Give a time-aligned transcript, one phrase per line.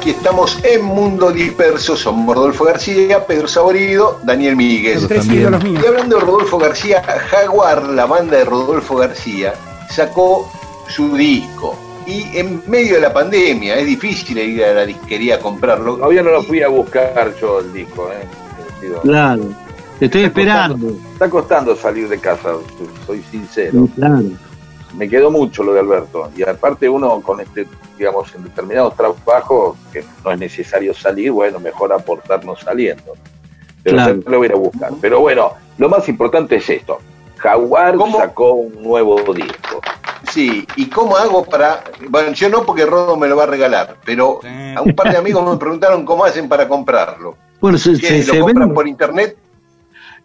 [0.00, 1.94] Aquí estamos en Mundo Disperso.
[1.94, 5.06] Somos Rodolfo García, Pedro Saborido, Daniel Míguez.
[5.30, 9.52] Y hablando de Rodolfo García, Jaguar, la banda de Rodolfo García,
[9.90, 10.50] sacó
[10.88, 11.78] su disco.
[12.06, 15.96] Y en medio de la pandemia, es difícil ir a la disquería a comprarlo.
[15.96, 18.26] Todavía no lo fui a buscar yo el disco, ¿eh?
[19.02, 19.50] Claro,
[19.98, 20.94] te estoy esperando.
[21.12, 22.54] está costando salir de casa,
[23.06, 23.84] soy sincero.
[23.84, 24.22] Sí, claro.
[24.96, 26.30] Me quedó mucho lo de Alberto.
[26.34, 27.66] Y aparte uno con este,
[28.00, 33.12] digamos, en determinados trabajos, que no es necesario salir, bueno, mejor aportarnos saliendo.
[33.82, 34.12] Pero Claro.
[34.12, 34.90] siempre lo voy a ir a buscar.
[35.02, 36.98] Pero bueno, lo más importante es esto.
[37.36, 38.18] Jaguar ¿Cómo?
[38.18, 39.80] sacó un nuevo disco.
[40.30, 41.84] Sí, ¿y cómo hago para.?
[42.08, 44.40] Bueno, yo no porque Rodo me lo va a regalar, pero
[44.76, 47.36] a un par de amigos me preguntaron cómo hacen para comprarlo.
[47.60, 49.36] Bueno, se, ¿Qué, se- ¿Lo se compran ven- por internet?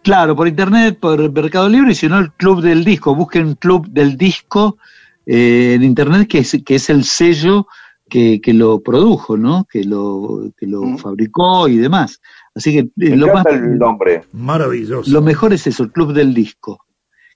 [0.02, 3.14] Claro, por internet, por Mercado Libre, y si no, el Club del Disco.
[3.14, 4.76] Busquen Club del Disco
[5.26, 7.66] eh, en internet, que es, que es el sello
[8.08, 9.66] que, que lo produjo, ¿no?
[9.70, 10.98] Que lo, que lo Mm.
[10.98, 12.20] fabricó y demás.
[12.54, 14.22] Así que eh, Me lo, más, encanta el nombre.
[14.32, 15.10] Maravilloso.
[15.10, 16.78] lo mejor es eso, el Club del Disco.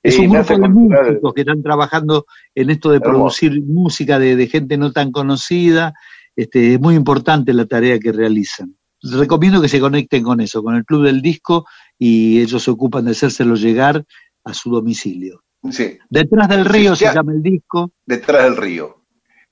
[0.03, 2.25] Es Sí, un grupo de músicos que están trabajando
[2.55, 3.11] en esto de Hermoso.
[3.12, 5.93] producir música de, de gente no tan conocida.
[6.37, 8.77] Este, es muy importante la tarea que realizan.
[9.03, 11.67] Recomiendo que se conecten con eso, con el Club del Disco,
[11.99, 14.05] y ellos se ocupan de hacérselo llegar
[14.45, 15.43] a su domicilio.
[15.71, 17.93] Sí, Detrás del río Sí, se llama el disco.
[18.06, 18.97] detrás del río.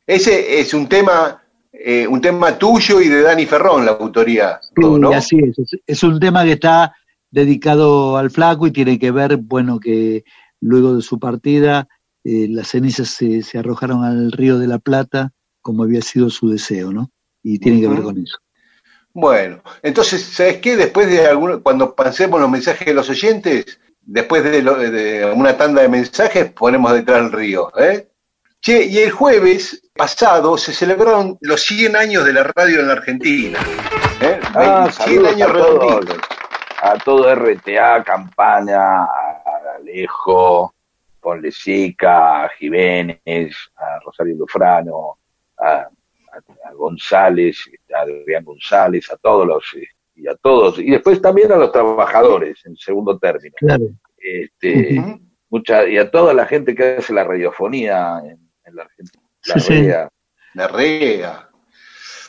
[0.06, 1.42] Ese es un tema,
[1.72, 5.10] eh, un tema tuyo y de Dani Ferrón, la autoría, Rodo, ¿no?
[5.12, 5.80] Así es.
[5.86, 6.02] es.
[6.02, 6.94] un tema que está
[7.30, 10.24] dedicado al flaco y tiene que ver, bueno, que
[10.60, 11.86] luego de su partida
[12.24, 16.48] eh, las cenizas se, se arrojaron al río de la Plata, como había sido su
[16.48, 17.10] deseo, ¿no?
[17.42, 18.38] Y tiene que ver con eso.
[19.12, 20.76] Bueno, entonces, ¿sabes qué?
[20.76, 23.78] Después de alguno, cuando pasemos los mensajes de los oyentes,
[24.10, 28.08] después de, lo- de una tanda de mensajes, ponemos detrás del río, ¿eh?
[28.60, 32.94] Che, y el jueves pasado se celebraron los 100 años de la radio en la
[32.94, 33.58] Argentina.
[34.20, 34.41] ¿eh?
[34.54, 36.18] Ah, 100 saludos años a redonditos.
[36.80, 39.42] A todo RTA, Campana, a
[39.76, 40.74] Alejo,
[41.20, 45.18] Ponlesica, a Jiménez, a Rosario Lufrano,
[45.58, 45.88] a, a-
[46.68, 47.58] a González,
[47.94, 49.64] a Adrián González, a todos los,
[50.18, 53.54] y a todos, y después también a los trabajadores en segundo término.
[53.58, 53.84] Claro.
[54.16, 55.00] Este,
[55.48, 59.22] mucha, y a toda la gente que hace la radiofonía en, en la Argentina.
[59.46, 59.82] La Sí, sí.
[59.82, 60.08] REA.
[60.54, 61.48] La REA.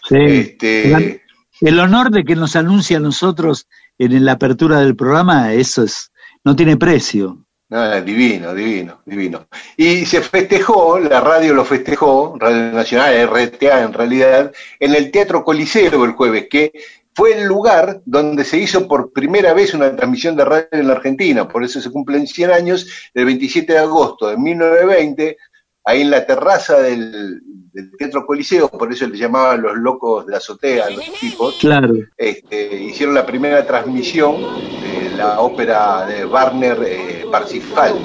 [0.07, 0.16] Sí.
[0.17, 1.23] Este,
[1.61, 3.67] El honor de que nos anuncie a nosotros
[3.97, 6.11] en la apertura del programa, eso es,
[6.44, 7.45] no tiene precio.
[7.71, 9.47] Ah, divino, divino, divino.
[9.77, 15.44] Y se festejó, la radio lo festejó, Radio Nacional, RTA en realidad, en el Teatro
[15.44, 16.71] Coliseo el jueves, que
[17.19, 20.94] fue el lugar donde se hizo por primera vez una transmisión de radio en la
[20.94, 25.38] Argentina, por eso se cumplen 100 años, el 27 de agosto de 1920,
[25.84, 27.41] ahí en la terraza del,
[27.74, 31.56] del Teatro Coliseo, por eso le llamaban los locos de la azotea a los tipos,
[31.59, 31.94] Claro.
[32.16, 34.38] este, hicieron la primera transmisión
[34.81, 37.95] de la ópera de Warner eh, Parsifal.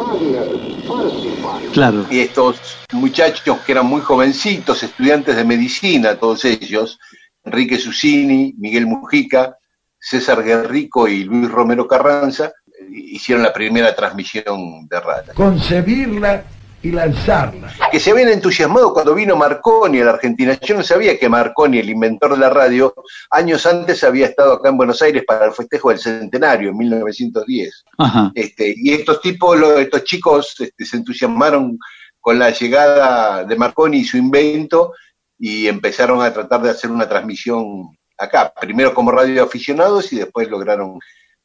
[1.72, 2.04] Claro.
[2.10, 2.56] Y estos
[2.92, 6.98] muchachos que eran muy jovencitos, estudiantes de medicina, todos ellos,
[7.44, 9.56] Enrique Susini, Miguel Mujica,
[9.98, 12.52] César Guerrico y Luis Romero Carranza,
[12.90, 15.32] hicieron la primera transmisión de radio.
[15.34, 16.44] Concebirla
[16.84, 17.72] y lanzarla.
[17.90, 20.58] que se habían entusiasmado cuando vino Marconi a la Argentina.
[20.60, 22.94] Yo no sabía que Marconi, el inventor de la radio,
[23.30, 27.84] años antes había estado acá en Buenos Aires para el festejo del centenario, en 1910.
[27.96, 28.30] Ajá.
[28.34, 31.78] Este, y estos tipos, estos chicos, este, se entusiasmaron
[32.20, 34.92] con la llegada de Marconi y su invento
[35.38, 40.98] y empezaron a tratar de hacer una transmisión acá, primero como radioaficionados y después lograron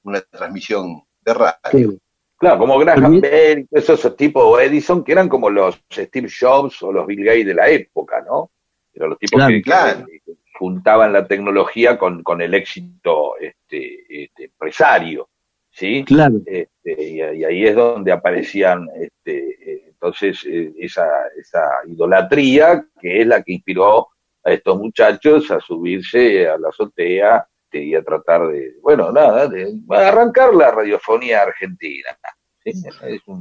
[0.04, 1.98] una transmisión de radio.
[2.38, 7.06] Claro, como Graham Bell, esos tipos Edison, que eran como los Steve Jobs o los
[7.06, 8.52] Bill Gates de la época, ¿no?
[8.94, 10.22] Eran los tipos que,
[10.54, 15.30] juntaban la tecnología con, con el éxito este, este, empresario,
[15.72, 16.04] ¿sí?
[16.06, 16.42] Claro.
[16.46, 21.08] Este, y, ahí es donde aparecían, este, entonces, eh, esa,
[21.38, 24.08] esa idolatría que es la que inspiró
[24.44, 29.78] a estos muchachos a subirse a la azotea y a tratar de, bueno, nada, de
[29.90, 32.10] arrancar la radiofonía argentina.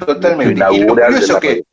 [0.04, 0.64] Totalmente.
[0.74, 1.64] Y lo, curioso que,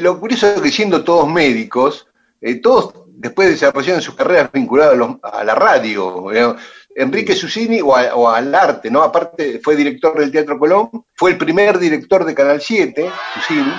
[0.00, 2.08] lo curioso es que siendo todos médicos,
[2.40, 6.32] eh, todos después desarrollaron sus carreras vinculadas a, la radio.
[6.32, 6.56] Eh,
[6.96, 9.02] Enrique Susini o, al arte, ¿no?
[9.02, 13.72] Aparte fue director del Teatro Colón, fue el primer director de Canal 7, Susini,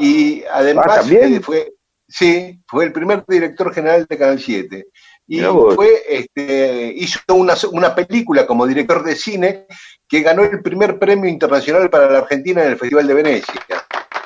[0.00, 1.72] y además ah, eh, fue,
[2.08, 4.86] sí, fue el primer director general de Canal 7
[5.32, 9.66] y fue, este, hizo una, una, película como director de cine
[10.08, 13.60] que ganó el primer premio internacional para la Argentina en el Festival de Venecia.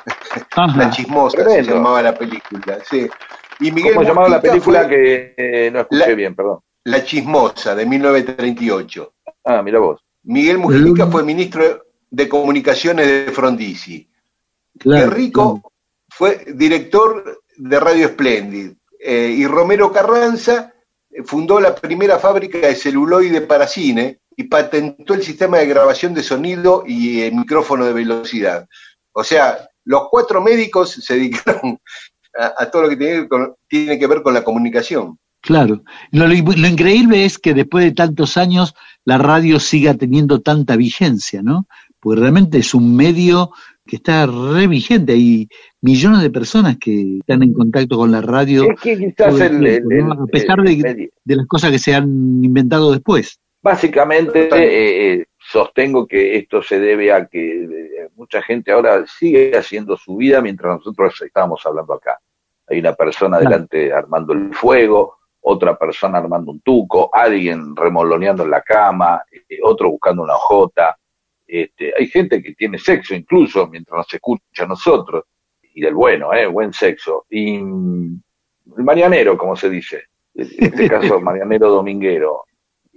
[0.75, 3.07] la chismosa se llamaba la película, sí.
[3.59, 6.61] Y Miguel ¿Cómo llamaba la película que eh, no escuché bien, perdón?
[6.85, 9.13] La chismosa, de 1938.
[9.45, 10.03] Ah, mira vos.
[10.23, 14.09] Miguel Mujica fue ministro de Comunicaciones de Frondizi.
[14.79, 15.71] Claro, Rico
[16.09, 18.73] fue director de Radio Splendid.
[18.99, 20.73] Eh, y Romero Carranza
[21.25, 26.23] fundó la primera fábrica de celuloide para cine y patentó el sistema de grabación de
[26.23, 28.67] sonido y el micrófono de velocidad.
[29.13, 31.79] O sea, los cuatro médicos se dedicaron
[32.37, 33.27] a, todo lo que
[33.67, 35.17] tiene, que ver con la comunicación.
[35.41, 35.83] Claro.
[36.11, 38.75] Lo, increíble es que después de tantos años
[39.05, 41.67] la radio siga teniendo tanta vigencia, ¿no?
[41.99, 43.51] Porque realmente es un medio
[43.85, 45.13] que está re vigente.
[45.13, 45.47] Hay
[45.81, 48.63] millones de personas que están en contacto con la radio.
[48.71, 53.39] Es que quizás a pesar de, las cosas que se han inventado después.
[53.61, 59.57] Básicamente eh, eh, sostengo que esto se debe a que eh, mucha gente ahora sigue
[59.57, 62.19] haciendo su vida mientras nosotros estábamos hablando acá.
[62.67, 68.49] Hay una persona delante armando el fuego, otra persona armando un tuco, alguien remoloneando en
[68.49, 69.23] la cama,
[69.63, 70.97] otro buscando una hojota,
[71.47, 75.25] este, hay gente que tiene sexo incluso mientras nos escucha a nosotros,
[75.73, 76.47] y del bueno, ¿eh?
[76.47, 77.25] buen sexo.
[77.29, 80.03] Y el marianero, como se dice,
[80.33, 82.45] en este caso marianero dominguero.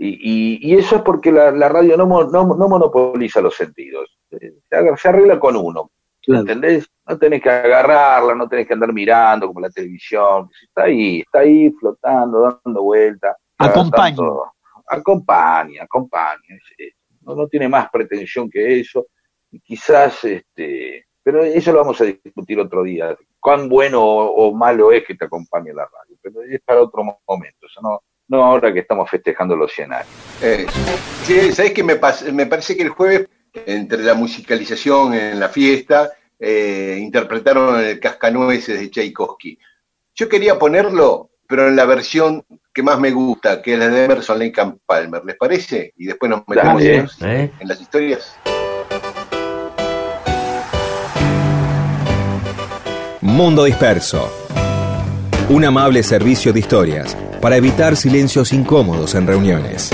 [0.00, 5.56] Y, y, eso es porque la, radio no, no, monopoliza los sentidos, se arregla con
[5.56, 5.90] uno.
[6.24, 6.88] ¿Entendés?
[7.08, 10.48] No tenés que agarrarla, no tenés que andar mirando como la televisión.
[10.62, 13.34] Está ahí, está ahí flotando, dando vueltas.
[13.56, 14.16] Acompaña.
[14.86, 16.58] Acompaña, acompaña
[17.34, 19.06] no, tiene más pretensión que eso,
[19.50, 24.92] y quizás, este, pero eso lo vamos a discutir otro día, cuán bueno o, malo
[24.92, 28.80] es que te acompañe la radio, pero es para otro momento, no, no ahora que
[28.80, 30.08] estamos festejando los 100 años.
[30.42, 30.66] Eh,
[31.24, 31.98] sí, ¿sabes qué me,
[32.32, 33.28] me parece que el jueves,
[33.66, 39.58] entre la musicalización en la fiesta, eh, interpretaron el Cascanueces de Tchaikovsky.
[40.14, 42.44] Yo quería ponerlo, pero en la versión
[42.78, 44.54] que más me gusta, que es la de Emerson Lake
[44.86, 45.20] Palmer.
[45.24, 45.92] ¿Les parece?
[45.96, 46.80] Y después nos metemos
[47.22, 47.50] ¿eh?
[47.58, 48.36] en las historias.
[53.20, 54.30] Mundo Disperso.
[55.48, 59.90] Un amable servicio de historias para evitar silencios incómodos en reuniones.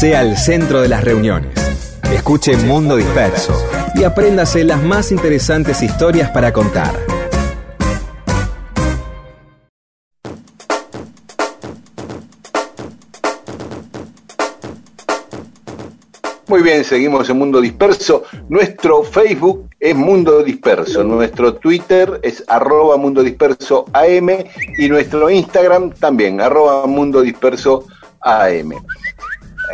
[0.00, 1.52] Pase al centro de las reuniones.
[2.10, 3.52] Escuche Mundo Disperso
[3.94, 6.94] y apréndase las más interesantes historias para contar.
[16.48, 18.22] Muy bien, seguimos en Mundo Disperso.
[18.48, 24.30] Nuestro Facebook es Mundo Disperso, nuestro Twitter es arroba Mundo Disperso AM
[24.78, 27.84] y nuestro Instagram también, arroba Mundo Disperso
[28.22, 28.72] AM.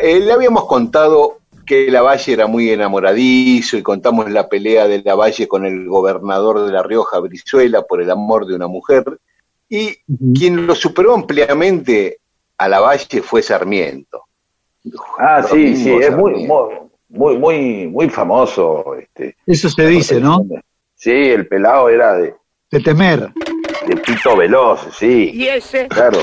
[0.03, 5.49] Eh, le habíamos contado que Lavalle era muy enamoradizo y contamos la pelea de Lavalle
[5.49, 9.05] con el gobernador de La Rioja, Brizuela, por el amor de una mujer.
[9.69, 9.97] Y
[10.38, 12.19] quien lo superó ampliamente
[12.57, 14.23] a Lavalle fue Sarmiento.
[15.19, 16.47] Ah, sí, sí, es muy,
[17.09, 18.95] muy, muy, muy famoso.
[18.95, 20.47] Este, Eso se dice, ¿no?
[20.95, 22.35] Sí, el pelado era de,
[22.71, 23.33] De temer.
[23.88, 25.33] de pito veloz, sí.
[25.35, 25.88] ¿Y ese?
[25.88, 26.19] Claro.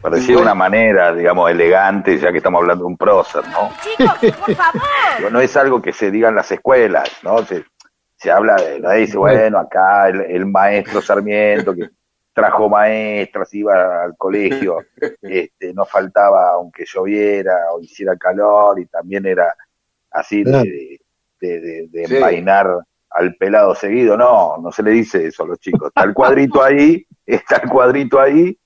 [0.00, 3.70] Parecía una manera, digamos, elegante, ya que estamos hablando de un prócer, ¿no?
[3.82, 5.32] Chicos, por favor.
[5.32, 7.38] No es algo que se diga en las escuelas, ¿no?
[7.44, 7.64] Se,
[8.16, 8.90] se habla de, ¿no?
[8.92, 11.88] dice, bueno, acá el, el maestro Sarmiento que
[12.32, 14.78] trajo maestras, iba al colegio,
[15.22, 19.54] este, no faltaba aunque lloviera o hiciera calor y también era
[20.10, 20.98] así de,
[21.40, 22.14] de, de- de Sí.
[22.14, 22.68] envainar
[23.10, 26.62] al pelado seguido, no, no se le dice eso a los chicos, está el cuadrito
[26.62, 28.58] ahí, está el cuadrito ahí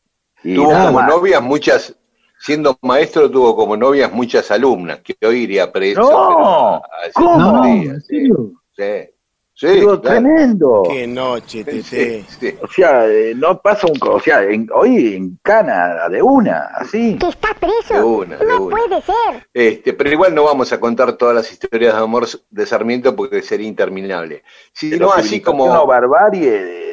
[0.42, 1.09] y Tuvo como más.
[1.09, 1.94] novias muchas,
[2.38, 6.00] siendo maestro tuvo como novias muchas alumnas, que hoy iría preso.
[6.02, 6.82] No,
[7.14, 7.64] pero ¿cómo?
[7.66, 8.52] ¿en sí, serio?
[8.76, 9.11] sí,
[9.54, 10.00] sí, claro.
[10.00, 10.82] tremendo.
[10.88, 12.54] Qué noche, Sí, sí.
[12.62, 13.99] O sea, eh, no pasa un...
[14.09, 17.18] O sea, en- hoy en Cana de una, así.
[17.18, 17.92] que está preso.
[17.94, 18.76] De una, de no una.
[18.76, 19.47] puede ser.
[19.52, 23.42] Este, pero igual no vamos a contar todas las historias de amor de Sarmiento porque
[23.42, 24.42] sería interminable.
[24.73, 26.89] Sino así como o barbarie, eh,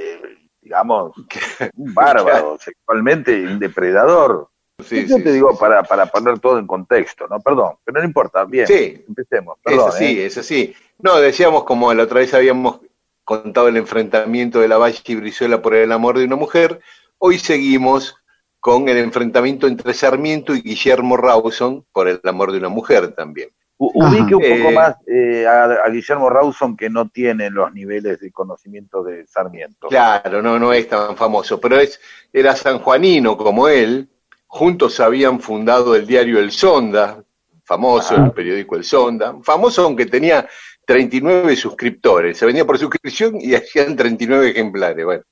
[0.68, 1.14] digamos,
[1.78, 4.50] un bárbaro, sexualmente un depredador.
[4.84, 5.58] Sí, Yo sí, te digo sí.
[5.60, 7.40] para, para poner todo en contexto, ¿no?
[7.40, 9.04] Perdón, pero no importa, bien, Sí.
[9.08, 9.90] empecemos, Es perdón.
[9.90, 10.26] así, ¿eh?
[10.28, 10.76] es así.
[11.00, 12.82] No, decíamos como la otra vez habíamos
[13.24, 16.80] contado el enfrentamiento de la Valle y Brizuela por el amor de una mujer,
[17.18, 18.18] hoy seguimos
[18.60, 23.50] con el enfrentamiento entre Sarmiento y Guillermo Rawson por el amor de una mujer también.
[23.80, 28.20] Ubique un poco Eh, más eh, a, a Guillermo Rawson que no tiene los niveles
[28.20, 29.88] de conocimiento de Sarmiento.
[29.88, 32.00] Claro, no, no es tan famoso, pero es,
[32.34, 34.10] era sanjuanino como él,
[34.48, 37.24] juntos habían fundado el diario El Sonda,
[37.64, 38.26] famoso, Ah.
[38.26, 40.48] el periódico El Sonda, famoso aunque tenía
[40.86, 45.24] 39 suscriptores, se vendía por suscripción y hacían 39 ejemplares, bueno,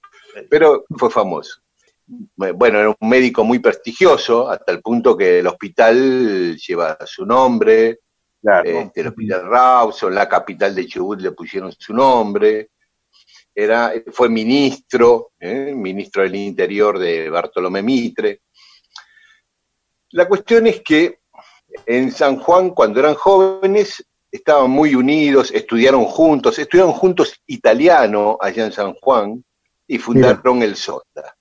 [0.50, 1.62] pero fue famoso.
[2.36, 8.02] Bueno, era un médico muy prestigioso, hasta el punto que el hospital lleva su nombre,
[8.46, 8.70] Claro.
[8.70, 12.70] este, el hospital Rawson, la capital de Chubut le pusieron su nombre,
[13.56, 15.74] era, fue ministro, ¿eh?
[15.76, 18.42] ministro del Interior de Bartolomé Mitre.
[20.12, 21.22] La cuestión es que
[21.88, 28.66] en San Juan, cuando eran jóvenes, estaban muy unidos, estudiaron juntos, estudiaron juntos italiano allá
[28.66, 29.44] en San Juan
[29.88, 31.36] y fundaron el Sonda.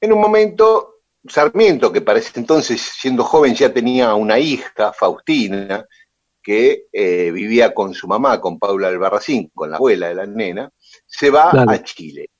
[0.00, 5.84] En un momento, Sarmiento, que para ese entonces, siendo joven, ya tenía una hija, Faustina,
[6.48, 10.72] que eh, vivía con su mamá, con Paula Albarracín, con la abuela de la nena,
[11.06, 11.70] se va Claro.
[11.70, 12.30] a Chile.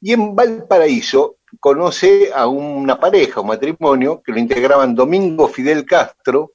[0.00, 6.52] Y en Valparaíso conoce a una pareja, un matrimonio, que lo integraban Domingo Fidel Castro,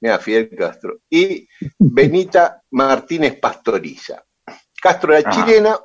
[0.00, 1.48] mira, Fidel Castro, y
[1.80, 4.22] Benita Martínez Pastoriza.
[4.80, 5.44] Castro era Ajá.
[5.44, 5.76] chilena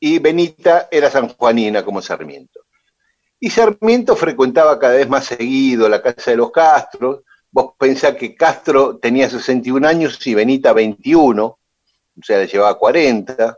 [0.00, 2.60] y Benita era sanjuanina como Sarmiento.
[3.38, 7.24] Y Sarmiento frecuentaba cada vez más seguido la casa de los Castros.
[7.54, 11.58] Vos pensás que Castro tenía 61 años y Benita 21, o
[12.22, 13.56] sea, le llevaba 40.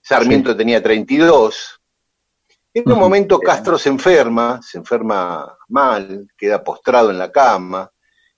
[0.00, 1.80] Sarmiento tenía 32.
[2.74, 7.90] En un momento Castro se enferma, se enferma mal, queda postrado en la cama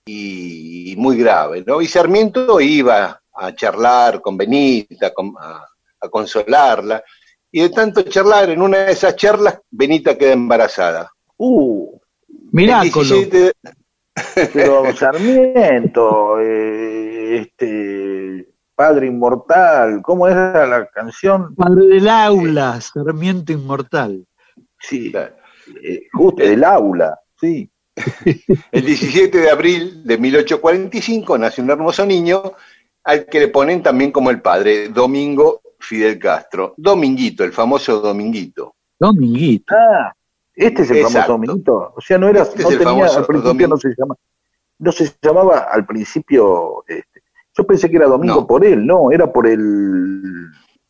[0.03, 1.81] y, y muy grave, ¿no?
[1.81, 5.65] Y Sarmiento iba a charlar con Benita, a,
[6.01, 7.03] a consolarla,
[7.51, 11.11] y de tanto charlar, en una de esas charlas, Benita queda embarazada.
[11.37, 13.03] Uh, El Miráculo.
[13.15, 13.53] 17 de-
[14.53, 21.55] pero Sarmiento, eh, este, Padre Inmortal, ¿cómo era la canción?
[21.55, 24.25] Padre del aula, Sarmiento inmortal.
[24.79, 25.13] Sí,
[25.81, 27.69] eh, justo del aula, sí.
[28.71, 32.53] El 17 de abril de 1845 nace un hermoso niño
[33.05, 36.73] al que le ponen también como el padre, Domingo Fidel Castro.
[36.77, 38.75] Dominguito, el famoso Dominguito.
[38.99, 39.73] Dominguito.
[39.75, 40.13] Ah,
[40.55, 41.13] este es el Exacto.
[41.13, 41.93] famoso Dominguito.
[41.95, 44.15] O sea, no era, Este no tenía, famoso al principio no se llama,
[44.79, 47.21] no se llamaba al principio, este,
[47.57, 48.47] yo pensé que era Domingo No.
[48.47, 50.21] por él, no, era por el,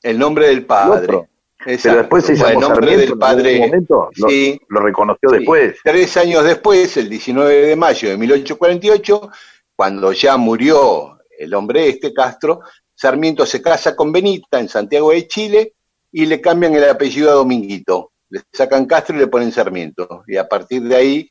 [0.03, 1.27] El nombre del el padre.
[1.65, 3.59] Pero después se llamó el nombre Sarmiento, del en padre.
[3.59, 5.35] momento lo, Sí, lo reconoció Sí.
[5.37, 5.75] después.
[5.83, 9.29] Tres años después, el 19 de mayo de 1848,
[9.75, 12.59] cuando ya murió el hombre este, Castro,
[12.93, 15.73] Sarmiento se casa con Benita en Santiago de Chile
[16.11, 18.11] y le cambian el apellido a Dominguito.
[18.29, 20.23] Le sacan Castro y le ponen Sarmiento.
[20.27, 21.29] Y a partir de ahí,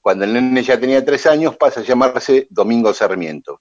[0.00, 3.60] cuando el nene ya tenía tres años, pasa a llamarse Domingo Sarmiento.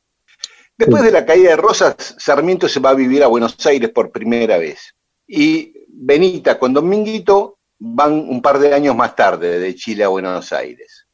[0.78, 4.12] Después de la caída de Rosas, Sarmiento se va a vivir a Buenos Aires por
[4.12, 4.94] primera vez.
[5.26, 10.52] Y Benita con Dominguito van un par de años más tarde, de Chile a Buenos
[10.52, 11.08] Aires.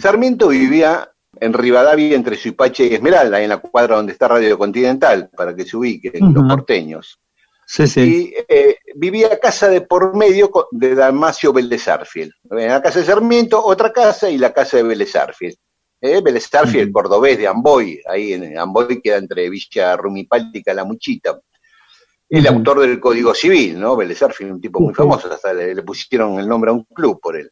[0.00, 5.28] Sarmiento vivía en Rivadavia entre Suipache y Esmeralda, en la cuadra donde está Radio Continental,
[5.36, 7.20] para que se ubiquen los porteños.
[7.66, 8.00] Sí, sí.
[8.00, 12.32] Y eh, vivía casa de por medio de Dalmacio Vélez Arfiel.
[12.50, 15.56] En la casa de Sarmiento, otra casa y la casa de Vélez Arfiel.
[16.00, 21.40] Eh, Vélez Arfiel, cordobés de Amboy, ahí en Amboy queda entre Villa Rumipalti y Calamuchita.
[22.28, 23.96] El autor del Código Civil, ¿no?
[23.96, 27.36] Vélez Arfiel, un tipo muy famoso, hasta le pusieron el nombre a un club por
[27.36, 27.50] él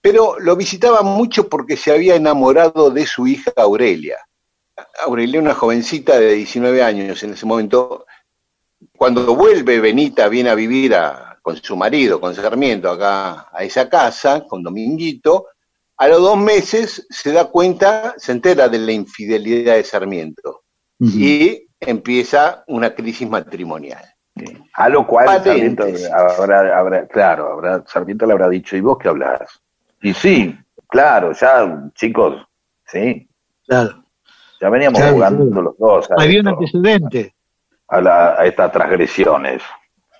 [0.00, 4.18] pero lo visitaba mucho porque se había enamorado de su hija Aurelia.
[5.04, 8.06] Aurelia, una jovencita de 19 años en ese momento,
[9.00, 10.94] cuando vuelve Benita, viene a vivir
[11.40, 15.46] con su marido, con Sarmiento, acá a esa casa, con Dominguito,
[15.96, 20.64] a los dos meses se da cuenta, se entera de la infidelidad de Sarmiento
[20.98, 24.04] y empieza una crisis matrimonial.
[24.74, 29.62] A lo cual Sarmiento habrá, claro, habrá, Sarmiento le habrá dicho, ¿y vos qué hablas?
[30.02, 30.54] Y sí,
[30.86, 32.46] claro, ya, chicos,
[32.84, 33.26] sí.
[33.66, 34.04] Claro.
[34.60, 36.06] Ya veníamos jugando los dos.
[36.18, 37.34] Había un antecedente.
[37.90, 39.62] A, a, estas transgresiones.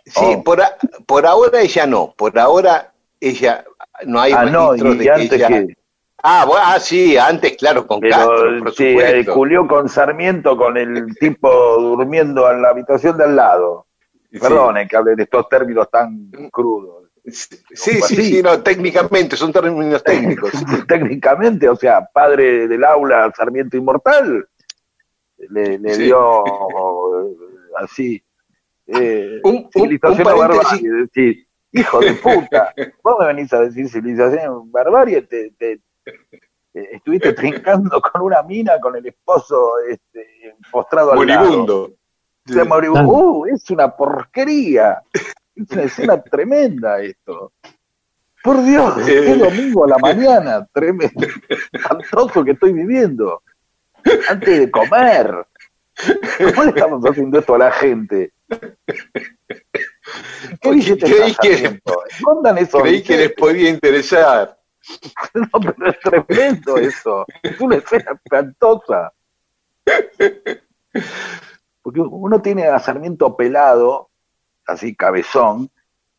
[0.05, 0.43] Sí, oh.
[0.43, 0.61] por,
[1.07, 3.65] por ahora ella no, por ahora ella
[4.07, 5.67] no hay ah, no, y, de antes que, ella...
[6.23, 8.97] Ah, bueno, ah, sí, antes, claro, con Pero, Castro, por sí,
[9.33, 13.87] culió con Sarmiento, con el tipo durmiendo en la habitación de al lado.
[14.31, 17.01] Perdone que hable de estos términos tan crudos.
[17.27, 20.53] Sí, sí, sí, no, técnicamente, son términos técnicos.
[20.89, 24.47] técnicamente, o sea, padre del aula, Sarmiento Inmortal,
[25.39, 26.45] le, dio
[27.81, 28.23] así.
[28.87, 29.93] Eh, un, un,
[31.73, 35.81] hijo de puta, vos me venís a decir civilización barbarie, te, te,
[36.73, 41.91] estuviste trincando con una mina con el esposo este, postrado al lado.
[42.49, 45.03] Uh, es una porquería.
[45.55, 47.53] Es una escena tremenda esto.
[48.43, 51.27] Por Dios, qué domingo a la mañana, tremendo,
[51.73, 53.43] espantoso que estoy viviendo.
[54.29, 55.47] Antes de comer.
[56.55, 58.33] ¿Cómo le estamos haciendo esto a la gente?
[60.61, 61.81] ¿Qué creí que,
[62.69, 64.57] creí que les podía interesar.
[65.35, 67.27] No, pero es tremendo eso.
[67.43, 69.13] Es una escena espantosa.
[71.83, 74.11] Porque uno tiene a Sarmiento pelado
[74.67, 75.71] así cabezón,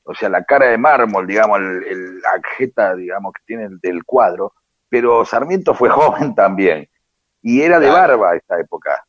[0.04, 4.54] o sea, la cara de mármol, digamos, el, la jeta, digamos, que tiene del cuadro,
[4.90, 6.90] pero Sarmiento fue joven también,
[7.42, 9.06] y era de barba esta época.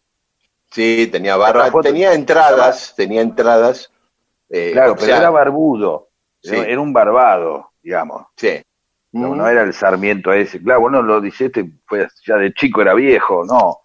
[0.73, 3.93] Sí, tenía barba, tenía entradas, tenía entradas.
[4.49, 6.09] Eh, claro, pero era barbudo,
[6.43, 8.27] era un barbado, digamos.
[8.37, 8.63] Sí.
[9.13, 10.63] No, no era el Sarmiento ese.
[10.63, 13.81] Claro, bueno, lo dice este, fue ya de chico era viejo, no.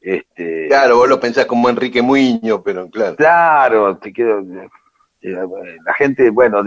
[0.00, 0.68] Este...
[0.68, 3.16] Claro, vos lo pensás como Enrique Muñoz, pero claro.
[3.16, 4.38] Claro, te quedo,
[5.20, 6.62] eh, la gente, bueno,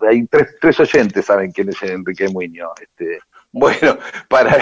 [0.00, 2.80] hay tres, tres oyentes saben quién es Enrique Muñoz.
[2.80, 3.18] Este,
[3.56, 3.96] bueno,
[4.28, 4.58] para,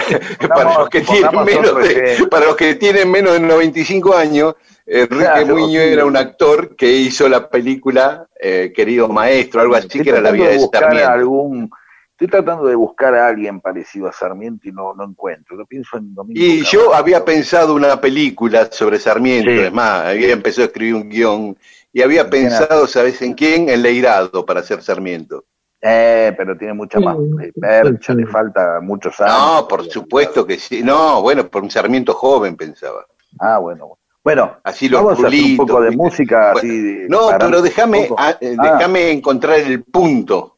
[0.47, 4.55] para, los que tienen menos de, para los que tienen menos de 95 años,
[4.85, 10.11] Enrique Muñoz era un actor que hizo la película eh, Querido Maestro, algo así que
[10.11, 11.09] era la vida de, Sarmiento.
[11.09, 11.69] Algún,
[12.11, 15.57] estoy tratando de buscar a alguien parecido a Sarmiento y no, no encuentro.
[15.57, 20.31] Lo pienso en Domingo Y yo había pensado una película sobre Sarmiento, es más, había
[20.31, 21.57] empezado a escribir un guion
[21.91, 23.67] y había pensado, ¿sabes en quién?
[23.67, 25.43] En Leirado para hacer Sarmiento.
[25.81, 27.15] Eh, pero tiene mucha más
[27.59, 29.37] percha, le falta muchos años.
[29.37, 30.81] No, por supuesto que sí.
[30.83, 33.05] No, bueno, por un Sarmiento joven pensaba.
[33.39, 33.97] Ah, bueno.
[34.23, 36.53] Bueno, así lo vamos a hacer un poco de música.
[36.53, 38.77] así no, pero déjame ah, eh, ah.
[38.77, 40.57] déjame encontrar el punto.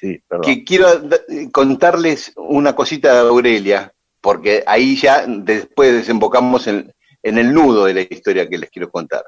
[0.00, 0.44] Sí, perdón.
[0.44, 0.86] Que quiero
[1.52, 6.90] contarles una cosita de Aurelia, porque ahí ya después desembocamos en,
[7.22, 9.24] en el nudo de la historia que les quiero contar.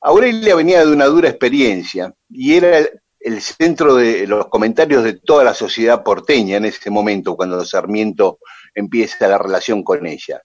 [0.00, 2.80] Aurelia venía de una dura experiencia y era
[3.20, 8.38] el, centro de los comentarios de toda la sociedad porteña en ese momento, cuando Sarmiento
[8.74, 10.42] empieza la relación con ella.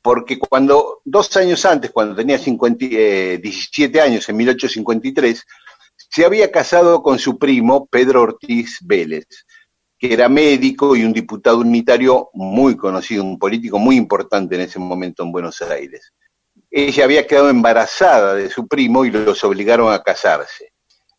[0.00, 5.44] Porque cuando, dos años antes, cuando tenía 17 eh, años, en 1853,
[5.96, 9.26] se había casado con su primo Pedro Ortiz Vélez,
[9.98, 14.78] que era médico y un diputado unitario muy conocido, un político muy importante en ese
[14.78, 16.12] momento en Buenos Aires
[16.70, 20.67] ella había quedado embarazada de su primo y los obligaron a casarse.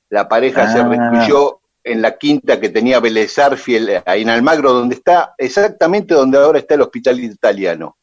[0.09, 0.87] La pareja se ah.
[0.87, 3.57] recluyó en la quinta que tenía Belezar,
[4.05, 7.97] ahí en Almagro, donde está exactamente donde ahora está el hospital italiano.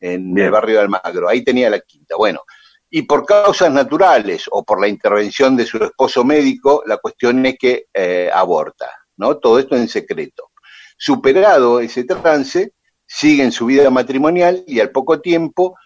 [0.00, 1.28] en el barrio de Almagro.
[1.28, 2.16] Ahí tenía la quinta.
[2.16, 2.40] Bueno,
[2.88, 7.56] y por causas naturales o por la intervención de su esposo médico, la cuestión es
[7.58, 9.36] que eh, aborta, ¿no?
[9.36, 10.50] Todo esto en secreto.
[10.96, 12.72] Superado ese trance,
[13.06, 15.76] sigue en su vida matrimonial y al poco tiempo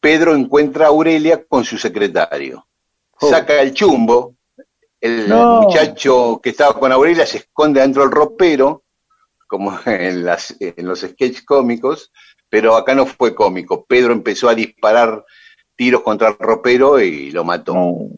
[0.00, 2.66] Pedro encuentra a Aurelia con su secretario.
[3.20, 3.28] Oh.
[3.28, 4.35] Saca el chumbo,
[5.06, 5.62] el No.
[5.62, 8.84] muchacho que estaba con Aurelia se esconde dentro del ropero,
[9.46, 12.12] como en, las, en los sketches cómicos,
[12.48, 13.84] pero acá no fue cómico.
[13.86, 15.24] Pedro empezó a disparar
[15.74, 17.74] tiros contra el ropero y lo mató.
[17.74, 18.08] No.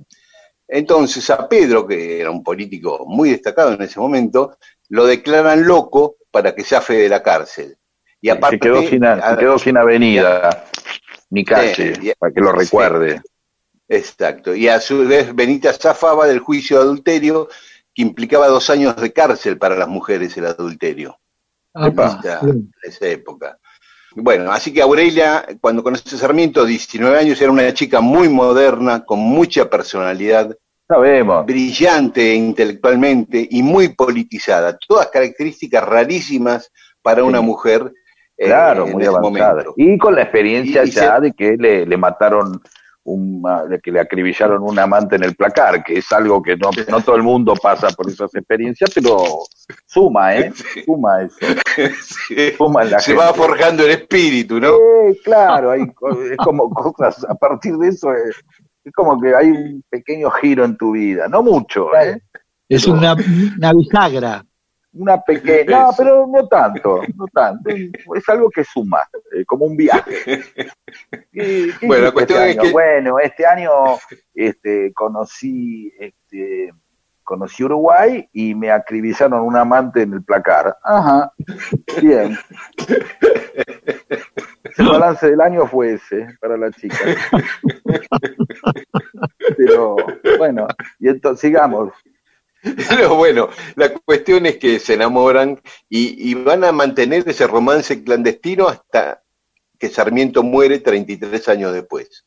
[0.66, 4.58] Entonces a Pedro, que era un político muy destacado en ese momento,
[4.90, 7.76] lo declaran loco para que zafe de la cárcel.
[8.20, 10.66] Y aparte, se, quedó sin, a- se quedó sin avenida,
[11.30, 12.56] ni calle, Sí, para que lo sí.
[13.88, 14.54] Exacto.
[14.54, 17.48] Y a su vez Benítez zafaba del juicio de adulterio
[17.94, 21.18] que implicaba dos años de cárcel para las mujeres el adulterio.
[21.74, 21.90] Ah,
[22.82, 23.58] esa época.
[24.14, 29.04] Bueno, así que Aurelia, cuando conoce a Sarmiento, 19 años, era una chica muy moderna,
[29.04, 30.56] con mucha personalidad,
[30.88, 31.44] Sabemos.
[31.46, 34.76] brillante intelectualmente y muy politizada.
[34.88, 36.72] Todas características rarísimas
[37.02, 37.44] para una Sí.
[37.44, 37.92] mujer
[38.40, 39.52] eh, Claro, en muy ese avanzada.
[39.54, 39.74] momento.
[39.76, 42.60] Y con la experiencia Y- y ya se- de que le, le mataron,
[43.08, 43.42] un,
[43.82, 47.16] que le acribillaron un amante en el placar, que es algo que no, no todo
[47.16, 49.18] el mundo pasa por esas experiencias, pero
[49.86, 50.52] suma, ¿eh?
[50.84, 51.36] Suma eso.
[52.26, 52.52] Sí.
[52.56, 53.24] Suma en la Se gente.
[53.24, 54.72] va forjando el espíritu, ¿no?
[54.72, 58.36] Sí, claro, hay, es como cosas, a partir de eso es,
[58.84, 62.20] es como que hay un pequeño giro en tu vida, no mucho, ¿eh?
[62.68, 63.14] Es una,
[63.56, 64.44] una bisagra.
[64.98, 69.76] Una pequeña, no, pero no tanto, no tanto, es algo que suma, eh, como un
[69.76, 70.24] viaje.
[71.32, 72.62] ¿Qué- qué Bueno, la cuestión este es año?
[72.64, 73.70] que- Bueno, este año
[74.34, 76.72] este, conocí, este,
[77.22, 80.76] conocí Uruguay y me acribillaron un amante en el placar.
[80.82, 81.32] Ajá,
[82.02, 82.36] bien.
[84.78, 86.96] El balance del año fue ese para la chica.
[89.56, 89.96] Pero
[90.38, 90.66] bueno,
[90.98, 91.92] y entonces sigamos.
[92.88, 98.02] Pero bueno, la cuestión es que se enamoran y, y van a mantener ese romance
[98.02, 99.22] clandestino hasta
[99.78, 102.24] que Sarmiento muere 33 años después.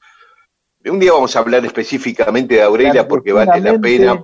[0.86, 4.24] Un día vamos a hablar específicamente de Aurelia porque vale la pena,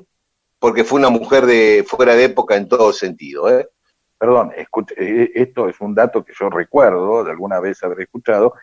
[0.59, 3.49] porque fue una mujer de fuera de época en todo sentido.
[3.49, 3.69] ¿eh?
[4.17, 8.53] Perdón, escuche, eh, esto es un dato que yo recuerdo, de alguna vez habré escuchado,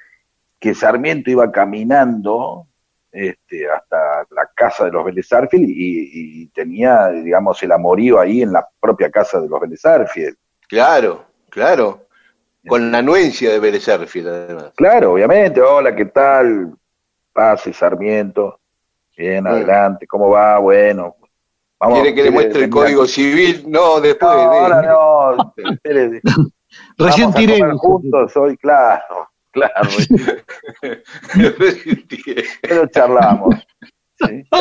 [0.58, 2.66] que Sarmiento iba caminando
[3.14, 8.42] este, hasta la casa de los Vélez Arfield y, y tenía, digamos, el amorío ahí
[8.42, 10.36] en la propia casa de los Vélez Arfield.
[10.68, 12.00] Claro, claro.
[12.66, 14.72] Con la anuencia de Vélez Arfield, además.
[14.76, 16.74] Claro, obviamente, hola, ¿qué tal?
[17.32, 18.58] Pase, Sarmiento.
[19.16, 20.58] Bien, adelante, ¿cómo va?
[20.58, 21.14] Bueno.
[21.78, 23.64] Vamos, ¿Quiere que le muestre el código civil?
[23.68, 24.58] No, después No, de...
[24.58, 25.54] ahora no.
[26.98, 27.60] Recién tiré.
[27.76, 29.88] juntos hoy, claro, claro.
[32.62, 33.54] pero charlamos.
[34.18, 34.44] ¿sí?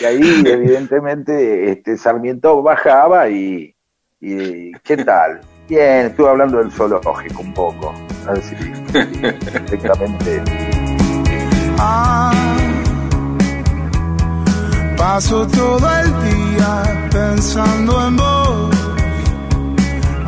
[0.00, 3.74] Y a- ahí, evidentemente, este Sarmiento bajaba y,
[4.20, 5.40] y ¿qué tal?
[5.68, 7.92] Bien, estuve hablando del zoológico un poco.
[8.28, 8.54] Así,
[8.92, 10.42] perfectamente.
[11.78, 12.32] Ah,
[14.96, 18.49] paso todo el día pensando en vos.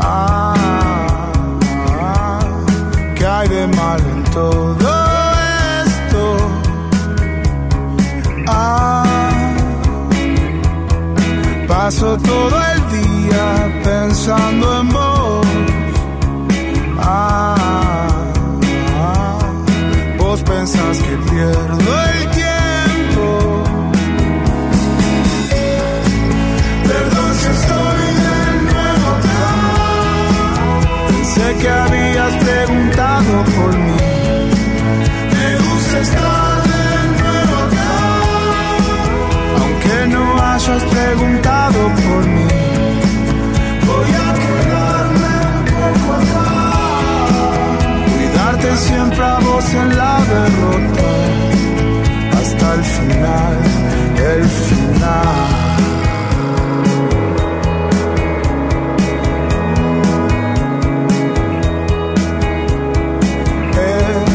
[0.04, 0.54] Ah,
[2.00, 2.40] ah,
[3.16, 4.90] ¿qué hay de mal en todo
[5.84, 6.36] esto?
[8.48, 9.54] Ah,
[11.68, 15.11] paso todo el día pensando en vos.
[41.12, 42.48] Preguntado por mí.
[43.86, 46.48] Voy a quedarme un poco acá.
[48.12, 51.10] Cuidarte siempre a vos en la derrota.
[52.38, 53.58] Hasta el final,
[54.34, 55.52] el final.
[63.90, 64.26] Es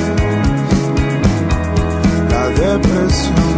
[2.31, 3.56] la depresión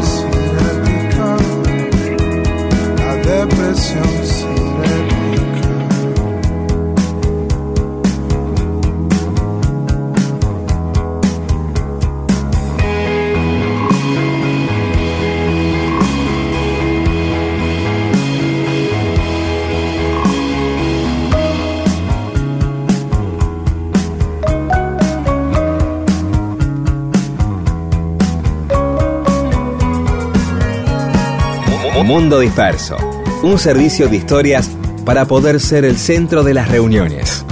[32.09, 33.08] Mundo Disperso
[33.41, 34.69] un servicio de historias
[35.05, 37.45] para poder ser el centro de las reuniones.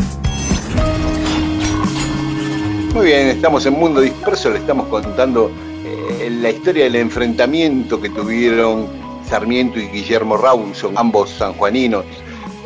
[2.93, 5.49] Muy bien, estamos en Mundo Disperso, le estamos contando
[5.85, 8.87] eh, la historia del enfrentamiento que tuvieron
[9.29, 12.05] Sarmiento y Guillermo Rawson, ambos sanjuaninos,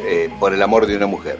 [0.03, 1.37] eh, por el amor de una mujer.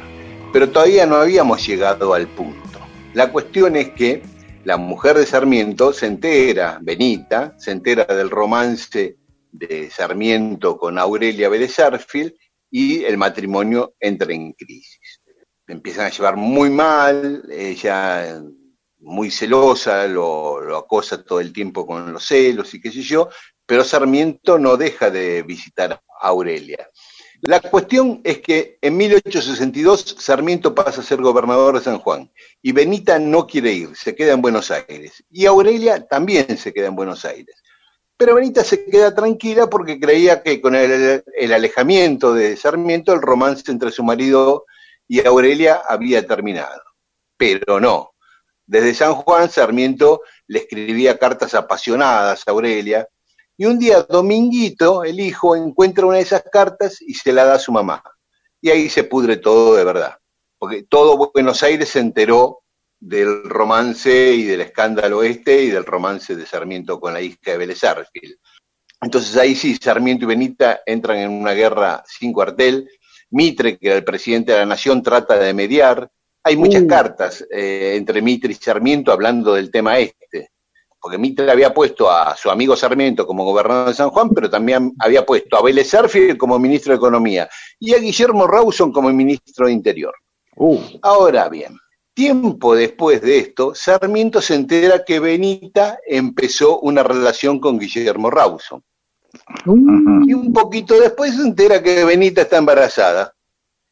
[0.53, 2.79] Pero todavía no habíamos llegado al punto.
[3.13, 4.21] La cuestión es que
[4.65, 9.15] la mujer de Sarmiento se entera, Benita, se entera del romance
[9.51, 11.75] de Sarmiento con Aurelia Vélez
[12.69, 15.21] y el matrimonio entra en crisis.
[15.67, 18.41] Empiezan a llevar muy mal, ella
[18.99, 23.29] muy celosa, lo, lo, acosa todo el tiempo con los celos y qué sé yo,
[23.65, 26.89] pero Sarmiento no deja de visitar a Aurelia.
[27.43, 32.71] La cuestión es que en 1862 Sarmiento pasa a ser gobernador de San Juan y
[32.71, 35.23] Benita no quiere ir, se queda en Buenos Aires.
[35.31, 37.55] Y Aurelia también se queda en Buenos Aires.
[38.21, 43.19] Pero Benita se queda tranquila porque creía que con el, el alejamiento de Sarmiento el
[43.19, 44.67] romance entre su marido
[45.07, 46.84] y Aurelia había terminado.
[47.36, 48.12] Pero no.
[48.63, 53.07] Desde San Juan, Sarmiento le escribía cartas apasionadas a Aurelia,
[53.57, 57.55] y un día Dominguito, el hijo, encuentra una de esas cartas y se la da
[57.55, 58.03] a su mamá.
[58.62, 60.15] Y ahí se pudre todo de verdad.
[60.60, 62.62] Porque todo Buenos Aires se enteró
[63.01, 67.57] del romance y del escándalo este y del romance de Sarmiento con la hija de
[67.57, 67.81] Vélez
[69.01, 72.87] Entonces ahí sí, Sarmiento y Benita entran en una guerra sin cuartel.
[73.31, 76.09] Mitre, que era el presidente de la nación, trata de mediar.
[76.43, 76.87] Hay muchas uh.
[76.87, 80.51] cartas eh, entre Mitre y Sarmiento hablando del tema este
[81.01, 84.93] porque Mitre había puesto a su amigo Sarmiento como gobernador de San Juan, pero también
[84.99, 85.91] había puesto a Vélez
[86.37, 90.13] como ministro de Economía y a Guillermo Rawson como ministro de Interior.
[90.55, 90.79] Uh.
[91.01, 91.75] Ahora bien,
[92.13, 98.84] tiempo después de esto, Sarmiento se entera que Benita empezó una relación con Guillermo Rawson.
[99.65, 100.26] Uh.
[100.28, 103.34] Y un poquito después se entera que Benita está embarazada.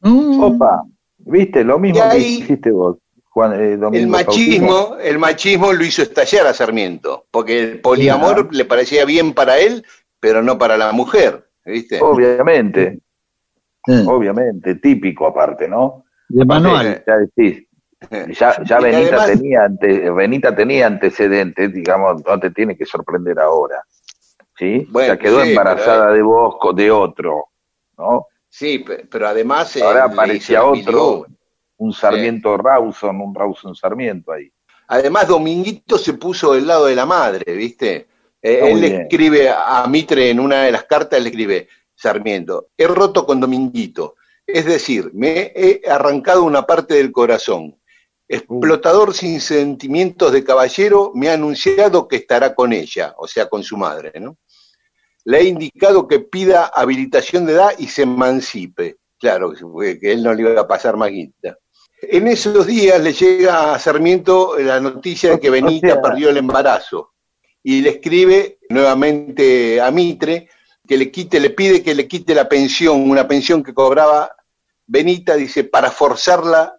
[0.01, 0.43] Uh.
[0.43, 0.83] Opa,
[1.17, 2.97] viste, lo mismo que hiciste vos.
[3.35, 9.05] Eh, el machismo, el machismo lo hizo estallar a Sarmiento, porque el poliamor le parecía
[9.05, 9.85] bien para él,
[10.19, 11.99] pero no para la mujer, ¿viste?
[12.01, 12.99] Obviamente,
[14.07, 16.03] obviamente, típico aparte, ¿no?
[16.27, 17.03] De manual.
[17.07, 17.65] Ya decís,
[18.31, 23.83] ya, Benita, tenía ante, Benita tenía antecedentes, digamos, no te tiene que sorprender ahora.
[24.57, 24.85] ¿Sí?
[24.89, 27.45] Bueno, quedó embarazada de vos, de otro,
[27.97, 28.27] ¿no?
[28.49, 29.75] Sí, pero además.
[29.77, 31.25] Ahora aparecía otro
[31.79, 34.51] un Sarmiento Rawson, un Rawson Sarmiento ahí.
[34.87, 38.07] Además, Dominguito se puso del lado de la madre, ¿viste?
[38.41, 42.87] Eh, él le escribe a Mitre en una de las cartas, le escribe, Sarmiento, he
[42.87, 47.78] roto con Dominguito, es decir, me he arrancado una parte del corazón.
[48.31, 53.63] Explotador sin sentimientos de caballero me ha anunciado que estará con ella, o sea, con
[53.63, 54.37] su madre, ¿no?
[55.25, 58.97] Le he indicado que pida habilitación de edad y se emancipe.
[59.19, 61.57] Claro, que él no le iba a pasar más guita.
[62.03, 67.13] En esos días le llega a Sarmiento la noticia de que Benita perdió el embarazo
[67.63, 70.49] y le escribe nuevamente a Mitre
[70.87, 74.35] que le quite, le pide que le quite la pensión, una pensión que cobraba
[74.85, 76.78] Benita, dice, para forzarla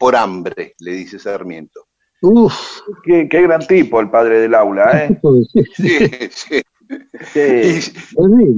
[0.00, 1.88] por hambre, le dice Sarmiento.
[2.22, 5.20] Uf, qué, gran tipo el padre del aula, ¿eh?
[5.74, 6.62] sí, sí.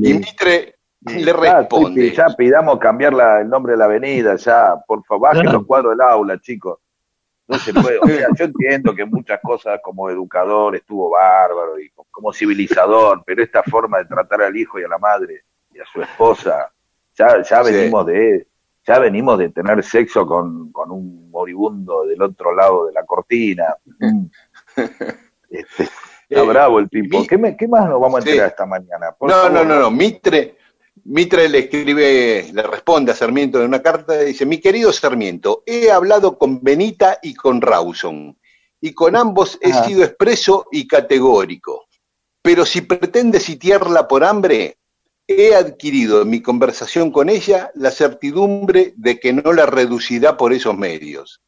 [0.05, 2.13] Y, Mitre, le responde.
[2.13, 6.03] Ya, pidamos cambiar el nombre de la avenida, ya, por favor, bajen los cuadros del
[6.03, 6.79] aula, chicos.
[7.49, 7.99] No se puede.
[7.99, 13.43] O sea, yo entiendo que muchas cosas como educador estuvo bárbaro y como civilizador, pero
[13.43, 15.43] esta forma de tratar al hijo y a la madre
[15.75, 16.71] y a su esposa,
[17.19, 18.47] ya, ya venimos de
[18.87, 23.77] ya venimos de tener sexo con, con un moribundo del otro lado de la cortina.
[25.53, 27.27] Este, está eh, bravo el tipo.
[27.27, 29.15] ¿Qué, más nos vamos a enterar esta mañana?
[29.21, 30.57] no, no, no, no, Mitre,
[31.05, 35.91] Mitre le escribe, le responde a Sarmiento en una carta, dice, mi querido Sarmiento, he
[35.91, 38.39] hablado con Benita y con Rawson,
[38.81, 41.87] y con ambos he sido expreso y categórico.
[42.41, 44.79] Pero si pretende sitiarla por hambre,
[45.27, 50.53] he adquirido en mi conversación con ella la certidumbre de que no la reducirá por
[50.53, 51.41] esos medios.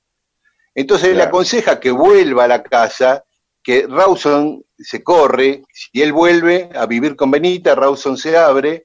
[0.75, 3.25] Entonces le aconseja que vuelva a la casa,
[3.63, 8.85] que Rawson se corre, si él vuelve a vivir con Benita, Rawson se abre,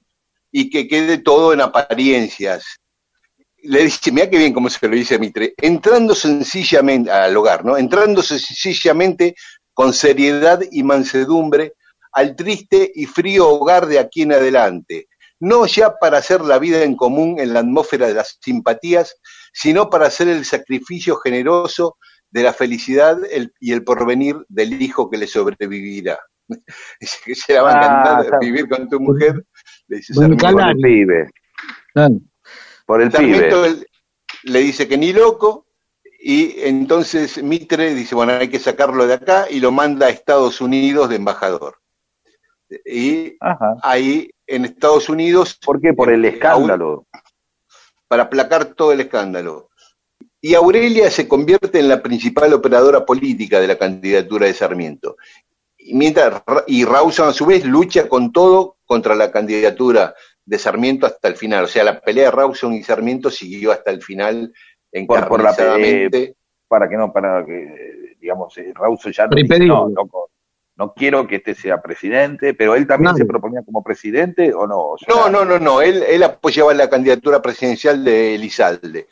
[0.52, 2.80] y que quede todo en apariencias.
[3.62, 7.78] Le dice, mira qué bien como se lo dice Mitre, entrando sencillamente al hogar, ¿no?
[7.78, 9.36] Entrando sencillamente
[9.74, 11.74] con seriedad y mansedumbre
[12.12, 15.08] al triste y frío hogar de aquí en adelante,
[15.40, 19.16] no ya para hacer la vida en común en la atmósfera de las simpatías,
[19.54, 21.98] sino para hacer el sacrificio generoso
[22.30, 23.18] de la felicidad
[23.60, 26.20] y el porvenir del hijo que le sobrevivirá.
[27.26, 29.46] que se la va a encantar vivir con tu mujer
[29.88, 30.14] Le dice.
[30.16, 31.30] Por el pibe.
[31.94, 32.16] Claro.
[32.88, 33.68] Por el Sarmiento pibe.
[33.68, 33.88] él-
[34.44, 35.68] le dice que ni loco,
[36.22, 40.62] y entonces Mitre dice, bueno, hay que sacarlo de acá, y lo manda a Estados
[40.62, 41.78] Unidos de embajador.
[42.86, 43.76] Y Ajá.
[43.84, 45.58] ahí en Estados Unidos...
[45.66, 45.94] ¿Por qué?
[45.94, 47.06] Por el eh, escándalo.
[48.08, 49.70] para aplacar todo el escándalo.
[50.42, 55.18] Y Aurelia se convierte en la principal operadora política de la candidatura de Sarmiento.
[55.78, 61.06] Y, mientras, y Rawson a su vez lucha con todo contra la candidatura de Sarmiento
[61.06, 61.66] hasta el final.
[61.66, 64.54] O sea, la pelea de Rawson y Sarmiento siguió hasta el final
[65.08, 66.36] Por- por la pe- encarnizadamente.
[66.68, 70.29] Para que no, para que, digamos, eh, Rauso ya no, no, loco,
[70.80, 74.80] no quiero que este sea presidente, pero él también se proponía como presidente o no.
[74.92, 75.82] O sea, No, no, no, no.
[75.82, 79.08] Él, él apoyaba la candidatura presidencial de Elizalde,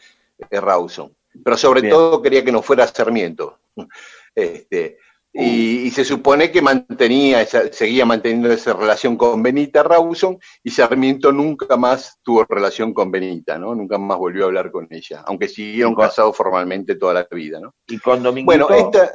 [0.49, 1.13] de Rawson.
[1.43, 1.91] Pero sobre Bien.
[1.93, 3.59] todo quería que no fuera Sarmiento.
[4.33, 4.97] Este,
[5.33, 10.69] y, y se supone que mantenía esa- seguía manteniendo esa relación con Benita Rawson y
[10.69, 13.73] Sarmiento nunca más tuvo relación con Benita, ¿no?
[13.75, 17.73] Nunca más volvió a hablar con ella, aunque siguieron casados formalmente toda la vida, ¿no?
[17.87, 19.13] Y con Dominguito, Bueno, esta,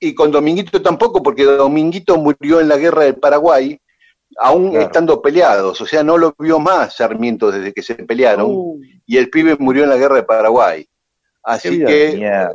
[0.00, 3.78] y con Dominguito tampoco, porque Dominguito murió en la guerra del Paraguay,
[4.38, 4.86] aún Claro.
[4.86, 9.16] estando peleados, o sea, no lo vio más Sarmiento desde que se pelearon, Uh, y
[9.16, 10.86] el pibe murió en la guerra de Paraguay.
[11.42, 12.52] Así que mierda.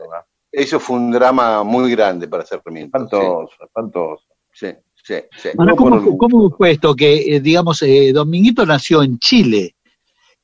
[0.51, 2.97] eso fue un drama muy grande para Sarmiento.
[2.97, 4.23] Espantoso, espantoso.
[4.53, 4.67] Sí,
[5.01, 5.39] sí, sí.
[5.43, 5.49] sí.
[5.57, 6.93] Ahora, No por ¿cómo, cómo fue esto?
[6.93, 9.75] Que, eh, digamos, eh, Dominguito nació en Chile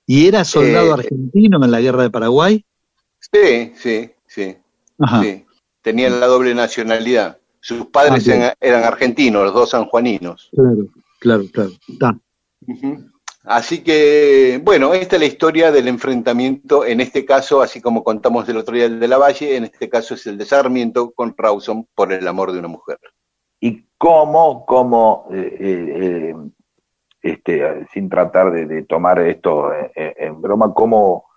[0.06, 2.64] y era soldado Eh, argentino en la guerra de Paraguay.
[3.20, 4.56] Sí, sí, sí,
[5.00, 5.22] Ajá.
[5.22, 5.44] sí.
[5.88, 7.38] Tenía la doble nacionalidad.
[7.62, 10.50] Sus padres Ah, eran, eran argentinos, los dos sanjuaninos.
[11.22, 12.20] Claro, claro, claro.
[13.46, 18.46] Así que, bueno, esta es la historia del enfrentamiento, en este caso, así como contamos
[18.46, 21.34] del otro día el de la Valle, en este caso es el de Sarmiento con
[21.38, 23.00] Rawson por el amor de una mujer.
[23.62, 26.36] y cómo, cómo eh, eh, eh,
[27.22, 31.28] este, sin tratar de, de tomar esto en broma, cómo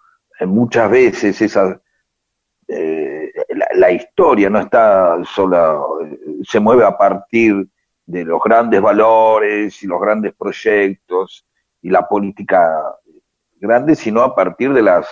[0.41, 1.81] muchas veces esa,
[2.71, 3.33] eh,
[3.75, 7.67] la, historia no está sola, eh, se mueve a partir
[8.07, 11.47] de los grandes valores y los grandes proyectos
[11.83, 12.97] y la política
[13.57, 15.07] grande, sino a partir de las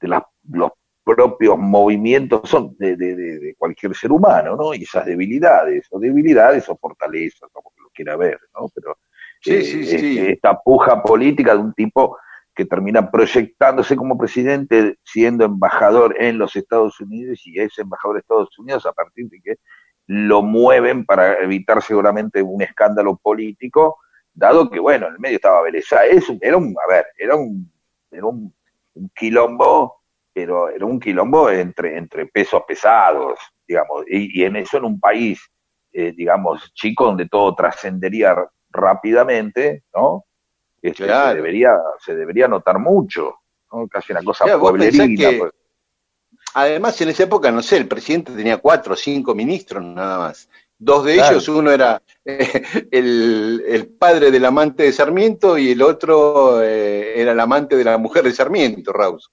[0.00, 0.72] de las, los
[1.04, 4.74] propios movimientos son de, de, de, de cualquier ser humano, ¿no?
[4.74, 8.68] Y esas debilidades, o debilidades o fortalezas, como que lo quiera ver, ¿no?
[8.74, 8.96] Pero
[9.42, 10.18] Sí, eh, sí, sí.
[10.18, 12.18] esta puja política de un tipo
[12.60, 18.20] que termina proyectándose como presidente, siendo embajador en los Estados Unidos, y es embajador de
[18.20, 19.56] Estados Unidos a partir de que
[20.06, 23.98] lo mueven para evitar seguramente un escándalo político,
[24.34, 25.62] dado que, bueno, en el medio estaba
[26.28, 27.72] un- era un, a ver, era un,
[28.10, 28.54] era un,
[29.14, 34.84] quilombo, pero era un quilombo entre, entre pesos pesados, digamos, y, y en eso en
[34.84, 35.40] un país,
[35.92, 38.36] eh, digamos, chico, donde todo trascendería
[38.70, 40.24] rápidamente, ¿no?
[40.82, 41.30] Este, Claro.
[41.30, 41.70] se, debería,
[42.04, 43.34] se debería notar mucho,
[43.72, 43.86] ¿no?
[43.88, 45.06] Casi una cosa Claro, pueblerina.
[45.30, 45.52] que- pues.
[46.54, 50.48] Además, en esa época, no sé, el presidente tenía cuatro o cinco ministros nada más.
[50.78, 51.32] Dos de Claro.
[51.32, 57.20] ellos, uno era eh, el, el padre del amante de Sarmiento y el otro eh,
[57.20, 59.30] era el amante de la mujer de Sarmiento, Raus.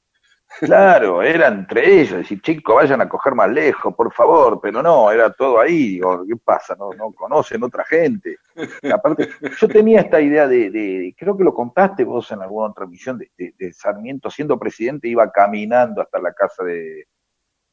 [0.59, 5.11] Claro, era entre ellos, decir, chicos, vayan a coger más lejos, por favor, pero no,
[5.11, 6.75] era todo ahí, digo, ¿qué pasa?
[6.77, 8.37] No, no conocen otra gente.
[8.81, 12.69] Y aparte, yo tenía esta idea de, de- creo que lo contaste vos en alguna
[12.71, 17.05] otra misión, de, de- de Sarmiento siendo presidente iba caminando hasta la casa de...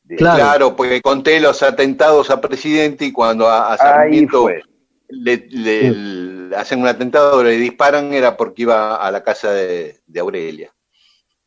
[0.03, 0.37] de- Claro.
[0.37, 4.49] Claro, porque conté los atentados a presidente y cuando a, Sarmiento
[5.09, 10.01] le, le- le hacen un atentado, le disparan, era porque iba a la casa de,
[10.07, 10.71] de Aurelia.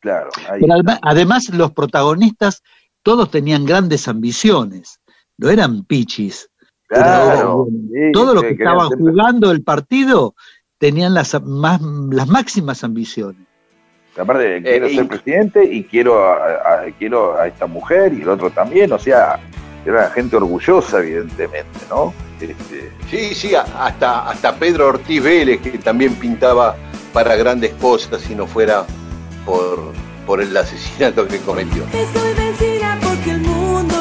[0.00, 2.62] Claro, ahí Pero además los protagonistas
[3.02, 5.00] todos tenían grandes ambiciones,
[5.38, 6.48] no eran pichis.
[6.88, 10.34] Claro, sí, Todos los que estaban jugando el partido
[10.78, 13.46] tenían las, más, las máximas ambiciones.
[14.16, 16.34] Aparte, quiero Eh, ser y- presidente y quiero a,
[16.84, 19.38] a- quiero a esta mujer y el otro también, o sea,
[19.84, 22.12] era gente orgullosa, evidentemente, ¿no?
[22.40, 26.76] Este, Sí, sí, hasta, hasta Pedro Ortiz Vélez, que también pintaba
[27.12, 28.84] para grandes cosas si no fuera
[29.48, 29.92] por,
[30.26, 31.82] por el asesinato que cometió.
[31.92, 33.97] Estoy vencida porque el mundo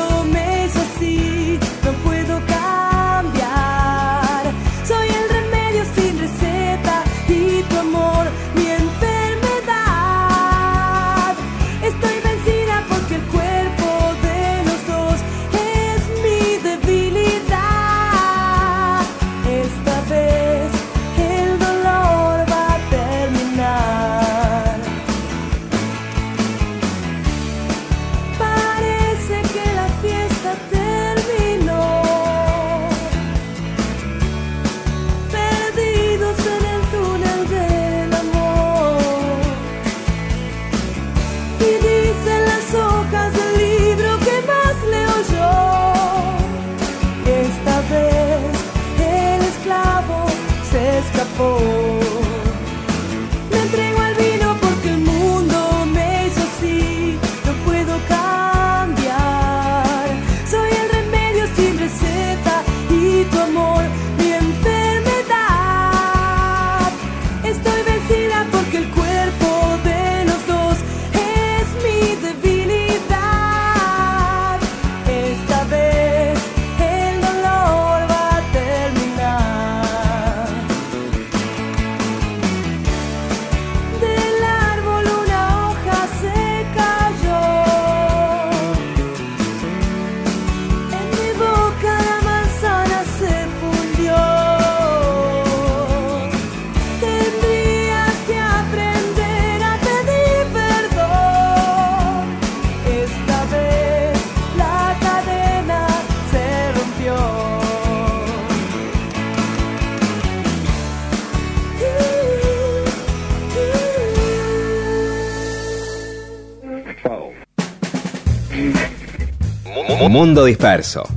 [120.20, 121.07] Mundo Disperso.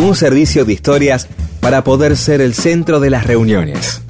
[0.00, 1.26] Un servicio de historias
[1.62, 4.02] para poder ser el centro de las reuniones.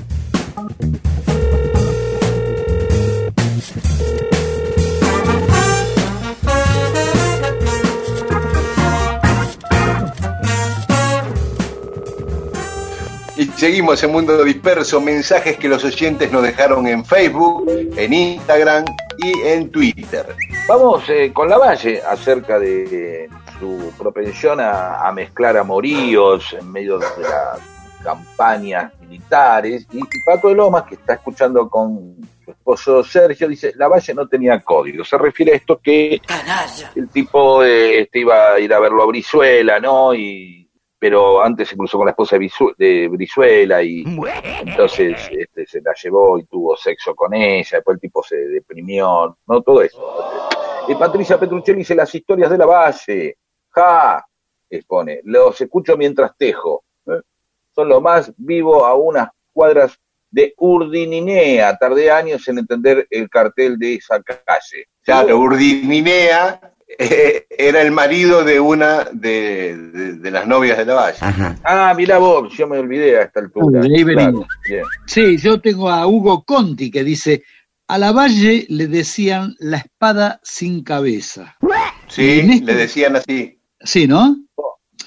[13.37, 18.85] Y seguimos en Mundo Disperso, mensajes que los oyentes nos dejaron en Facebook, en Instagram
[19.19, 20.27] y en Twitter.
[20.69, 26.99] Vamos eh, con la Valle acerca de su propensión a, a mezclar amoríos en medio
[26.99, 27.59] de las
[28.03, 29.87] campañas militares.
[29.93, 34.15] Y, y Paco de Lomas, que está escuchando con su esposo Sergio, dice, la Valle
[34.15, 35.05] no tenía código.
[35.05, 36.21] Se refiere a esto que
[36.95, 40.15] el tipo eh, este, iba a ir a verlo a Brizuela, ¿no?
[40.15, 40.62] Y
[41.03, 44.05] pero antes se cruzó con la esposa de, Brizu- de Brizuela y
[44.65, 49.37] entonces este, se la llevó y tuvo sexo con ella, después el tipo se deprimió,
[49.45, 50.01] no todo eso.
[50.87, 53.37] Y Patricia Petruccelli dice las historias de la Valle,
[53.71, 54.25] ja,
[54.71, 57.21] expone, los escucho mientras tejo, ¿eh?
[57.75, 59.99] son lo más vivo a unas cuadras
[60.31, 64.87] de Urdininea, tardé años en entender el cartel de esa calle.
[65.03, 70.95] Claro, Urdininea eh, era el marido de una de, de- de las novias de la
[70.95, 71.19] Valle.
[71.65, 73.81] Ah, mirá vos, yo me olvidé a esta altura.
[73.81, 74.47] Ah, de ahí venimos.
[74.69, 74.85] bien.
[75.07, 77.43] Sí, yo tengo a Hugo Conti que dice,
[77.89, 81.57] a la Valle le decían la espada sin cabeza.
[82.09, 83.59] Sí, Néstor- le decían así.
[83.81, 84.37] Sí, ¿no?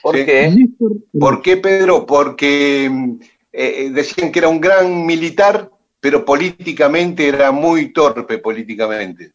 [0.01, 0.25] ¿Por Sí.
[0.25, 0.49] qué?
[0.51, 2.05] Néstor, ¿Por qué, Pedro?
[2.05, 3.19] Porque mm,
[3.53, 9.31] eh, decían que era un gran militar, pero políticamente era muy torpe políticamente.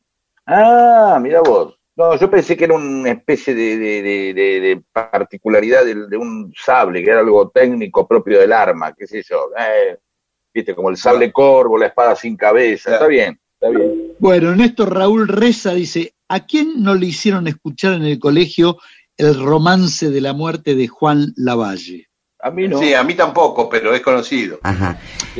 [0.46, 1.76] Ah, mira vos.
[2.01, 6.16] No, yo pensé que era una especie de, de- de- de- de particularidad de, de
[6.16, 9.51] un sable, que era algo técnico propio del arma, qué sé yo.
[9.59, 9.98] Eh,
[10.53, 12.94] Viste, como el sable corvo, la espada sin cabeza.
[12.94, 14.14] Está bien, está bien.
[14.18, 18.78] Bueno, Néstor Raúl Reza dice, ¿a quién no le hicieron escuchar en el colegio
[19.16, 22.09] el romance de la muerte de Juan Lavalle?
[22.40, 22.78] A mí no.
[22.80, 24.59] Sí, a mí tampoco, pero es conocido.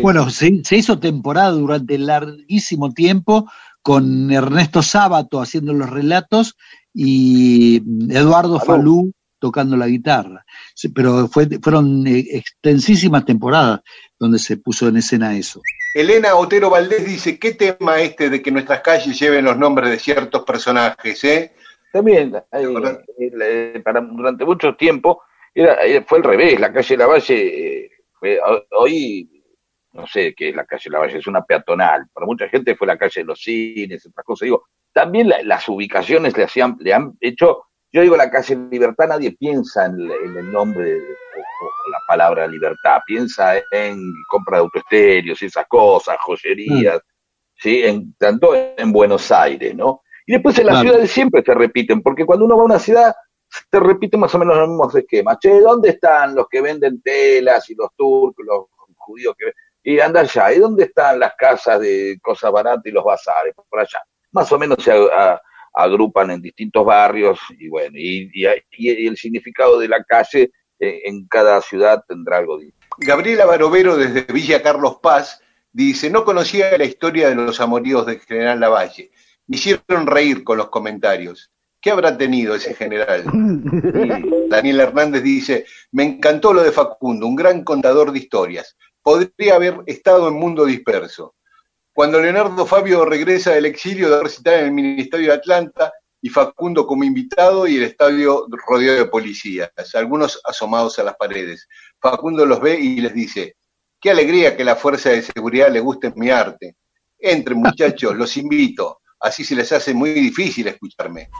[0.03, 3.51] Bueno, se, se hizo temporada durante larguísimo tiempo
[3.83, 6.57] con Ernesto Sábato haciendo los relatos
[6.95, 7.83] y
[8.15, 8.67] Eduardo Falú.
[8.67, 10.45] Falú tocando la guitarra.
[10.95, 13.81] Pero fue, fueron eh, extensísimas temporadas
[14.19, 15.63] donde se puso en escena eso.
[15.95, 19.99] Elena Otero Valdés dice, ¿qué tema este de que nuestras calles lleven los nombres de
[19.99, 21.25] ciertos personajes?
[21.25, 21.53] Eh?
[21.91, 23.03] También, eh,
[23.41, 25.23] eh, para, durante mucho tiempo,
[25.55, 25.77] era,
[26.07, 29.40] fue al revés, la calle Lavalle, eh, fue, ho- hoy,
[29.93, 32.97] no sé qué es la calle Lavalle, es una peatonal, para mucha gente fue la
[32.99, 37.13] calle de los cines, otras cosas, digo, también la- las ubicaciones le, hacían, le han
[37.21, 41.65] hecho, yo digo la calle Libertad, nadie piensa en, el- en el nombre, de- o,
[41.67, 47.01] o la palabra libertad, piensa en compra de autoestéreos y esas cosas, joyerías,
[47.57, 47.83] ¿sí?
[47.85, 50.03] En, tanto en Buenos Aires, ¿no?
[50.27, 50.89] Y después en las Claro.
[50.91, 53.15] ciudades siempre se repiten, porque cuando uno va a una ciudad
[53.49, 55.39] se repiten más o menos los mismos esquemas.
[55.41, 58.67] Che, ¿dónde están los que venden telas y los turcos, los
[58.97, 59.53] judíos que
[59.83, 60.53] y anda allá?
[60.53, 63.55] ¿Y dónde están las casas de cosas baratas y los bazares?
[63.69, 64.01] Por allá.
[64.33, 64.97] Más o menos se a-
[65.35, 65.41] a-
[65.75, 71.03] agrupan en distintos barrios y bueno, y, y- y el significado de la calle eh,
[71.05, 72.87] en cada ciudad tendrá algo distinto.
[72.99, 75.41] Gabriela Barovero desde Villa Carlos Paz
[75.73, 79.11] dice, no conocía la historia de los amoríos de General Lavalle.
[79.47, 81.51] Me hicieron reír con los comentarios.
[81.81, 83.25] ¿Qué habrá tenido ese general?
[83.33, 88.77] Y Daniel Hernández dice, me encantó lo de Facundo, un gran contador de historias.
[89.03, 91.35] Podría haber estado en mundo disperso.
[91.93, 95.93] Cuando Leonardo Fabio regresa del exilio de recitar en el Ministerio de Atlanta,
[96.23, 101.67] y Facundo como invitado y el estadio rodeado de policías, algunos asomados a las paredes.
[102.01, 103.57] Facundo los ve y les dice,
[104.01, 106.77] qué alegría que la fuerza de seguridad le guste mi arte.
[107.19, 111.31] Entren muchachos, los invito, así se les hace muy difícil escucharme.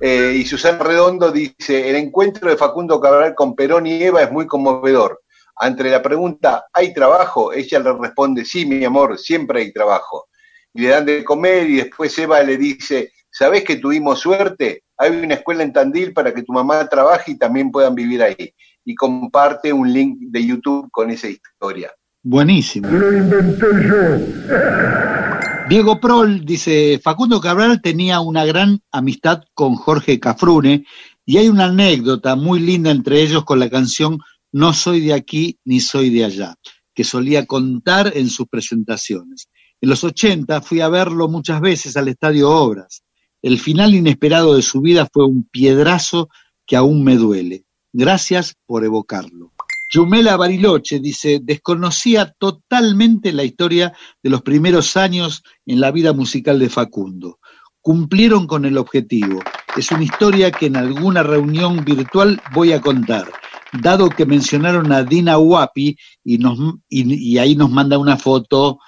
[0.00, 4.32] Eh, y Susana Redondo dice, el encuentro de Facundo Cabral con Perón y Eva es
[4.32, 5.20] muy conmovedor.
[5.62, 7.52] Ante la pregunta, ¿hay trabajo?
[7.52, 10.28] Ella le responde, sí, mi amor, siempre hay trabajo.
[10.72, 14.84] Y le dan de comer y después Eva le dice, ¿sabés que tuvimos suerte?
[14.96, 18.54] Hay una escuela en Tandil para que tu mamá trabaje y también puedan vivir ahí.
[18.86, 21.92] Y comparte un link de YouTube con esa historia.
[22.22, 22.88] Buenísimo.
[22.88, 25.68] Lo inventé yo.
[25.68, 30.86] Diego Prol dice, Facundo Cabral tenía una gran amistad con Jorge Cafrune
[31.26, 34.18] y hay una anécdota muy linda entre ellos con la canción
[34.52, 36.54] No soy de aquí ni soy de allá,
[36.94, 39.48] que solía contar en sus presentaciones.
[39.80, 43.02] En los 80 fui a verlo muchas veces al Estadio Obras.
[43.42, 46.28] El final inesperado de su vida fue un piedrazo
[46.66, 47.64] que aún me duele.
[47.92, 49.52] Gracias por evocarlo.
[49.92, 53.92] Yumela Bariloche dice, desconocía totalmente la historia
[54.22, 57.40] de los primeros años en la vida musical de Facundo.
[57.80, 59.40] Cumplieron con el objetivo.
[59.76, 63.32] Es una historia que en alguna reunión virtual voy a contar,
[63.72, 66.58] dado que mencionaron a Dina Huapi y, nos,
[66.88, 68.78] y, y ahí nos manda una foto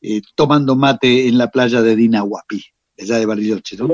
[0.00, 2.62] eh, tomando mate en la playa de Dina Huapi,
[3.00, 3.88] allá de Bariloche, ¿no?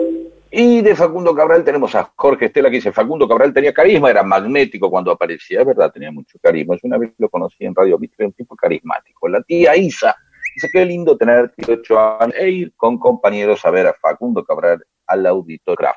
[0.51, 4.23] Y de Facundo Cabral tenemos a Jorge Estela que dice, Facundo Cabral tenía carisma, era
[4.23, 6.77] magnético cuando aparecía, es verdad, tenía mucho carisma.
[6.77, 9.29] Yo una vez lo conocí en Radio Mitre, un tipo carismático.
[9.29, 10.15] La tía Isa
[10.55, 14.85] dice, qué lindo tener 18 años e ir con compañeros a ver a Facundo Cabral
[15.07, 15.97] al Auditorgraph.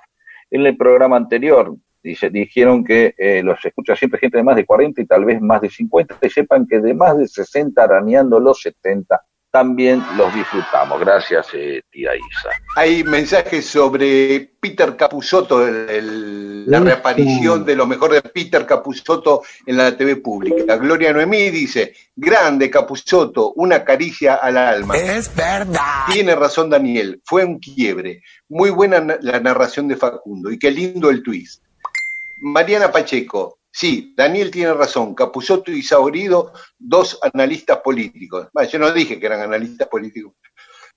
[0.49, 1.75] En el programa anterior,
[2.07, 5.39] dice, dijeron que eh, los escucha siempre gente de más de 40 y tal vez
[5.41, 10.31] más de 50, y sepan que de más de 60 arañando los 70 también los
[10.35, 10.99] disfrutamos.
[10.99, 12.49] Gracias, eh, tía Isa.
[12.75, 19.41] Hay mensajes sobre Peter Capusotto, el- el- la reaparición de lo mejor de Peter Capusotto
[19.65, 20.75] en la TV pública.
[20.75, 24.95] Gloria Noemí dice, grande Capusotto, una caricia al alma.
[24.97, 26.05] Es verdad.
[26.11, 28.21] Tiene razón Daniel, fue un quiebre.
[28.49, 31.63] Muy buena na- la narración de Facundo y qué lindo el twist.
[32.39, 38.47] Mariana Pacheco, sí, Daniel tiene razón, Capusotto y Saborido, dos analistas políticos.
[38.53, 40.33] Bueno, yo no dije que eran analistas políticos.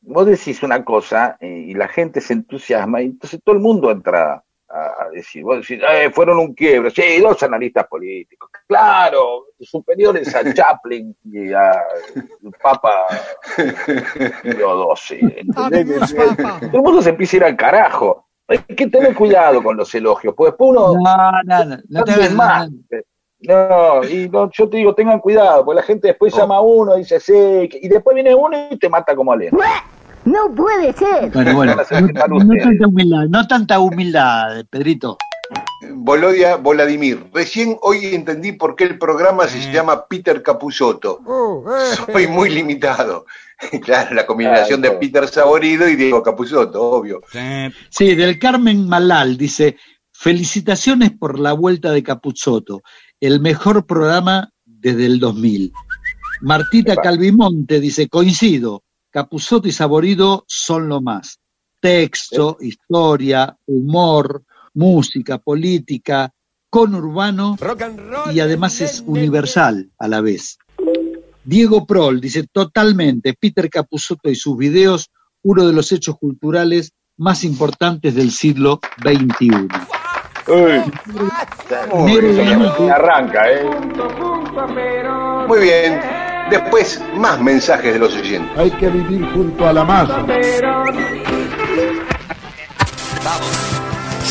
[0.03, 3.91] Vos decís una cosa eh, y la gente se entusiasma y entonces todo el mundo
[3.91, 10.32] entra a, decir, vos decís, eh, fueron un quiebre, sí, dos analistas políticos, claro, superiores
[10.34, 11.72] a Chaplin y a
[12.14, 13.07] el Papa
[14.43, 15.43] Pío XII.
[15.53, 18.30] Todo el mundo se empieza a ir al carajo.
[18.51, 22.12] Hay que tener cuidado con los elogios, pues después uno No, no, no, no te
[22.12, 22.68] hagas más.
[23.42, 26.96] No, y no, yo te digo, tengan cuidado, porque la gente después llama a uno
[26.96, 29.57] y dice, sí, y después viene uno y te mata como alien.
[30.24, 31.30] No puede ser.
[31.30, 31.76] Bueno, bueno,
[32.28, 35.16] no, no tanta humildad, no tanta humildad, Pedrito.
[35.92, 41.20] Volodia Voladimir, recién hoy entendí por qué el programa se llama Peter Capusotto.
[42.12, 43.24] Soy muy limitado.
[43.82, 44.92] Claro, la combinación de.
[44.92, 47.20] Peter Saborido y Diego Capusotto, obvio.
[47.90, 49.76] Sí, del Carmen Malal dice,
[50.12, 52.82] felicitaciones por la vuelta de Capuzotto,
[53.20, 55.72] el mejor programa desde el 2000.
[56.42, 57.02] Martita Epa.
[57.02, 61.38] Calvimonte dice, coincido, Capuzotto y Saborido son lo más.
[61.80, 64.44] Texto, historia, humor,
[64.74, 66.32] música, política,
[66.68, 67.56] conurbano
[68.32, 70.58] y además es universal a la vez.
[71.51, 75.11] Diego Prol dice totalmente, Peter Capusotto y sus videos,
[75.42, 79.66] uno de los hechos culturales más importantes del siglo XXI.
[80.46, 80.80] Uy,
[82.05, 83.68] Negro arranca, ¿eh?
[85.48, 86.01] Muy bien.
[86.51, 88.57] Después, más mensajes de los oyentes.
[88.57, 90.24] Hay que vivir junto a la masa.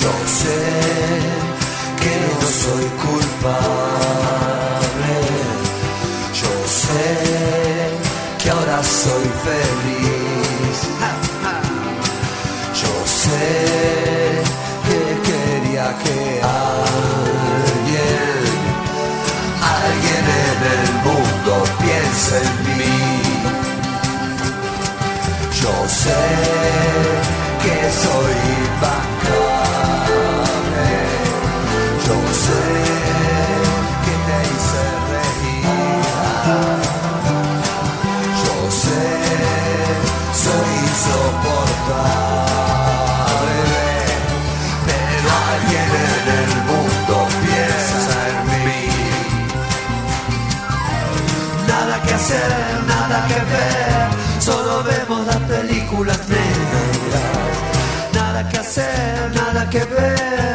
[0.01, 0.57] Yo sé
[1.99, 4.48] que no soy culpable.
[6.89, 10.77] Sé que ahora soy feliz.
[12.81, 13.49] Yo sé
[14.87, 17.27] que quería que alguien,
[19.77, 23.01] alguien en el mundo piense en mí.
[25.61, 26.21] Yo sé
[27.63, 28.37] que soy
[51.67, 57.23] Nada que hacer, nada que ver, solo vemos las películas negras.
[58.13, 60.48] Nada que hacer, nada que ver.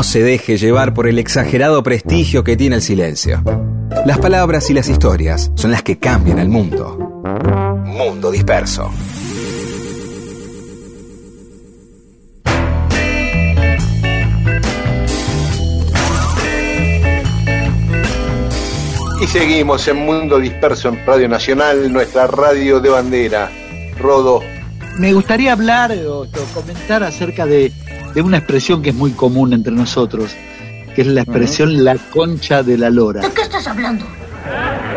[0.00, 3.42] No se deje llevar por el exagerado prestigio que tiene el silencio.
[4.06, 6.96] Las palabras y las historias son las que cambian el mundo.
[7.84, 8.90] Mundo disperso.
[19.20, 23.50] Y seguimos en Mundo Disperso en Radio Nacional, nuestra radio de bandera.
[23.98, 24.40] Rodo,
[24.96, 27.70] Me gustaría hablar o, o comentar acerca de,
[28.14, 30.34] de una expresión que es muy común entre nosotros,
[30.94, 33.20] que es la expresión la concha de la lora.
[33.34, 34.04] qué estás hablando?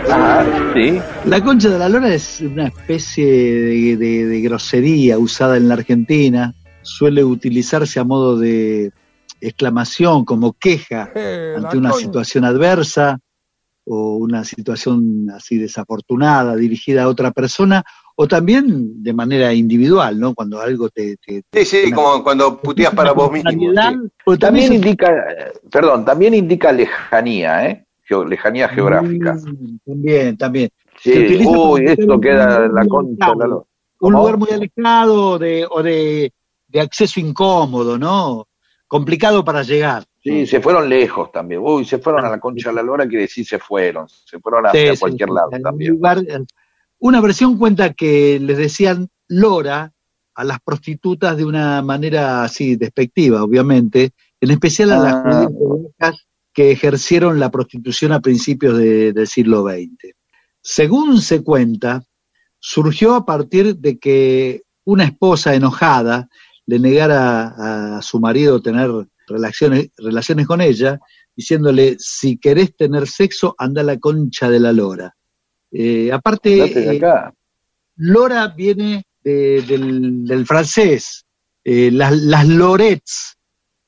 [0.10, 0.44] Ah,
[0.74, 1.00] sí.
[1.26, 5.76] La concha de la lora es una especie de, de- de grosería usada en la
[5.76, 6.54] Argentina.
[6.82, 8.92] Suele utilizarse a modo de
[9.42, 11.12] exclamación, como queja
[11.58, 13.20] ante una situación adversa
[13.86, 17.84] o una situación así desafortunada dirigida a otra persona,
[18.16, 20.34] o también de manera individual, ¿no?
[20.36, 21.18] Cuando algo te...
[21.18, 23.50] te- sí, sí, una- como cuando puteas para vos mismo.
[23.52, 24.10] sí.
[24.26, 25.12] o También se- indica,
[25.72, 27.86] perdón, también indica lejanía, ¿eh?
[28.08, 29.34] Geo- lejanía geográfica.
[29.36, 30.70] Mm, También, también.
[31.00, 33.66] Sí, se utiliza para uy, esto queda lugar la concha de la lora.
[34.00, 36.32] Un lugar muy alejado de, o de,
[36.68, 38.48] de acceso incómodo, ¿no?
[38.88, 40.04] Complicado para llegar.
[40.22, 41.62] Sí, se fueron lejos también.
[41.64, 44.08] Uy, se fueron a la concha de la lora, quiere decir se fueron.
[44.08, 45.92] Se fueron hacia sí, cualquier sí, lado en un también.
[45.94, 46.24] lugar-
[47.04, 49.92] una versión cuenta que les decían lora
[50.36, 55.48] a las prostitutas de una manera así despectiva, obviamente, en especial a las Ah.
[55.54, 56.16] judías
[56.54, 60.16] que ejercieron la prostitución a principios de- del siglo XX.
[60.62, 62.04] Según se cuenta,
[62.60, 66.30] surgió a partir de que una esposa enojada
[66.66, 68.90] le negara a su marido tener
[69.28, 71.00] relaciones, relaciones con ella,
[71.36, 75.14] diciéndole, si querés tener sexo, anda a la concha de la lora.
[75.74, 77.34] Eh, aparte, eh, acá.
[77.96, 81.26] Lora viene de- del, del francés.
[81.64, 83.38] Eh, las, las lorets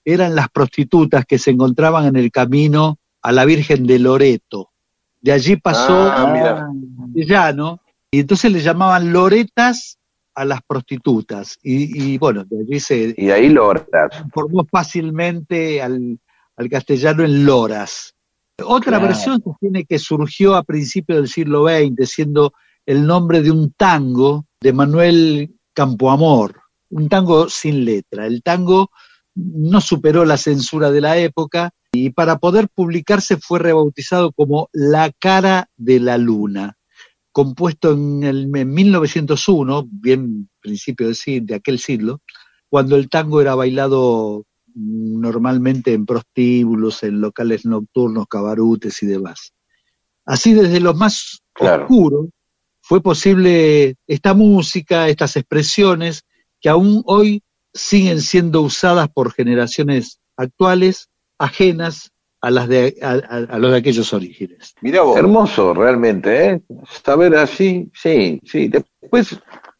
[0.04, 4.72] eran las prostitutas que se encontraban en el camino a la Virgen de Loreto.
[5.22, 6.68] De allí pasó Ah, a
[7.08, 7.82] castellano,
[8.12, 9.98] y entonces le llamaban loretas
[10.36, 11.58] a las prostitutas.
[11.64, 13.86] Y, y bueno, de allí se Y ahí loras.
[14.12, 16.20] transformó fácilmente al,
[16.58, 18.14] al castellano en loras.
[18.64, 19.08] Otra Claro.
[19.08, 22.53] versión sostiene que surgió a principios del siglo XX, siendo
[22.86, 28.26] el nombre de un tango de Manuel Campoamor, un tango sin letra.
[28.28, 28.91] El tango
[29.36, 35.12] no superó la censura de la época y para poder publicarse fue rebautizado como La
[35.12, 36.78] cara de la luna,
[37.32, 42.22] compuesto en, el, en 1901, bien principio de, de aquel siglo,
[42.70, 44.45] cuando el tango era bailado
[44.76, 49.53] normalmente en prostíbulos, en locales nocturnos, cabarutes y demás.
[50.26, 51.84] Así desde los más Claro.
[51.84, 52.26] oscuros
[52.82, 56.23] fue posible esta música, estas expresiones
[56.61, 57.41] que aún hoy
[57.73, 61.07] siguen siendo usadas por generaciones actuales
[61.38, 62.11] ajenas
[62.41, 64.73] a las de a, a- a los de aquellos orígenes.
[64.82, 65.17] Mirá vos.
[65.17, 66.61] Hermoso, realmente, ¿eh?
[67.03, 68.67] Saber así, sí, sí.
[68.67, 69.39] Después,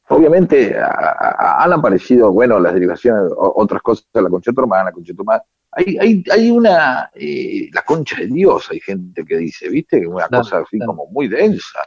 [0.10, 4.62] obviamente, a- a- han aparecido, bueno, las derivaciones, o- otras cosas, la concha de tu
[4.62, 5.44] hermana, la concha de tu madre.
[5.72, 10.00] Hay, hay, hay una, eh, la concha de Dios, hay gente que dice, ¿viste?
[10.00, 10.92] Que Una Claro, cosa así claro.
[10.92, 11.80] como muy densa.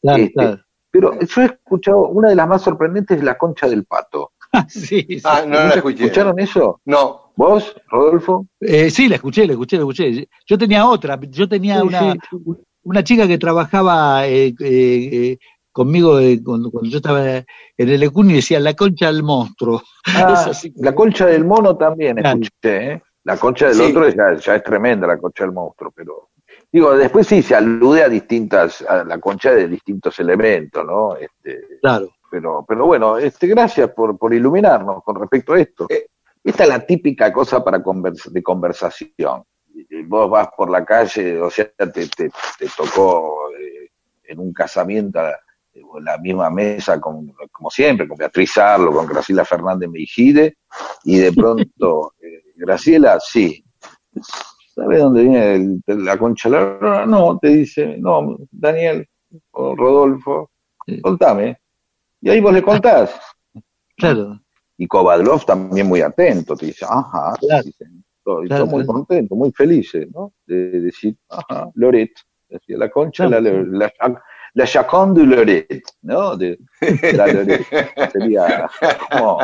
[0.00, 0.58] Claro, Este, claro.
[0.90, 4.32] Pero yo he escuchado, una de las más sorprendentes es la concha del pato.
[4.68, 5.20] Sí, sí.
[5.24, 6.04] Ah, no la ¿Nunca escuché.
[6.04, 6.80] ¿Escucharon eso?
[6.86, 7.32] No.
[7.36, 8.46] ¿Vos, Rodolfo?
[8.60, 10.26] Eh, sí, la escuché, la escuché, la escuché.
[10.46, 12.18] Yo tenía otra, yo tenía Sí, una, sí.
[12.82, 15.38] una chica que trabajaba eh, eh, eh,
[15.78, 17.44] conmigo eh, cuando, cuando yo estaba en
[17.76, 19.82] el Ecuni y decía la concha del monstruo.
[20.06, 20.72] Ah, Es así.
[20.76, 22.40] la concha del mono también Claro.
[22.42, 23.02] escuché, ¿eh?
[23.24, 23.82] La concha del Sí.
[23.82, 26.28] otro ya, ya es tremenda, la concha del monstruo, pero
[26.70, 31.16] Digo, después sí se alude a distintas, a la concha de distintos elementos, ¿no?
[31.16, 32.08] Este, Claro.
[32.30, 35.86] pero, pero bueno, este, gracias por, por iluminarnos con respecto a esto.
[35.88, 36.06] Eh.
[36.44, 39.44] Esta es la típica cosa para convers- de conversación.
[39.74, 43.88] Y Vos vas por la calle, o sea, te, te, te tocó eh,
[44.24, 45.32] en un casamiento eh,
[46.02, 50.56] la misma mesa, con, como siempre, con Beatriz Arlo, con Graciela Fernández Meijide,
[51.04, 53.64] y de pronto, eh, Graciela, sí,
[54.74, 55.54] ¿sabe dónde viene
[55.86, 56.48] el- la concha?
[57.06, 59.06] No, te dice, no, Daniel
[59.52, 60.50] o Rodolfo,
[61.02, 61.58] contame.
[62.20, 63.18] Y ahí vos le contás.
[63.96, 64.40] Claro.
[64.76, 67.62] Y Kovadlov también muy atento, te dice, ajá, Claro.
[67.64, 68.86] dicen, todos muy claro.
[68.86, 70.32] contentos, muy felices, ¿no?
[70.46, 72.10] De decir, ajá, Loret,
[72.48, 73.92] decía la concha, la, la, la,
[74.54, 76.36] la Chacón de Loret, ¿no?
[76.36, 76.58] De,
[77.14, 77.64] la Loret,
[78.12, 78.70] sería
[79.10, 79.38] como...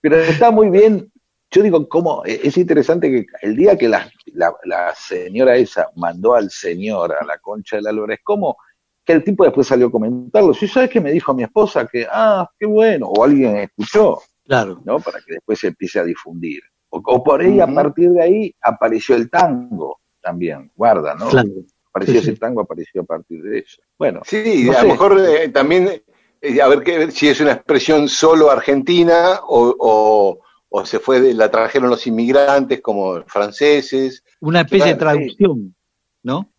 [0.00, 1.10] Pero está muy bien,
[1.50, 6.34] yo digo, cómo es interesante que el día que la, la, la señora esa mandó
[6.34, 8.56] al señor a la concha de la lora, es como
[9.02, 10.52] que el tipo después salió a comentarlo.
[10.52, 14.80] Si sabes que me dijo mi esposa que, ah, qué bueno, o alguien escuchó, Claro.
[14.84, 15.00] ¿no?
[15.00, 16.62] Para que después se empiece a difundir.
[16.90, 21.28] O, o por ahí, a partir de ahí, apareció el tango también, guarda, ¿no?
[21.28, 21.48] Claro.
[21.94, 23.80] Apareció Sí, ese tango, apareció a partir de eso.
[23.96, 26.02] Bueno, Sí, No a lo mejor eh, también,
[26.40, 30.40] eh, a ver qué, si es una expresión solo argentina o, o,
[30.70, 34.24] o se fue, de- la trajeron los inmigrantes como franceses.
[34.40, 35.76] Una especie de traducción,
[36.24, 36.50] ¿no?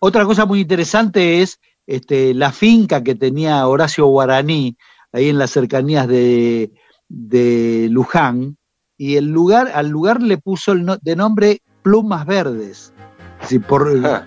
[0.00, 4.76] Otra cosa muy interesante es este, la finca que tenía Horacio Guaraní
[5.12, 6.72] ahí en las cercanías de,
[7.08, 8.56] de Luján,
[8.96, 12.92] y el lugar, al lugar le puso el no- de nombre Plumas Verdes.
[13.42, 14.22] Decir, por, Ah.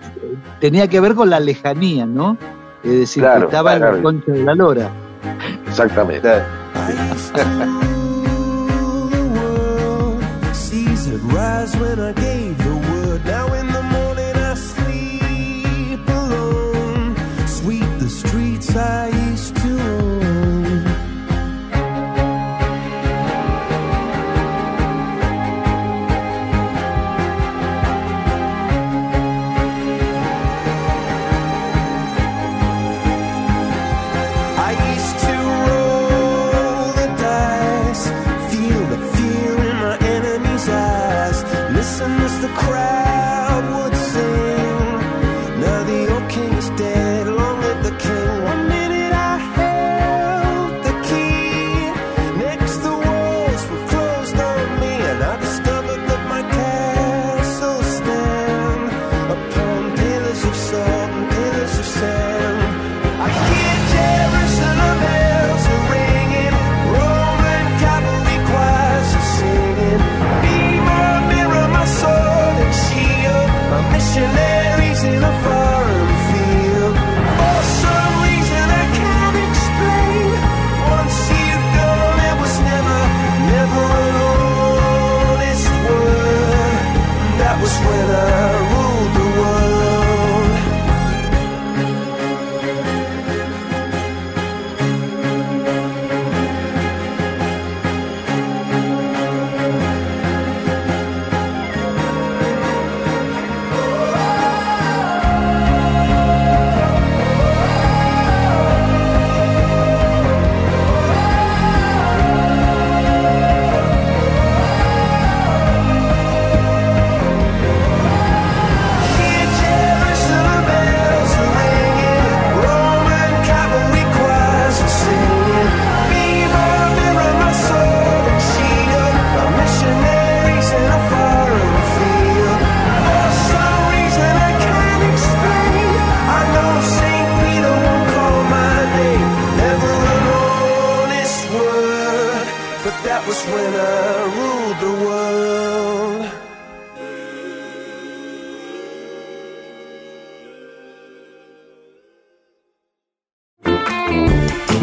[0.60, 2.36] tenía que ver con la lejanía, ¿no?
[2.84, 4.88] Es decir, Claro, que estaba en la concha de la lora.
[5.68, 6.28] exactamente.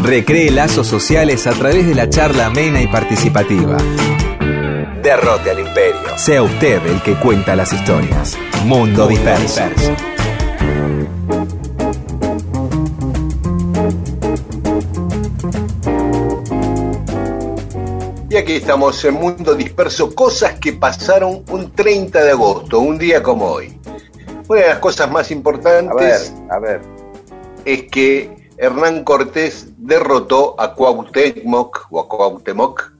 [0.04, 3.78] Recree lazos sociales a través de la charla amena y participativa.
[5.02, 6.18] Derrote al imperio.
[6.18, 8.38] Sea usted el que cuenta las historias.
[8.66, 9.62] Mundo disperso.
[18.30, 23.22] Y aquí estamos en Mundo Disperso, cosas que pasaron un 30 de agosto, un día
[23.22, 23.80] como hoy.
[24.48, 26.82] Una de las cosas más A ver, importantes a ver.
[27.64, 32.94] es que Hernán Cortés derrotó a Cuauhtémoc, o a Cuauhtémoc,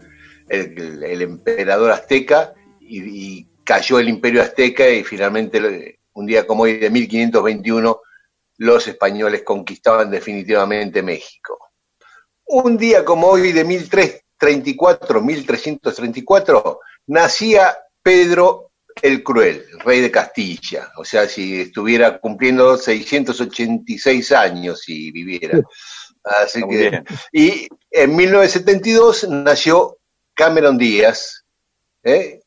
[0.50, 6.78] el, emperador azteca, y, y cayó el imperio azteca y finalmente un día como hoy
[6.78, 8.02] de 1521,
[8.58, 11.58] los españoles conquistaban definitivamente México.
[12.46, 20.92] Un día como hoy de 1334, 1334, nacía Pedro el Cruel, rey de Castilla.
[20.98, 25.60] O sea, si estuviera cumpliendo 686 años si viviera.
[26.24, 27.06] Así muy que, bien.
[27.32, 29.98] y en 1972 nació
[30.34, 31.44] Cameron Díaz,
[32.04, 32.40] ¿eh?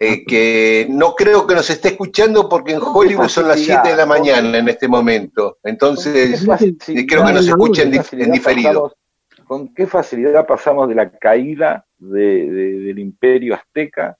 [0.00, 3.96] Eh, que no creo que nos esté escuchando porque en Hollywood son las 7 de
[3.96, 5.58] la mañana en este momento.
[5.62, 6.42] Entonces,
[6.88, 8.68] eh, creo que nos escucha en, dif- en diferido.
[8.90, 8.92] Pasamos-
[9.46, 14.16] ¿Con qué facilidad pasamos de la caída de- de- del imperio azteca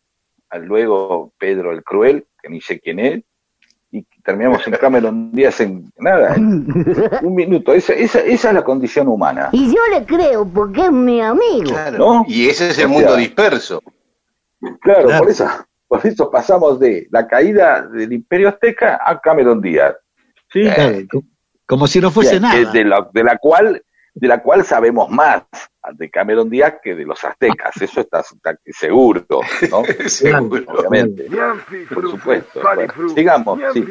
[0.50, 3.22] a luego Pedro el Cruel, que ni sé quién es,
[3.95, 6.66] y terminamos en Cameron Díaz en nada, en
[7.22, 7.72] un minuto.
[7.72, 9.51] Esa, esa, esa es la condición humana.
[9.53, 11.70] Y yo le creo porque es mi amigo.
[11.70, 11.99] Claro.
[11.99, 12.24] ¿No?
[12.26, 13.80] Y ese es el O mundo disperso.
[14.80, 15.18] Claro, Claro.
[15.18, 15.47] Por, eso,
[15.86, 19.95] por eso pasamos de la caída del imperio azteca a Cameron Díaz.
[20.53, 20.62] ¿sí?
[20.62, 20.99] Claro,
[21.64, 22.72] como si no fuese nada.
[22.72, 23.80] De la, de la cual
[24.14, 25.42] de la cual sabemos más
[25.92, 29.82] de Cameron Díaz que de los aztecas, eso está, está seguro, ¿no?
[30.08, 30.64] Seguro.
[30.68, 31.26] Obviamente,
[31.92, 32.60] por supuesto.
[32.62, 33.84] Bueno, sigamos, sí.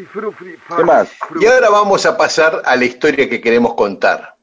[0.76, 1.12] ¿Qué más?
[1.40, 4.36] Y ahora vamos a pasar a la historia que queremos contar,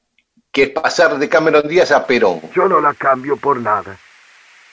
[0.52, 2.40] que es pasar de Cameron Díaz a Perón.
[2.54, 3.96] Yo no la cambio por nada.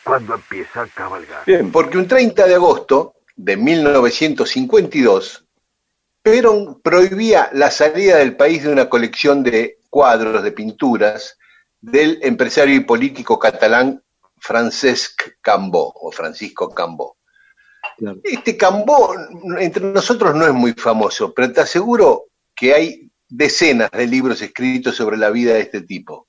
[0.04, 1.44] Cuando empieza a cabalgar.
[1.46, 5.46] Bien, Porque un 30 de agosto de 1952,
[6.22, 11.40] Perón prohibía la salida del país de una colección de cuadros, de pinturas,
[11.82, 14.04] del empresario y político catalán
[14.40, 17.18] Francesc Cambó, o Francisco Cambó.
[17.98, 18.20] Claro.
[18.24, 19.16] Este Cambó
[19.58, 22.26] entre nosotros no es muy famoso, pero te aseguro
[22.56, 26.28] que hay decenas de libros escritos sobre la vida de este tipo.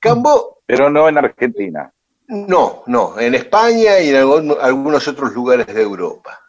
[0.00, 1.92] Cambó pero no en Argentina.
[2.26, 6.40] no, no, en España y en algún- algunos otros lugares de Europa.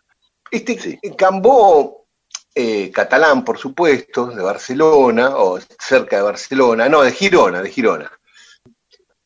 [0.50, 1.00] Este Sí.
[1.16, 2.08] Cambó,
[2.56, 8.12] eh, catalán, por supuesto, de Barcelona, o cerca de Barcelona, no, de Girona, de Girona.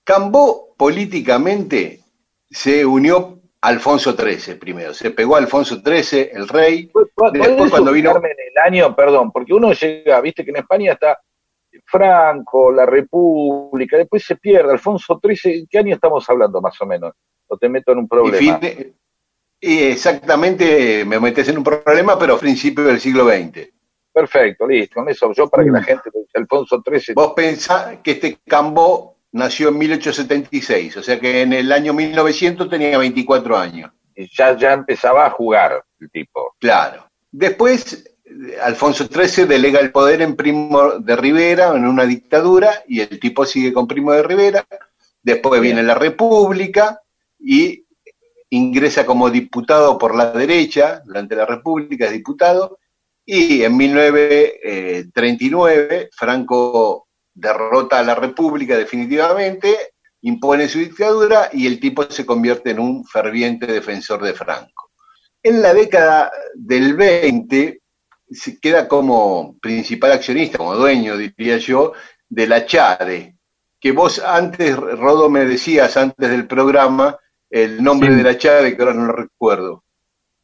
[0.03, 2.01] Cambó políticamente
[2.49, 7.71] se unió a Alfonso XIII primero, se pegó a Alfonso XIII, el rey, ¿Podés Después
[7.71, 11.17] cuando vino- el año, perdón, porque uno llega, viste que en España está
[11.85, 14.71] Franco, la República, después se pierde.
[14.73, 17.13] Alfonso XIII, ¿en qué año estamos hablando más o menos?
[17.47, 18.59] O te meto en un y, problema.
[18.59, 18.95] fin-
[19.65, 23.69] y exactamente me metes en un problema, pero a principios del siglo XX.
[24.11, 24.95] Perfecto, listo.
[24.95, 29.69] Con eso, yo para que la gente, Alfonso XIII, Vos pensás que este Cambó nació
[29.69, 33.89] en 1876, o sea que en el año 1900 tenía 24 años.
[34.37, 36.55] ya, ya empezaba a jugar el tipo.
[36.59, 37.09] Claro.
[37.31, 38.13] Después,
[38.61, 43.45] Alfonso XIII delega el poder en Primo de Rivera, en una dictadura, y el tipo
[43.45, 44.67] sigue con Primo de Rivera.
[45.21, 45.75] Después Bien.
[45.75, 46.99] viene la República
[47.39, 47.82] y
[48.53, 52.79] ingresa como diputado por la derecha durante la República, es diputado.
[53.25, 62.03] Y en 1939, Franco derrota a la República definitivamente, impone su dictadura y el tipo
[62.03, 64.91] se convierte en un ferviente defensor de Franco.
[65.41, 67.81] En la década del 20
[68.29, 71.93] se queda como principal accionista, como dueño, diría yo,
[72.29, 73.35] de la CHADE,
[73.79, 77.17] que vos antes, Rodo, me decías antes del programa
[77.53, 78.15] el nombre Sí.
[78.15, 79.83] de la CHADE, que ahora no lo recuerdo.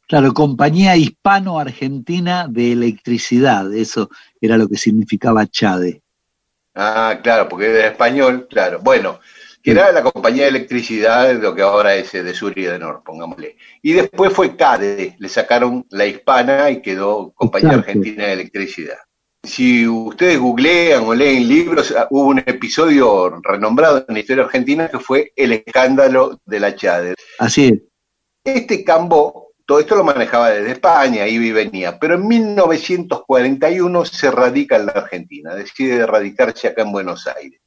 [0.06, 6.02] Claro, Compañía Hispano-Argentina de Electricidad, eso era lo que significaba CHADE.
[6.74, 8.78] Ah, claro, porque era español, claro.
[8.80, 9.18] Bueno,
[9.62, 12.78] que era la compañía de electricidad, lo que ahora es eh, de Sur y de
[12.78, 13.56] Nor, pongámosle.
[13.82, 17.90] Y después fue CADE, le sacaron la hispana y quedó Compañía Exacto.
[17.90, 18.98] Argentina de Electricidad.
[19.42, 24.88] Si ustedes googlean o leen libros, ah, hubo un episodio renombrado en la historia argentina
[24.88, 27.14] que fue el escándalo de la CHADE.
[27.38, 27.80] Así es.
[28.44, 34.30] Este Cambó, todo esto lo manejaba desde España, iba y venía, pero en 1941 se
[34.30, 37.60] radica en la Argentina, decide radicarse acá en Buenos Aires.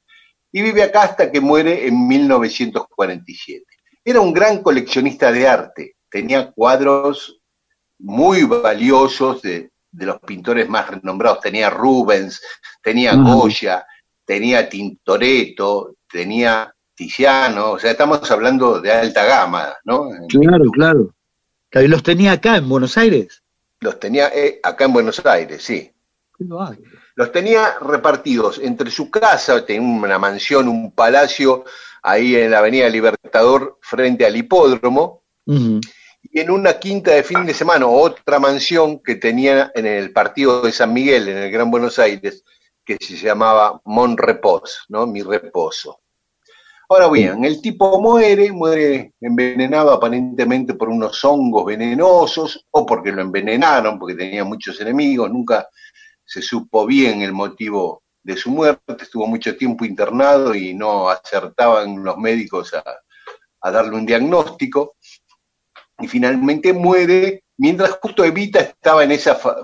[0.51, 3.65] Y vive acá hasta que muere en 1947.
[4.05, 7.39] Era un gran coleccionista de arte, tenía cuadros
[7.97, 12.41] muy valiosos de, de los pintores más renombrados, tenía Rubens,
[12.81, 13.15] tenía.
[13.15, 13.85] Goya,
[14.25, 20.09] tenía Tintoretto, tenía Tiziano, o sea, estamos hablando de alta gama, ¿no?
[20.29, 21.13] Claro, claro.
[21.73, 23.41] Y los tenía acá en Buenos Aires.
[23.79, 25.91] Los tenía eh, acá en Buenos Aires, sí.
[27.15, 31.63] Los tenía repartidos entre su casa, tenía una mansión, un palacio
[32.01, 35.23] ahí en la Avenida Libertador frente al hipódromo.
[36.35, 40.63] Y en una quinta de fin de semana, otra mansión que tenía en el partido
[40.63, 42.43] de San Miguel, en el Gran Buenos Aires,
[42.83, 45.05] que se llamaba Mon Repos, ¿no?
[45.05, 45.99] Mi reposo.
[46.89, 53.21] Ahora bien, el tipo muere, muere envenenado aparentemente por unos hongos venenosos o porque lo
[53.21, 55.69] envenenaron, porque tenía muchos enemigos, nunca
[56.25, 62.03] se supo bien el motivo de su muerte, estuvo mucho tiempo internado y no acertaban
[62.03, 62.83] los médicos a,
[63.61, 64.95] a darle un diagnóstico,
[66.03, 69.57] y finalmente muere mientras justo Evita estaba en esa fa-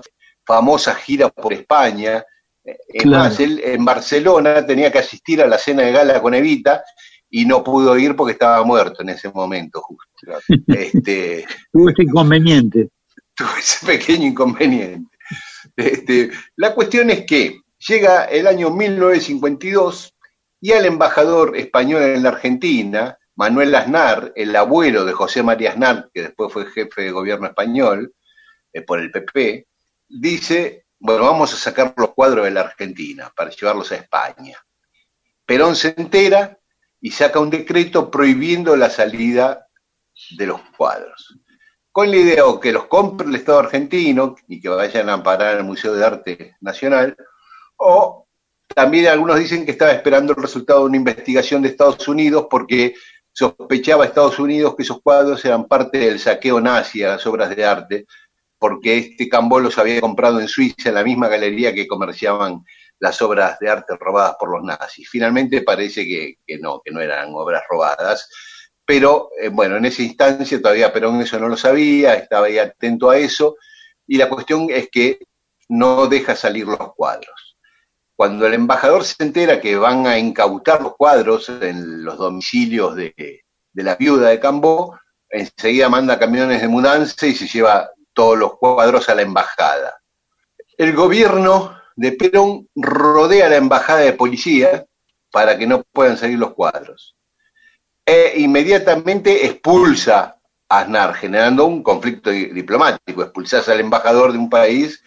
[0.44, 2.24] famosa gira por España.
[2.64, 3.24] Eh, Es Claro.
[3.24, 6.82] más, él en Barcelona tenía que asistir a la cena de gala con Evita
[7.30, 10.04] y no pudo ir porque estaba muerto en ese momento justo.
[10.66, 12.88] Este, Tuvo ese inconveniente.
[13.34, 15.16] tuvo ese pequeño inconveniente.
[15.76, 20.14] Este, la cuestión es que llega el año 1952
[20.60, 26.10] y al embajador español en la Argentina, Manuel Aznar, el abuelo de José María Aznar,
[26.12, 28.12] que después fue jefe de gobierno español
[28.70, 29.66] eh, por el PP,
[30.06, 34.58] dice, bueno, vamos a sacar los cuadros de la Argentina para llevarlos a España.
[35.46, 36.58] Perón se entera
[37.00, 39.68] y saca un decreto prohibiendo la salida
[40.36, 41.38] de los cuadros
[41.92, 45.56] con la idea o que los compre el Estado argentino y que vayan a parar
[45.56, 47.16] al Museo de Arte Nacional,
[47.76, 48.28] o
[48.74, 52.94] también algunos dicen que estaba esperando el resultado de una investigación de Estados Unidos porque
[53.40, 57.64] sospechaba Estados Unidos que esos cuadros eran parte del saqueo nazi a las obras de
[57.64, 58.06] arte,
[58.58, 62.62] porque este Cambó los había comprado en Suiza, en la misma galería que comerciaban
[62.98, 65.08] las obras de arte robadas por los nazis.
[65.08, 68.28] Finalmente parece que, no, que no eran obras robadas,
[68.84, 73.08] pero eh, bueno, en esa instancia todavía Perón eso no lo sabía, estaba ahí atento
[73.08, 73.56] a eso,
[74.06, 75.18] y la cuestión es que
[75.70, 77.49] no deja salir los cuadros.
[78.20, 83.14] Cuando el embajador se entera que van a incautar los cuadros en los domicilios de,
[83.72, 85.00] la viuda de Cambó,
[85.30, 90.02] enseguida manda camiones de mudanza y se lleva todos los cuadros a la embajada.
[90.76, 94.84] El gobierno de Perón rodea la embajada de policía
[95.32, 97.16] para que no puedan salir los cuadros
[98.04, 100.36] e inmediatamente expulsa
[100.68, 103.22] a Aznar, generando un conflicto di- diplomático.
[103.22, 105.02] Expulsás al embajador de un país,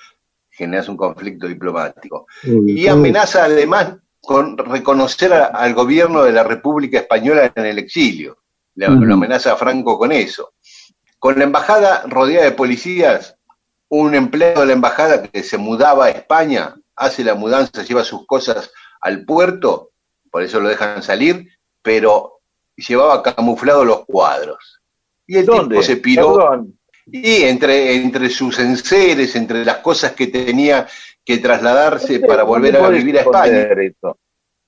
[0.54, 2.28] generas un conflicto diplomático.
[2.44, 8.38] Y amenaza además con reconocer a- al gobierno de la República Española en el exilio.
[8.76, 10.54] Lo amenaza a Franco con eso.
[11.20, 13.36] Con la embajada rodeada de policías,
[13.90, 18.26] un empleado de la embajada que se mudaba a España, hace la mudanza, lleva sus
[18.26, 19.92] cosas al puerto,
[20.32, 21.48] por eso lo dejan salir,
[21.82, 22.40] pero
[22.76, 24.82] llevaba camuflados los cuadros.
[25.28, 25.76] Y el ¿Dónde?
[25.76, 26.36] tipo se piró.
[26.38, 26.80] Perdón.
[27.06, 30.88] Y entre, entre sus enseres, entre las cosas que tenía
[31.26, 33.68] que trasladarse ¿Dónde- para volver a vivir a España.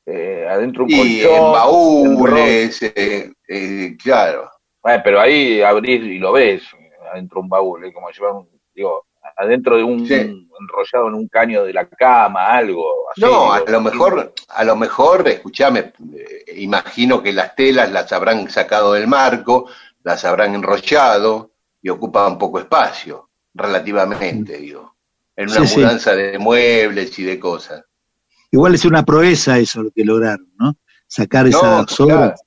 [0.07, 1.45] Eh, adentro un Y colchón.
[1.45, 4.51] en baúles, eh, eh, claro.
[4.83, 6.61] Bueno, pero ahí abrís y lo ves,
[7.11, 9.05] adentro un baúl, como llevar un, digo,
[9.35, 10.13] adentro de un Sí.
[10.13, 13.21] enrollado en un caño de la cama, algo así.
[13.21, 18.47] No, a lo mejor, a lo mejor, escúchame, eh, imagino que las telas las habrán
[18.51, 19.67] sacado del marco,
[20.03, 21.49] las habrán enrollado
[21.85, 24.95] y ocupan poco espacio, relativamente, digo.
[25.35, 25.79] En una Sí, sí.
[25.81, 27.83] mudanza de muebles y de cosas.
[28.49, 30.75] Igual es una proeza eso lo que lograron, ¿no?
[31.05, 32.21] Sacar esas No, claro.
[32.21, 32.41] obras.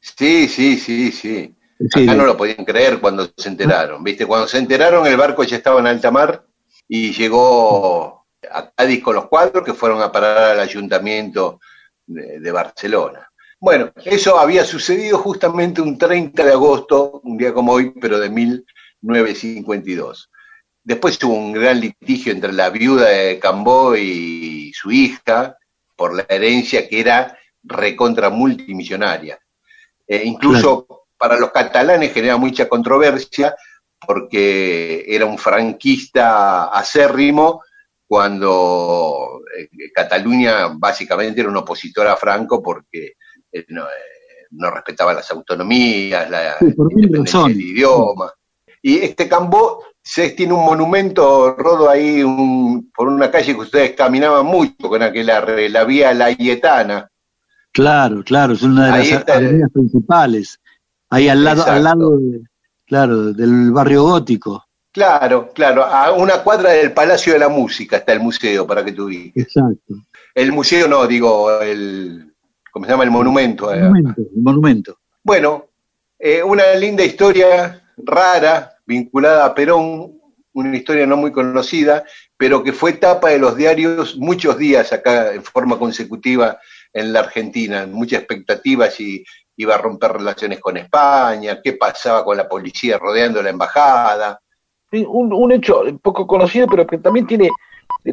[0.00, 1.54] Sí, sí, sí, sí.
[1.94, 4.26] Sí, Acá no lo podían creer cuando se enteraron, ¿viste?
[4.26, 6.44] Cuando se enteraron el barco ya estaba en alta mar
[6.86, 11.58] y llegó a Cádiz con los cuadros que fueron a parar al ayuntamiento
[12.06, 13.30] de, de Barcelona.
[13.58, 18.28] Bueno, eso había sucedido justamente un 30 de agosto, un día como hoy, pero de
[19.04, 20.30] 1952.
[20.82, 25.56] Después hubo un gran litigio entre la viuda de Cambó y su hija
[25.96, 29.38] por la herencia que era recontra multimillonaria.
[30.06, 33.54] Eh, incluso para los catalanes genera mucha controversia
[34.06, 37.62] porque era un franquista acérrimo
[38.06, 43.14] cuando eh, Cataluña básicamente era un opositor a Franco porque
[43.50, 48.32] eh, no, eh, no respetaba las autonomías, la Sí, independencia del idioma.
[48.86, 53.92] Y este Cambó se tiene un monumento rodo ahí un- por una calle que ustedes
[53.92, 57.08] caminaban mucho, con aquella re- la vía Layetana.
[57.72, 60.60] Claro, claro, es una de Ahí las avenidas principales.
[61.08, 62.42] Ahí al lado, al lado de-
[62.86, 64.62] claro, del barrio gótico.
[64.92, 68.92] Claro, claro, a una cuadra del Palacio de la Música está el museo, para que
[68.92, 69.32] tú digas.
[69.34, 69.94] Exacto.
[70.34, 72.34] El museo no, digo, el,
[72.70, 73.04] ¿cómo se llama?
[73.04, 73.72] El monumento.
[73.72, 73.80] eh.
[73.80, 74.98] Monumento, el monumento.
[75.22, 75.64] Bueno,
[76.18, 80.20] eh, una linda historia rara, vinculada a Perón,
[80.52, 82.04] una historia no muy conocida,
[82.36, 86.58] pero que fue tapa de los diarios muchos días acá en forma consecutiva
[86.92, 89.24] en la Argentina, mucha expectativa si
[89.56, 94.40] iba a romper relaciones con España, qué pasaba con la policía rodeando la embajada.
[94.92, 97.48] Un, hecho poco conocido, pero que también tiene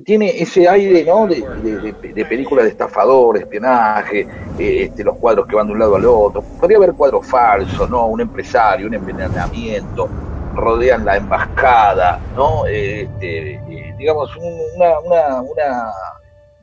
[0.05, 1.27] tiene ese aire ¿no?
[1.27, 4.21] de, de, de- de película de estafador, espionaje,
[4.57, 6.47] eh, este, los cuadros que van de un lado al otro.
[6.57, 8.07] Podría haber cuadros falsos, ¿no?
[8.07, 10.11] Un empresario, un envenenamiento,
[10.55, 12.65] rodean la embajada, ¿no?
[12.67, 15.91] Eh, este, eh, digamos, un- una, una, una,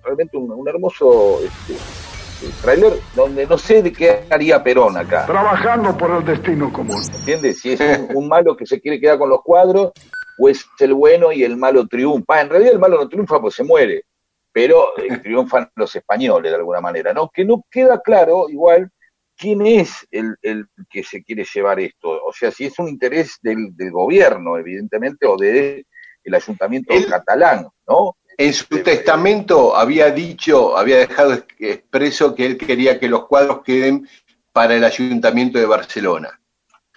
[0.02, 5.26] realmente un, un hermoso este, eh, tráiler donde no sé de qué haría Perón acá.
[5.26, 7.02] Trabajando por el destino común.
[7.14, 7.60] ¿Entiendes?
[7.60, 9.92] Si es un, un malo que se quiere quedar con los cuadros
[10.40, 12.40] o es el bueno y el malo triunfa.
[12.40, 14.04] En realidad el malo no triunfa porque se muere,
[14.52, 14.88] pero
[15.22, 17.28] triunfan los españoles de alguna manera, ¿no?
[17.28, 18.90] Que no queda claro igual
[19.38, 22.10] quién es el, el que se quiere llevar esto.
[22.24, 25.86] O sea, si es un interés del, del gobierno, evidentemente, o del
[26.24, 28.16] el ayuntamiento Él- catalán, ¿no?
[28.36, 33.62] En su testamento había dicho, había dejado ex- expreso que él quería que los cuadros
[33.62, 34.06] queden
[34.52, 36.38] para el ayuntamiento de Barcelona.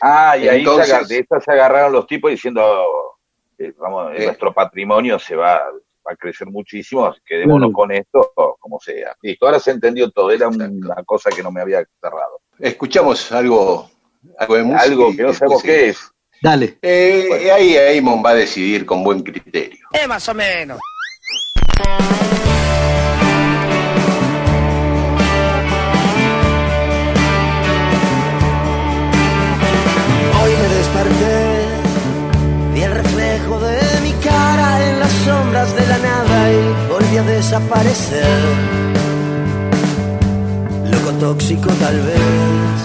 [0.02, 2.62] Ah, y ahí se de esta se agarraron los tipos diciendo,
[3.58, 4.26] eh, vamos, Eh.
[4.26, 5.62] nuestro patrimonio se va,
[6.08, 7.74] va a crecer muchísimo, quedémonos Claro.
[7.74, 9.16] con esto, como sea.
[9.22, 10.70] Listo, ahora se entendió todo, era una
[11.06, 12.42] cosa que no me había cerrado.
[12.60, 13.90] Escuchamos algo,
[14.38, 14.84] algo de música.
[14.84, 16.12] Algo que no sabemos qué es.
[16.42, 16.78] Dale.
[16.82, 19.88] Eh, ahí Eamon va a decidir con buen criterio.
[19.94, 20.80] Es más o menos.
[36.42, 38.26] De la nada y volví a desaparecer.
[40.92, 42.78] Loco tóxico tal vez.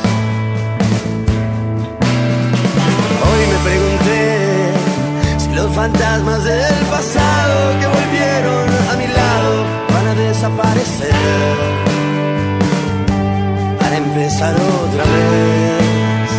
[3.27, 4.73] Hoy me pregunté
[5.39, 11.15] si los fantasmas del pasado que volvieron a mi lado van a desaparecer
[13.81, 16.31] para empezar otra vez.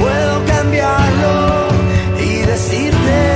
[0.00, 1.68] Puedo cambiarlo
[2.18, 3.35] y decirte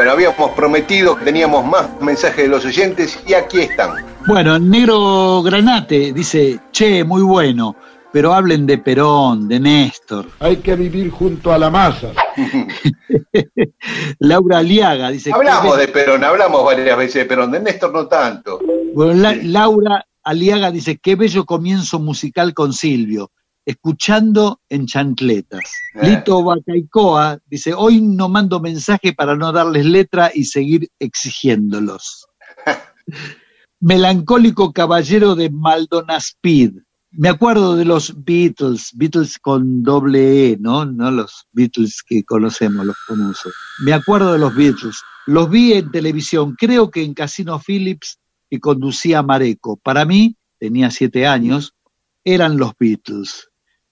[0.00, 4.02] Bueno, habíamos prometido que teníamos más mensajes de los oyentes y aquí están.
[4.26, 7.76] Bueno, Negro Granate dice, che, muy bueno,
[8.10, 10.24] pero hablen de Perón, de Néstor.
[10.38, 12.12] Hay que vivir junto a la masa.
[14.20, 15.32] Laura Aliaga dice...
[15.34, 18.58] Hablamos de Perón, hablamos varias veces de Perón, de Néstor no tanto.
[18.94, 23.32] Bueno, La- Laura Aliaga dice, qué bello comienzo musical con Silvio,
[23.64, 25.64] escuchando en chancletas.
[25.94, 26.10] Eh.
[26.10, 32.26] Lito Bacaicoa dice, hoy no mando mensaje para no darles letra y seguir exigiéndolos.
[33.80, 36.78] Melancólico caballero de Maldonaspid.
[37.12, 40.84] Me acuerdo de los Beatles, Beatles con doble E, ¿no?
[40.84, 43.52] No los Beatles que conocemos, los famosos.
[43.84, 45.02] Me acuerdo de los Beatles.
[45.26, 49.76] Los vi en televisión, creo que en Casino Phillips, que conducía Mareco.
[49.76, 51.74] Para mí, tenía siete años,
[52.24, 53.49] eran los Beatles.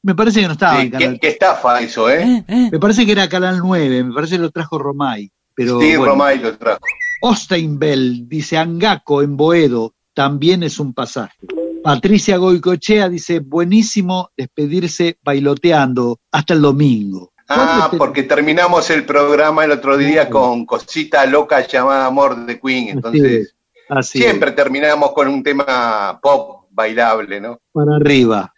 [0.09, 2.43] Me parece que no estaba Sí, en Canal qué, qué estafa eso, ¿eh?
[2.73, 5.31] Me parece que era Canal 9, me parece que lo trajo Romay.
[5.55, 6.07] Pero sí, bueno.
[6.13, 6.81] Romay lo trajo.
[7.21, 11.37] Osteinbell dice Angaco en Boedo, también es un pasaje.
[11.85, 17.33] Patricia Goicochea dice, buenísimo despedirse bailoteando hasta el domingo.
[17.49, 22.47] Ah, ¿Cuándo te- porque terminamos el programa el otro día con Cosita Loca llamada Amor
[22.47, 23.55] de Queen, entonces
[23.91, 27.59] Así siempre terminamos con un tema pop bailable, ¿no?
[27.73, 28.55] Para arriba.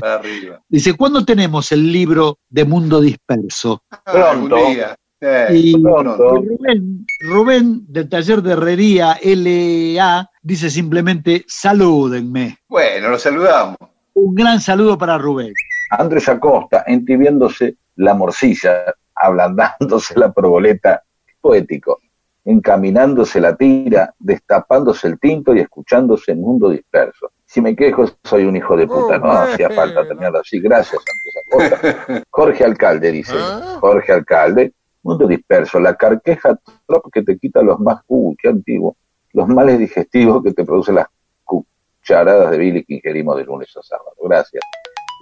[0.00, 0.62] Para arriba.
[0.68, 3.82] Dice, ¿cuándo tenemos el libro de Mundo Disperso?
[3.90, 4.70] Ah, algún Pronto.
[4.70, 4.96] día.
[5.20, 12.58] Eh, Y, Rubén, Rubén, del taller de herrería LA, dice simplemente, salúdenme.
[12.68, 13.76] Bueno, lo saludamos.
[14.14, 15.52] Un gran saludo para Rubén.
[15.90, 21.02] Andrés Acosta, entibiéndose la morcilla, ablandándose la proboleta,
[21.40, 21.98] poético,
[22.44, 27.32] encaminándose la tira, destapándose el tinto y escuchándose el mundo disperso.
[27.56, 30.60] Si me quejo, soy un hijo de puta, no hacía falta terminarlo así.
[30.60, 31.02] Gracias,
[31.50, 32.22] Andrés Acosta.
[32.30, 33.32] Jorge Alcalde dice,
[33.80, 38.98] Jorge Alcalde, mundo disperso, la carqueja trop que te quita los más, uy, qué antiguo,
[39.32, 41.06] los males digestivos que te producen las
[41.44, 44.12] cucharadas de bilis que ingerimos de lunes a sábado.
[44.22, 44.62] Gracias.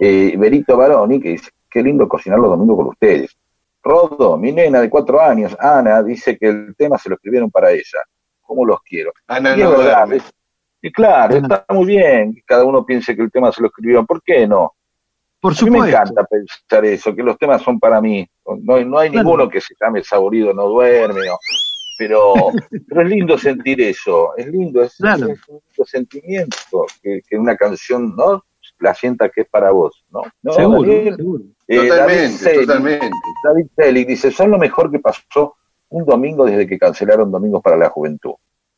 [0.01, 3.33] Eh, Berito Baroni, que dice, qué lindo cocinar los domingos con ustedes.
[3.81, 7.71] Rodo, mi nena de cuatro años, Ana, dice que el tema se lo escribieron para
[7.71, 7.99] ella.
[8.41, 9.13] ¿Cómo los quiero?
[9.25, 10.05] Ana Y es verdad,
[10.87, 14.05] y claro, está muy bien que cada uno piense que el tema se lo escribieron.
[14.05, 14.73] ¿Por qué no?
[15.39, 18.27] Por A mí me encanta pensar eso, que los temas son para mí.
[18.63, 19.23] No, hay- no hay Claro.
[19.23, 21.21] ninguno que se llame saborido, no duerme,
[21.97, 22.33] pero,
[22.87, 25.27] pero es lindo sentir eso, es lindo, es, Claro.
[25.29, 28.43] es un lindo sentimiento que, que una canción no
[28.79, 30.21] la sienta que es para vos, ¿no?
[30.43, 31.43] no seguro, Daniel, seguro.
[31.67, 33.09] eh, David Totalmente, totalmente.
[33.43, 35.55] David Selig dice, son lo mejor que pasó
[35.89, 38.33] un domingo desde que cancelaron Domingos para la Juventud.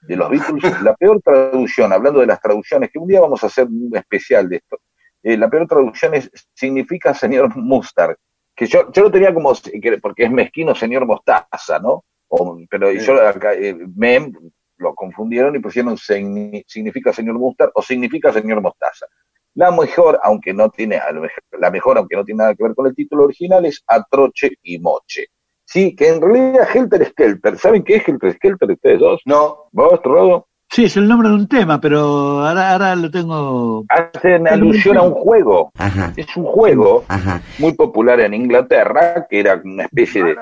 [0.08, 3.48] De los Beatles, la peor traducción, hablando de las traducciones, que un día vamos a
[3.48, 4.80] hacer un especial de esto,
[5.24, 8.16] eh, la peor traducción es significa señor Mustard,
[8.56, 12.04] que yo, yo lo tenía como, que- porque es mezquino señor Mostaza, ¿no?
[12.30, 13.00] O- pero Sí.
[13.00, 14.32] yo acá, eh, mem,
[14.78, 19.06] lo confundieron y pusieron signi- significa señor Mustard o significa señor Mostaza.
[19.56, 21.00] La mejor, aunque no tiene,
[21.60, 24.78] la mejor, aunque no tiene nada que ver con el título original, es Atroche y
[24.80, 25.28] Moche.
[25.70, 29.22] Sí, que en realidad Helter Skelter, ¿saben qué es Helter Skelter ustedes dos?
[29.26, 30.48] No, ¿Vos, Rodo?
[30.70, 32.00] Sí, es el nombre de un tema, pero
[32.46, 33.86] ahora, ahora lo tengo.
[33.90, 35.72] Hacen alusión a un juego.
[36.18, 37.06] Es un juego
[37.60, 40.36] muy popular en Inglaterra, que era una especie de,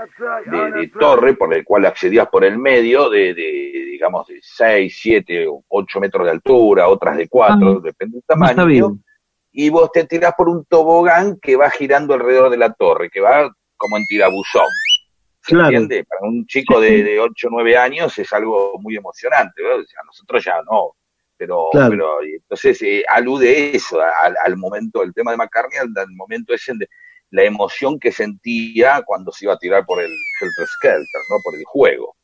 [0.51, 4.95] de- de torre por el cual accedías por el medio, de, de, digamos, de 6,
[4.99, 8.65] 7 o 8 metros de altura, otras de 4, Ah, depende del No tamaño.
[8.65, 9.03] bien.
[9.51, 13.21] y vos te tirás por un tobogán que va girando alrededor de la torre, que
[13.21, 14.65] va como en tirabuzón.
[15.45, 15.87] ¿Se Claro.
[15.87, 19.79] Para un chico de, de 8 o 9 años es algo muy emocionante, ¿verdad?
[19.79, 20.95] O sea, a nosotros ya no.
[21.37, 21.89] Pero, Claro.
[21.89, 26.53] pero entonces eh, alude eso, al, al momento, el tema de McCartney, al, al momento
[26.53, 26.87] ese de
[27.29, 30.11] la emoción que sentía cuando se iba a tirar por el
[30.41, 31.35] Helter Skelter, ¿no?
[31.43, 32.15] Por el juego.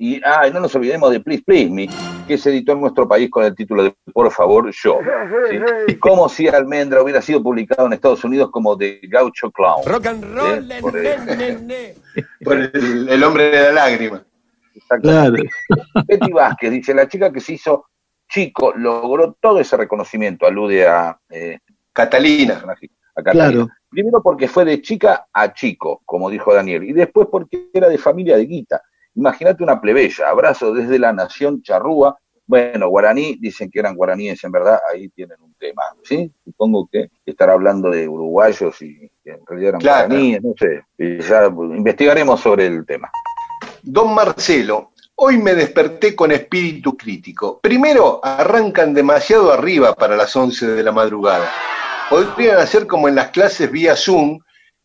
[0.00, 1.88] Y ah, no nos olvidemos de Please Please Me,
[2.28, 5.00] que se editó en nuestro país con el título de Por favor, yo.
[5.88, 5.96] ¿sí?
[5.96, 9.82] Como si Almendra hubiera sido publicado en Estados Unidos como The Gaucho Clown.
[9.84, 11.94] Rock and roll, Eh, por el-
[12.44, 14.24] por el, el hombre de la lágrima.
[15.02, 15.34] Claro.
[16.06, 17.86] Betty Vázquez dice, la chica que se hizo
[18.28, 21.58] chico logró todo ese reconocimiento, alude a, eh,
[21.92, 22.54] Catalina.
[22.54, 23.32] a Catalina.
[23.32, 23.68] Claro.
[23.90, 27.98] Primero porque fue de chica a chico, como dijo Daniel, y después porque era de
[27.98, 28.80] familia de guita.
[29.18, 32.16] Imagínate una plebeya, abrazo desde la nación charrúa.
[32.46, 36.30] Bueno, guaraní, dicen que eran guaraníes en verdad, ahí tienen un tema, ¿sí?
[36.44, 40.08] Supongo que estará hablando de uruguayos y que en realidad eran Claro.
[40.08, 40.82] guaraníes, no sé.
[40.96, 43.10] Y ya investigaremos sobre el tema.
[43.82, 47.58] Don Marcelo, hoy me desperté con espíritu crítico.
[47.60, 51.50] Primero, arrancan demasiado arriba para las 11 de la madrugada.
[52.08, 54.38] Podrían hacer como en las clases vía Zoom,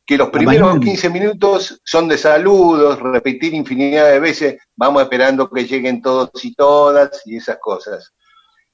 [0.05, 0.85] que los primeros mañana.
[0.85, 6.53] 15 minutos son de saludos, repetir infinidad de veces, vamos esperando que lleguen todos y
[6.53, 8.13] todas y esas cosas.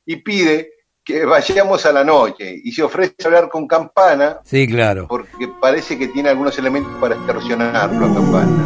[0.05, 0.71] Y pide
[1.03, 5.07] que vayamos a la noche y se ofrece hablar con Campana Sí, claro.
[5.07, 8.65] porque parece que tiene algunos elementos para extorsionarlo a Campana.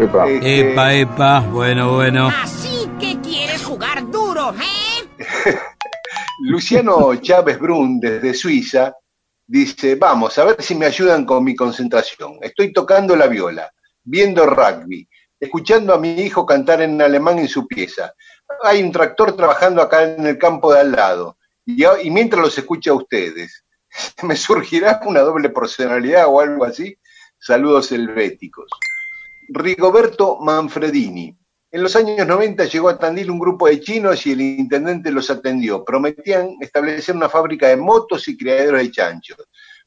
[0.00, 0.28] Epa.
[0.30, 2.28] Este, Epa, epa, bueno, bueno.
[2.42, 5.06] Así que quieres jugar duro, ¿eh?
[6.42, 8.94] Luciano Chávez Brun, desde Suiza,
[9.50, 12.38] dice, vamos, a ver si me ayudan con mi concentración.
[12.40, 13.68] Estoy tocando la viola,
[14.04, 15.08] viendo rugby,
[15.40, 18.14] escuchando a mi hijo cantar en alemán en su pieza.
[18.62, 21.36] Hay un tractor trabajando acá en el campo de al lado.
[21.66, 23.64] Y, mientras los escucho a ustedes,
[24.22, 26.96] ¿me surgirá una doble personalidad o algo así?
[27.36, 28.70] Saludos helvéticos.
[29.48, 31.36] Rigoberto Manfredini.
[31.72, 35.30] En los años 90 llegó a Tandil un grupo de chinos y el intendente los
[35.30, 35.84] atendió.
[35.84, 39.38] Prometían establecer una fábrica de motos y criaderos de chanchos.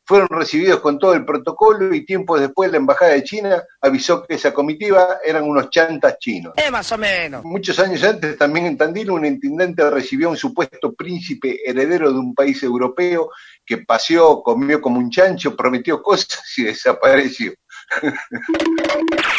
[0.05, 4.35] Fueron recibidos con todo el protocolo y tiempo después la embajada de China avisó que
[4.35, 6.53] esa comitiva eran unos chantas chinos.
[6.55, 7.43] Eh, más o menos.
[7.43, 12.19] Muchos años antes, también en Tandil, un intendente recibió a un supuesto príncipe heredero de
[12.19, 13.30] un país europeo
[13.65, 17.53] que paseó, comió como un chancho, prometió cosas y desapareció.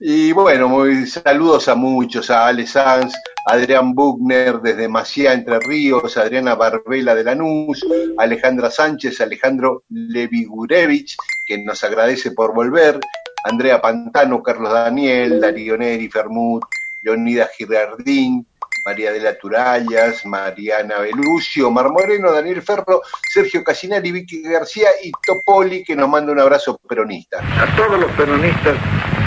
[0.00, 3.12] Y bueno, muy, saludos a muchos, a Ale Sanz,
[3.44, 7.84] a Adrián Buchner desde Maciá, Entre Ríos, a Adriana Barbela de Lanús,
[8.16, 11.16] a Alejandra Sánchez, a Alejandro Levigurevich,
[11.48, 13.00] que nos agradece por volver,
[13.42, 16.62] Andrea Pantano, Carlos Daniel, Darío Neri, Fermut,
[17.02, 18.46] Leonida Girardín,
[18.84, 23.02] María de la Turallas, Mariana Belucio, Mar Moreno, Daniel Ferro,
[23.32, 27.38] Sergio Casinari, Vicky García y Topoli, que nos manda un abrazo peronista.
[27.38, 28.76] A todos los peronistas,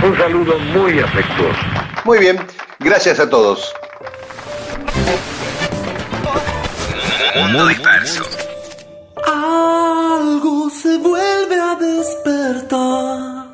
[0.03, 1.59] un saludo muy afectuoso.
[2.05, 2.39] Muy bien,
[2.79, 3.73] gracias a todos.
[7.35, 8.23] Mundo disperso.
[9.25, 13.45] Algo se vuelve a despertar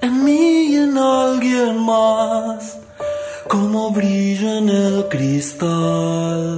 [0.00, 2.78] en mí y en alguien más,
[3.48, 6.53] como brilla en el cristal.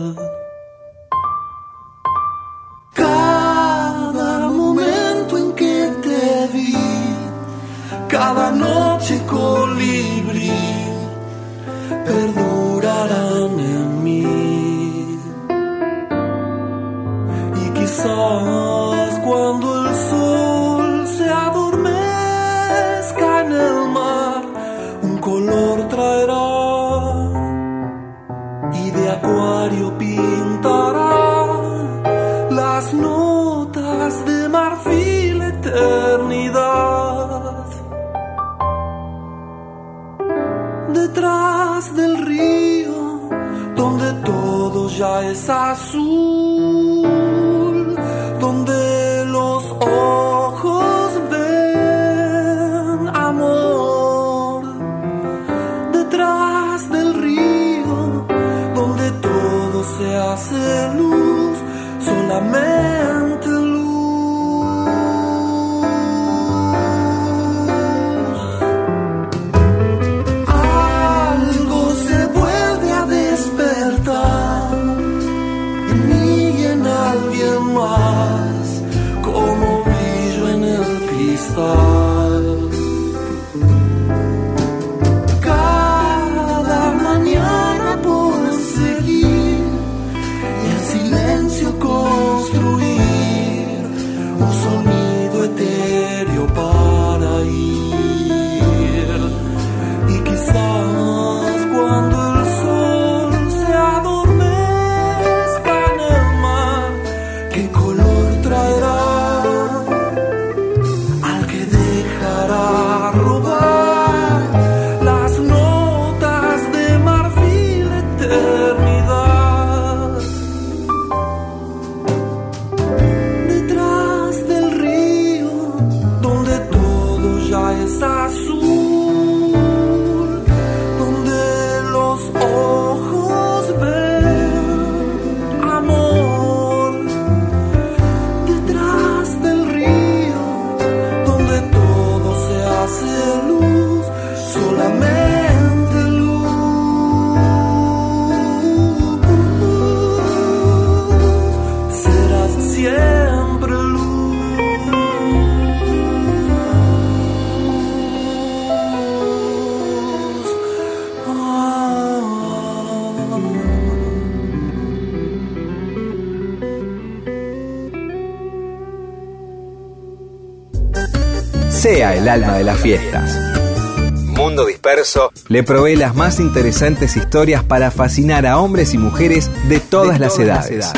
[175.49, 180.39] Le provee las más interesantes historias para fascinar a hombres y mujeres de todas, las,
[180.39, 180.93] edades.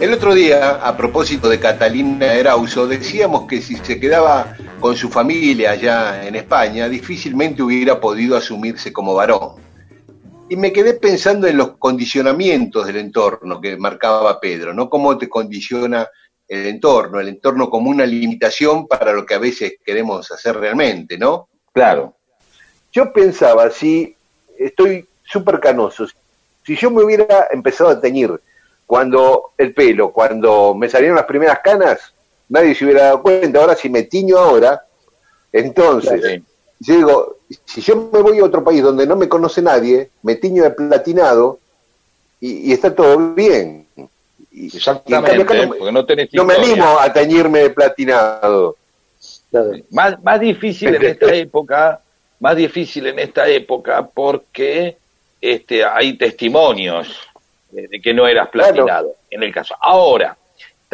[0.00, 5.08] El otro día, a propósito de Catalina Erauso, decíamos que si se quedaba con su
[5.08, 9.56] familia allá en España, difícilmente hubiera podido asumirse como varón.
[10.48, 14.90] Y me quedé pensando en los condicionamientos del entorno que marcaba Pedro, ¿no?
[14.90, 16.08] Cómo te condiciona
[16.46, 21.16] el entorno, el entorno como una limitación para lo que a veces queremos hacer realmente,
[21.16, 21.48] ¿no?
[21.72, 22.14] Claro.
[22.92, 24.14] Yo pensaba, si
[24.58, 26.06] estoy súper canoso,
[26.64, 28.30] si yo me hubiera empezado a teñir
[28.86, 32.13] cuando el pelo, cuando me salieron las primeras canas,
[32.54, 33.60] nadie se hubiera dado cuenta.
[33.60, 34.82] Ahora, si me tiño ahora,
[35.52, 36.40] entonces,
[36.80, 40.36] yo digo, si yo me voy a otro país donde no me conoce nadie, me
[40.36, 41.58] tiño de platinado
[42.40, 43.86] y, y está todo bien.
[44.50, 47.70] Y, Exactamente, y en cambio acá porque no tenés no me animo a teñirme de
[47.70, 48.76] platinado.
[49.90, 52.00] Más, más difícil en esta época
[52.40, 54.96] más difícil en esta época porque
[55.40, 57.16] este, hay testimonios
[57.70, 59.74] de, de que no eras platinado, en el caso.
[59.80, 60.36] Ahora,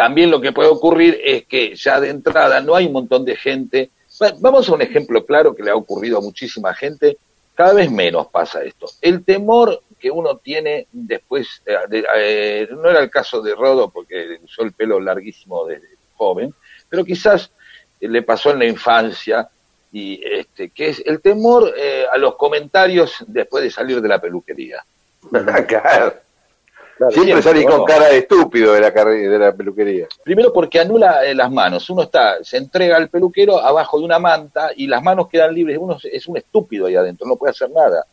[0.01, 3.37] también lo que puede ocurrir es que ya de entrada no hay un montón de
[3.37, 3.91] gente.
[4.23, 7.19] Va- Vamos a un ejemplo claro que le ha ocurrido a muchísima gente.
[7.55, 8.87] Cada vez menos pasa esto.
[9.03, 13.91] El temor que uno tiene después, eh, de- eh, no era el caso de Rodo
[13.91, 16.55] porque usó el pelo larguísimo desde joven,
[16.89, 17.51] pero quizás
[18.01, 19.51] eh, le pasó en la infancia
[19.93, 21.75] y este que es el temor
[22.11, 24.83] a los comentarios después de salir de la peluquería.
[27.09, 30.07] Siempre con cara de estúpido de la, de la peluquería.
[30.23, 31.89] Primero porque anula eh, las manos.
[31.89, 35.79] Uno está, se entrega al peluquero abajo de una manta y las manos quedan libres.
[35.81, 38.05] Uno es- un estúpido ahí adentro, no puede hacer nada.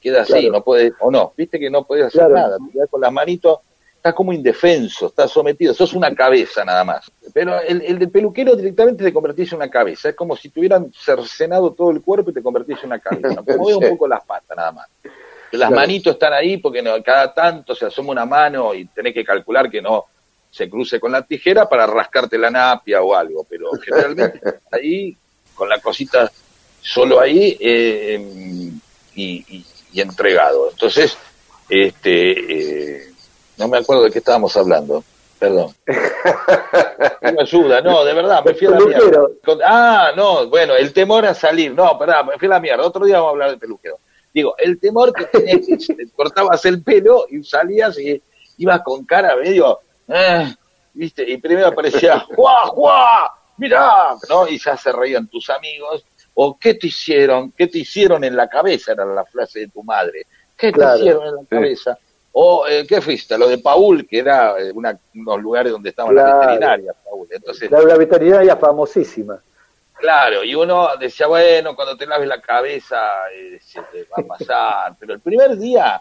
[0.00, 2.34] Queda así, no puede, o no, viste que no puede hacer Claro.
[2.34, 2.58] nada.
[2.72, 3.60] Te con las manitos,
[3.96, 7.10] estás como indefenso, estás sometido, sos una cabeza nada más.
[7.32, 10.10] Pero el, el del peluquero directamente te convertís en una cabeza.
[10.10, 13.42] Es como si te hubieran cercenado todo el cuerpo y te convertís en una cabeza.
[13.56, 14.88] Mueve un poco las patas nada más.
[15.56, 15.80] Las Claro.
[15.82, 19.70] manitos están ahí porque no, cada tanto se asoma una mano y tenés que calcular
[19.70, 20.04] que no
[20.50, 24.40] se cruce con la tijera para rascarte la napia o algo, pero generalmente
[24.72, 25.16] ahí
[25.54, 26.30] con la cosita
[26.80, 28.20] solo ahí eh,
[29.14, 30.70] y, y- y entregado.
[30.70, 31.16] Entonces,
[31.68, 33.12] este, eh,
[33.58, 35.04] no me acuerdo de qué estábamos hablando,
[35.38, 35.72] perdón.
[37.22, 39.22] No me ayuda, no, de verdad, me fui a la mierda.
[39.64, 43.04] Ah, no, bueno, el temor a salir, no, perdón, me fui a la mierda, otro
[43.06, 43.98] día vamos a hablar del peluquero.
[44.34, 48.20] Digo, el temor que tenías que te cortabas el pelo y salías y
[48.58, 49.78] ibas con cara medio,
[50.08, 50.52] eh,
[50.92, 53.32] viste, y primero aparecía, ¡juá, juá!
[53.56, 54.16] ¡Mirá!
[54.28, 54.48] ¿no?
[54.48, 56.04] Y ya se reían tus amigos,
[56.34, 57.52] o ¿qué te hicieron?
[57.52, 58.90] ¿Qué te hicieron en la cabeza?
[58.92, 60.26] Era la frase de tu madre.
[60.56, 61.96] ¿Qué te hicieron en la cabeza?
[62.32, 63.38] O, eh, ¿qué fuiste?
[63.38, 66.38] Lo de Paul, que era eh, una- unos lugares donde estaban las Claro.
[66.40, 67.28] veterinarias, Paul.
[67.30, 69.38] Entonces, La, la veterinaria famosísima.
[69.96, 73.00] Claro, y uno decía, bueno, cuando te laves la cabeza
[73.32, 76.00] eh, se te va a pasar, pero el primer día,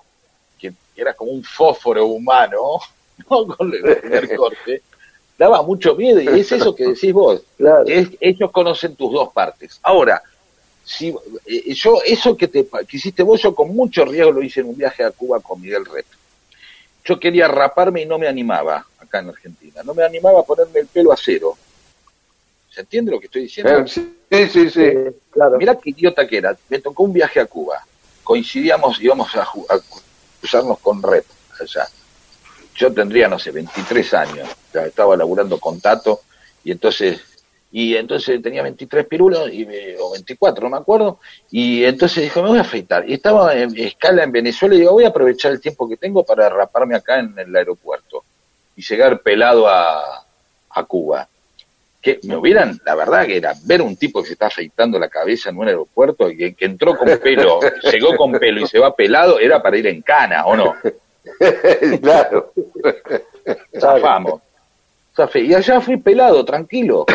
[0.60, 2.80] que era como un fósforo humano,
[3.30, 3.48] ¿no?
[3.48, 4.82] con el primer corte,
[5.38, 7.86] daba mucho miedo, y es eso que decís vos, Claro.
[7.86, 9.80] que es- ellos conocen tus dos partes.
[9.84, 10.22] Ahora,
[10.84, 11.16] si
[11.46, 14.68] eh, yo, eso que, te, que hiciste vos, yo con mucho riesgo lo hice en
[14.70, 16.06] un viaje a Cuba con Miguel Ret.
[17.06, 20.80] Yo quería raparme y no me animaba, acá en Argentina, no me animaba a ponerme
[20.82, 21.56] el pelo a cero.
[22.74, 23.80] ¿Se entiende lo que estoy diciendo?
[23.80, 24.82] Eh, Sí, sí, sí.
[24.82, 25.58] Eh, claro.
[25.58, 26.58] Mirá qué idiota que era.
[26.70, 27.80] Me tocó un viaje a Cuba.
[28.24, 29.80] Coincidíamos, íbamos a, a
[30.40, 31.26] cruzarnos con Rep
[31.60, 31.88] allá.
[32.76, 34.50] Yo tendría, no sé, 23 años.
[34.74, 36.22] Ya estaba laburando con Tato
[36.64, 37.22] y entonces
[37.76, 41.20] y entonces tenía 23 pirulos y me- o 24, no me acuerdo.
[41.52, 43.08] Y entonces dijo, me voy a afeitar.
[43.10, 46.24] Y estaba en escala en Venezuela y digo, voy a aprovechar el tiempo que tengo
[46.24, 48.24] para raparme acá en el aeropuerto
[48.76, 50.24] y llegar pelado a,
[50.70, 51.28] a Cuba
[52.04, 55.08] que me hubieran, la verdad que era ver un tipo que se está afeitando la
[55.08, 57.62] cabeza en un aeropuerto y que, que entró con pelo,
[57.92, 60.76] llegó con pelo y se va pelado, era para ir en cana, ¿o no?
[62.02, 62.52] claro.
[63.80, 64.42] Zafamos.
[65.36, 67.06] Y allá fui pelado, tranquilo.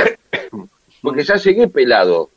[1.03, 2.31] Porque ya llegué pelado.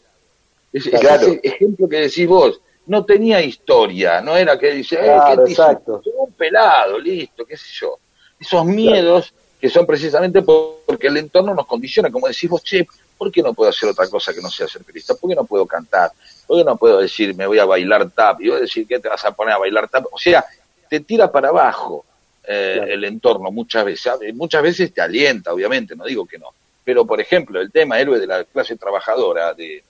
[0.73, 1.27] Es, es Claro.
[1.27, 2.59] ese ejemplo que decís vos.
[2.87, 6.01] No tenía historia, no era que dice, eh, Claro, ¿qué te exacto.
[6.03, 7.97] Llegó un pelado, listo, qué sé yo.
[8.39, 12.87] Esos miedos que son precisamente por- porque el entorno nos condiciona, como decís vos, che,
[13.17, 15.13] ¿por qué no puedo hacer otra cosa que no sea ser periodista?
[15.13, 16.11] ¿Por qué no puedo cantar?
[16.47, 18.41] ¿Por qué no puedo decir, me voy a bailar tap?
[18.41, 20.05] Y voy a decir, ¿qué te vas a poner a bailar tap?
[20.11, 20.43] O sea,
[20.89, 22.03] te tira para abajo
[22.43, 22.91] eh, Claro.
[22.91, 24.11] el entorno muchas veces.
[24.33, 26.47] Muchas veces te alienta, obviamente, no digo que no.
[26.83, 29.83] Pero, por ejemplo, el tema héroe de la clase trabajadora, de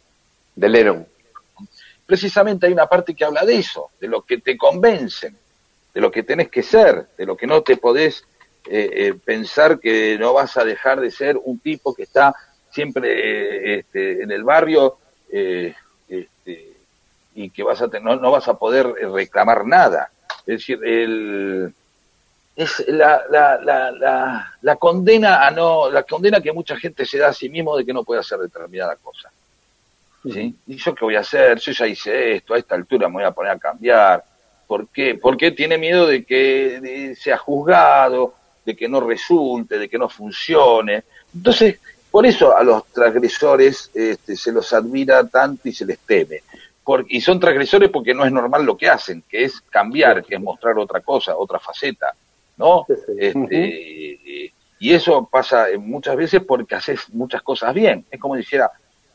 [0.54, 1.08] De Lennon.
[2.06, 5.36] precisamente hay una parte que habla de eso, de lo que te convencen,
[5.94, 8.26] de lo que tenés que ser, de lo que no te podés
[8.70, 12.34] eh, eh, pensar que no vas a dejar de ser un tipo que está
[12.70, 14.98] siempre eh, este, en el barrio
[15.32, 15.74] eh,
[16.08, 16.74] este,
[17.36, 20.10] y que vas a no, no vas a poder reclamar nada.
[20.40, 21.74] Es decir, el,
[22.56, 27.18] es la, la, la, la, la condena a no, la condena que mucha gente se
[27.18, 29.32] da a sí mismo de que no puede hacer determinada cosa.
[30.24, 30.56] ¿sí?
[30.68, 31.60] ¿Y yo qué voy a hacer?
[31.60, 34.24] Yo ya hice esto, a esta altura me voy a poner a cambiar.
[34.68, 35.16] ¿Por qué?
[35.16, 38.36] Porque tiene miedo de que sea juzgado,
[38.66, 41.04] de que no resulte, de que no funcione.
[41.34, 41.80] Entonces,
[42.10, 46.44] por eso a los transgresores este, se los admira tanto y se les teme.
[46.84, 50.36] Por- y son transgresores porque no es normal lo que hacen, que es cambiar, que
[50.36, 52.14] es mostrar otra cosa, otra faceta,
[52.58, 52.86] ¿no?
[52.88, 53.14] Sí, sí.
[53.18, 58.04] Este, eh, y eso pasa muchas veces porque haces muchas cosas bien.
[58.10, 58.72] Es como dijera,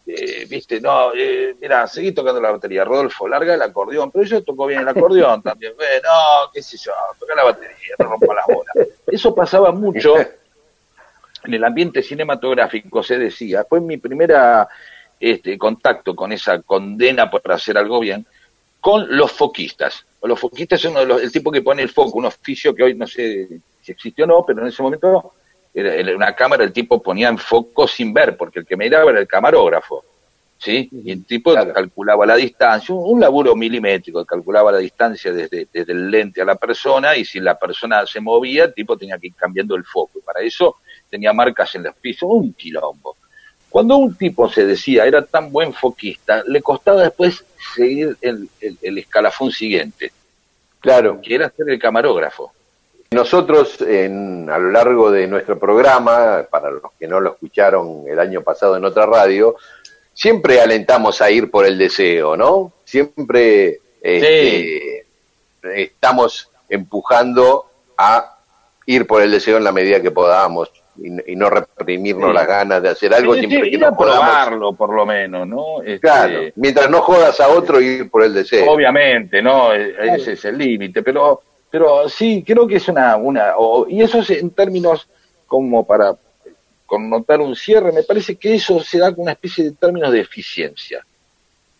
[0.07, 4.45] eh, viste, no, eh, mira, seguí tocando la batería, Rodolfo, larga el acordeón, pero yo
[4.45, 8.35] toco bien el acordeón también, eh, no, qué sé yo, toca la batería, no rompa
[8.35, 8.89] las bolas.
[9.07, 14.69] Eso pasaba mucho en el ambiente cinematográfico, se decía, fue mi primera
[15.19, 18.27] este, contacto con esa condena por hacer algo bien
[18.81, 20.07] con los foquistas.
[20.23, 22.95] Los foquistas son uno los, el tipo que pone el foco, un oficio que hoy
[22.95, 23.49] no sé
[23.83, 25.23] si existió o no, pero en ese momento era,
[26.15, 29.28] una cámara, el tipo ponía en foco sin ver, porque el que miraba era el
[29.28, 30.05] camarógrafo.
[30.59, 30.89] ¿Sí?
[31.05, 35.93] Y el tipo calculaba la distancia, un, un laburo milimétrico, calculaba la distancia desde, desde
[35.93, 39.27] el lente a la persona y si la persona se movía, el tipo tenía que
[39.27, 40.19] ir cambiando el foco.
[40.19, 40.77] Y para eso
[41.11, 43.16] tenía marcas en los pisos, un quilombo.
[43.69, 47.44] Cuando un tipo se decía era tan buen foquista, le costaba después
[47.74, 50.11] seguir el, el- el escalafón siguiente,
[50.81, 51.20] Claro.
[51.23, 52.53] que era ser el camarógrafo.
[53.11, 58.19] Nosotros, en, a lo largo de nuestro programa, para los que no lo escucharon el
[58.19, 59.57] año pasado en otra radio,
[60.12, 62.73] siempre alentamos a ir por el deseo, ¿no?
[62.85, 65.07] Siempre este,
[65.74, 67.66] estamos empujando
[67.97, 68.39] a
[68.87, 72.35] ir por el deseo en la medida que podamos y, y no reprimirnos Sí.
[72.35, 74.24] las ganas de hacer algo Sí, siempre que no podamos.
[74.24, 75.81] probarlo, por lo menos, ¿no?
[75.83, 78.70] Este, Claro, mientras no jodas a otro, ir por el deseo.
[78.70, 79.73] Obviamente, ¿no?
[79.74, 84.02] E- Ese es el límite, pero, pero sí, creo que es una, una, o- y
[84.02, 85.09] eso es en términos
[85.47, 86.16] como para
[86.86, 90.20] connotar un cierre, me parece que eso se da con una especie de términos de
[90.20, 91.05] eficiencia,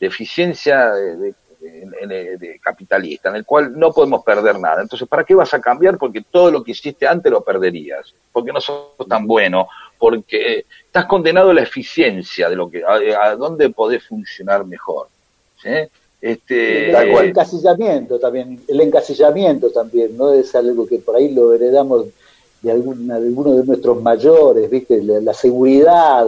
[0.00, 1.34] de eficiencia de,
[2.62, 4.82] capitalista, en el cual no podemos perder nada.
[4.82, 5.96] Entonces, ¿para qué vas a cambiar?
[5.98, 9.68] Porque todo lo que hiciste antes lo perderías, porque no sos tan bueno,
[9.98, 15.08] porque estás condenado a la eficiencia de lo que, a, a dónde podés funcionar mejor.
[15.62, 15.70] ¿sí?
[16.20, 20.32] Este, el encasillamiento también, el encasillamiento también, ¿no?
[20.32, 22.06] Es algo que por ahí lo heredamos
[22.62, 25.02] de alguna, de alguno de nuestros mayores, ¿viste?
[25.02, 26.26] La, la seguridad,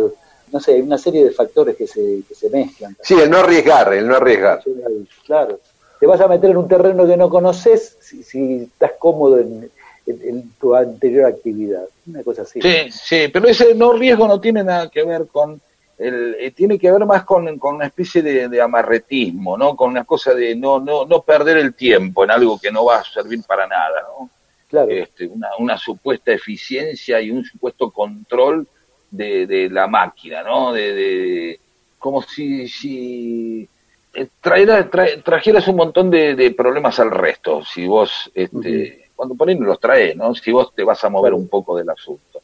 [0.53, 2.97] no sé, hay una serie de factores que se, que se mezclan.
[3.03, 4.63] Sí, el no arriesgar, el no arriesgar.
[5.27, 5.59] Claro.
[5.99, 9.69] Te vas a meter en un terreno que no conoces si, si estás cómodo en,
[10.07, 11.85] en- en tu anterior actividad.
[12.07, 12.61] Una cosa así.
[12.63, 15.61] Sí, sí, pero ese no riesgo no tiene nada que ver con
[15.99, 19.75] el, eh, tiene que ver más con, con una especie de, de amarretismo, ¿no?
[19.77, 22.99] Con una cosa de no, no, no perder el tiempo en algo que no va
[22.99, 24.31] a servir para nada, ¿no?
[24.69, 24.91] Claro.
[24.91, 28.67] Este, una, una supuesta eficiencia y un supuesto control
[29.11, 30.73] de, de la máquina, ¿no?
[30.73, 31.61] De, de-
[31.99, 33.69] como si, si
[34.15, 39.35] eh, traera- tra- trajeras un montón de, de problemas al resto, si vos, este, cuando
[39.35, 40.33] no los traes, ¿no?
[40.35, 42.41] Si vos te vas a mover un poco del asunto,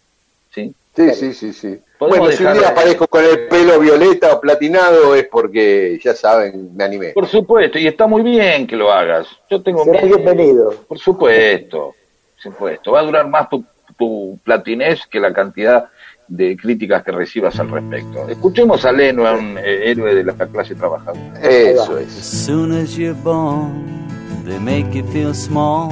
[0.94, 1.10] ¿sí?
[1.14, 5.26] Sí, sí, sí, Bueno, si un día aparezco con el pelo violeta o platinado es
[5.28, 7.08] porque, ya saben, me animé.
[7.08, 9.26] Por supuesto, y está muy bien que lo hagas.
[9.50, 10.16] Yo tengo Será miedo.
[10.16, 10.74] bienvenido.
[10.88, 11.94] Por supuesto,
[12.34, 12.92] por supuesto.
[12.92, 13.64] Va a durar más tu,
[13.98, 15.88] tu platinez que la cantidad
[16.26, 18.28] de críticas que recibas al respecto.
[18.28, 21.40] Escuchemos a Leno, a un eh, héroe de la clase trabajadora.
[21.42, 22.18] Eso es.
[22.18, 24.08] As soon as you're born,
[24.46, 25.90] they make you feel small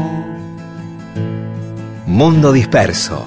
[2.06, 3.26] Mundo disperso.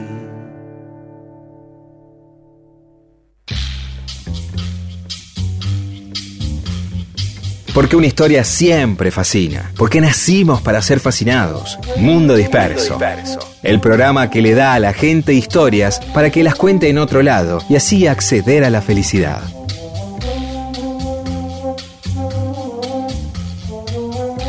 [7.73, 9.71] Porque una historia siempre fascina.
[9.77, 11.79] Porque nacimos para ser fascinados.
[11.95, 12.99] Mundo Disperso.
[13.63, 17.21] El programa que le da a la gente historias para que las cuente en otro
[17.23, 19.41] lado y así acceder a la felicidad.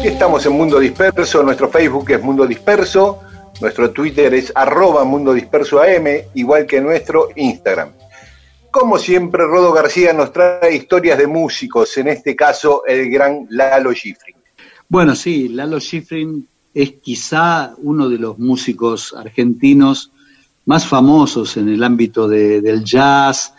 [0.03, 3.21] Estamos en Mundo Disperso, nuestro Facebook es Mundo Disperso,
[3.61, 7.91] nuestro Twitter es arroba Mundo Disperso AM, igual que nuestro Instagram.
[8.73, 13.93] Como siempre, Rodo García nos trae historias de músicos, en este caso el gran Lalo
[13.93, 14.35] Schifrin.
[14.89, 20.11] Bueno, sí, Lalo Schifrin es quizá uno de los músicos argentinos
[20.65, 23.53] más famosos en el ámbito de- del jazz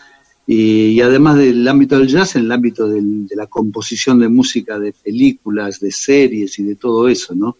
[0.47, 4.93] y, además del ámbito del jazz, en el ámbito de la composición de música de
[4.93, 7.57] películas, de series y de todo eso, ¿no?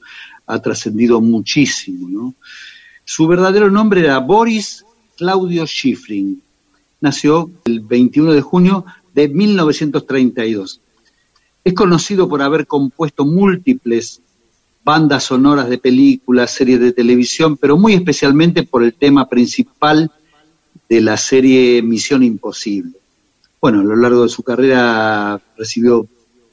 [0.47, 2.33] Ha trascendido muchísimo, ¿no?
[3.05, 4.83] Su verdadero nombre era Boris
[5.15, 6.41] Claudio Schifrin.
[7.03, 10.79] Nació el 21 de junio de 1932.
[11.61, 14.21] Es conocido por haber compuesto múltiples
[14.85, 20.13] bandas sonoras de películas, series de televisión, pero muy especialmente por el tema principal
[20.87, 22.93] de la serie Misión Imposible.
[23.59, 26.07] Bueno, a lo largo de su carrera recibió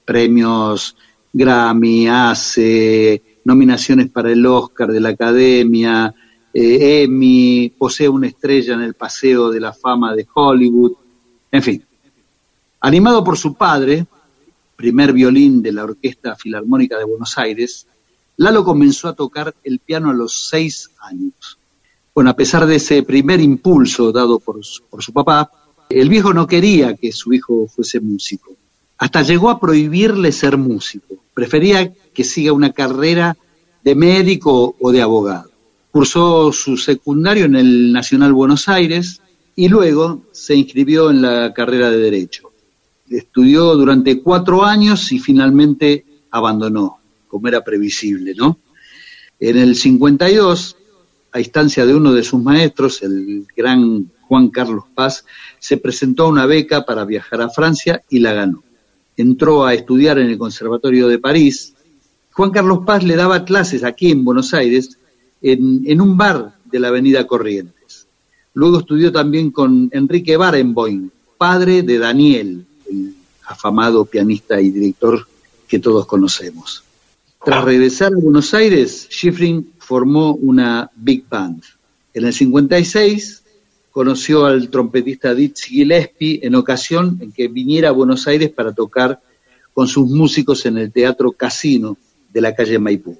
[0.05, 0.97] premios
[1.33, 6.13] Grammy, ACE, nominaciones para el Oscar de la Academia,
[6.53, 10.93] eh, Emmy, posee una estrella en el Paseo de la Fama de Hollywood,
[11.53, 11.85] en fin.
[12.81, 14.07] Animado por su padre,
[14.77, 17.87] primer violín de la Orquesta Filarmónica de Buenos Aires,
[18.37, 21.59] Lalo comenzó a tocar el piano a los seis años.
[22.15, 25.51] Bueno, a pesar de ese primer impulso dado por su, por su papá,
[25.91, 28.57] el viejo no quería que su hijo fuese músico.
[28.97, 31.17] Hasta llegó a prohibirle ser músico.
[31.35, 33.37] Prefería que siga una carrera
[33.83, 35.50] de médico o de abogado.
[35.91, 39.21] Cursó su secundario en el Nacional Buenos Aires
[39.57, 42.53] y luego se inscribió en la carrera de Derecho.
[43.09, 48.59] Estudió durante cuatro años y finalmente abandonó, como era previsible, ¿no?
[49.41, 50.77] En el 52,
[51.33, 55.25] a instancia de uno de sus maestros, el gran Juan Carlos Paz,
[55.59, 58.63] se presentó a una beca para viajar a Francia y la ganó.
[59.17, 61.75] Entró a estudiar en el Conservatorio de París.
[62.33, 65.00] Juan Carlos Paz le daba clases aquí en Buenos Aires,
[65.43, 68.07] en, un bar de la Avenida Corrientes.
[68.55, 73.15] Luego estudió también con Enrique Barenboim, padre de Daniel, el
[73.47, 75.27] afamado pianista y director
[75.67, 76.83] que todos conocemos.
[77.45, 81.63] Tras regresar a Buenos Aires, Schifrin formó una big band.
[82.13, 83.43] En el 56
[83.91, 89.21] conoció al trompetista Dizzy Gillespie en ocasión en que viniera a Buenos Aires para tocar
[89.73, 91.97] con sus músicos en el Teatro Casino
[92.33, 93.19] de la calle Maipú,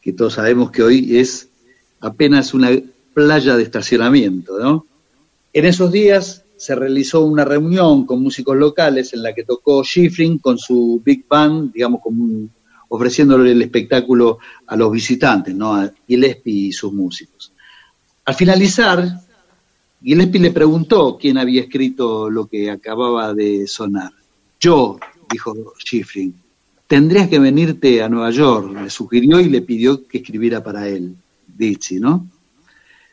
[0.00, 1.49] que todos sabemos que hoy es
[2.00, 2.70] apenas una
[3.14, 4.86] playa de estacionamiento, ¿no?
[5.52, 10.38] En esos días se realizó una reunión con músicos locales en la que tocó Schifrin
[10.38, 12.50] con su big band, digamos, como un-
[12.88, 15.74] ofreciéndole el espectáculo a los visitantes, ¿no?
[15.74, 17.52] A Gillespie y sus músicos.
[18.24, 19.20] Al finalizar,
[20.02, 24.12] Gillespie le preguntó quién había escrito lo que acababa de sonar.
[24.58, 24.98] Yo,
[25.30, 26.34] dijo Schifrin,
[26.86, 31.14] tendrías que venirte a Nueva York, le sugirió y le pidió que escribiera para él,
[32.00, 32.26] ¿no?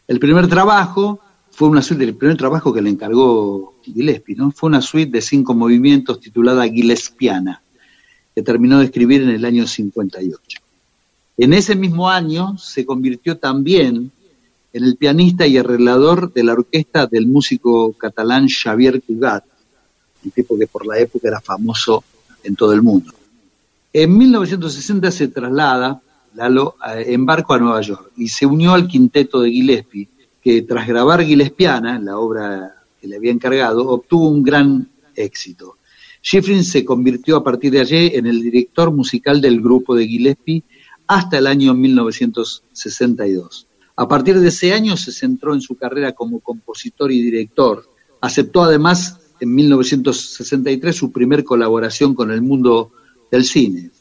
[0.07, 1.19] El primer trabajo
[1.51, 4.51] fue una suite, el primer trabajo que le encargó Gillespie, ¿no?
[4.51, 7.61] Fue una suite de cinco movimientos titulada Gillespiana,
[8.33, 10.59] que terminó de escribir en el año 58.
[11.37, 14.11] En ese mismo año se convirtió también
[14.71, 19.43] en el pianista y arreglador de la orquesta del músico catalán Xavier Cugat,
[20.23, 22.03] un tipo que por la época era famoso
[22.43, 23.13] en todo el mundo.
[23.93, 26.01] En 1960 se traslada
[26.35, 30.09] Lalo en barco a Nueva York y se unió al quinteto de Gillespie,
[30.41, 35.77] que tras grabar Gillespiana, la obra que le había encargado, obtuvo un gran éxito.
[36.23, 40.63] Schifrin se convirtió a partir de allí en el director musical del grupo de Gillespie
[41.07, 43.67] hasta el año 1962.
[43.95, 47.89] A partir de ese año se centró en su carrera como compositor y director.
[48.21, 52.91] Aceptó además en 1963 su primer colaboración con el mundo
[53.31, 53.91] del cine.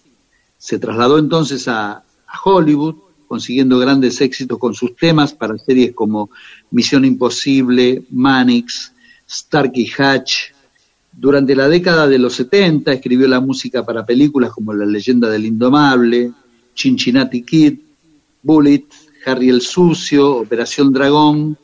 [0.59, 2.97] Se trasladó entonces a, a Hollywood,
[3.27, 6.31] consiguiendo grandes éxitos con sus temas para series como
[6.71, 8.93] Misión Imposible, Mannix,
[9.29, 10.53] Starkey Hatch.
[11.13, 15.47] Durante la década de los 70 escribió la música para películas como La leyenda del
[15.47, 16.33] indomable,
[16.75, 17.79] Cincinnati Kid,
[18.43, 18.85] Bullet,
[19.25, 21.59] Harry el Sucio, Operación Dragón,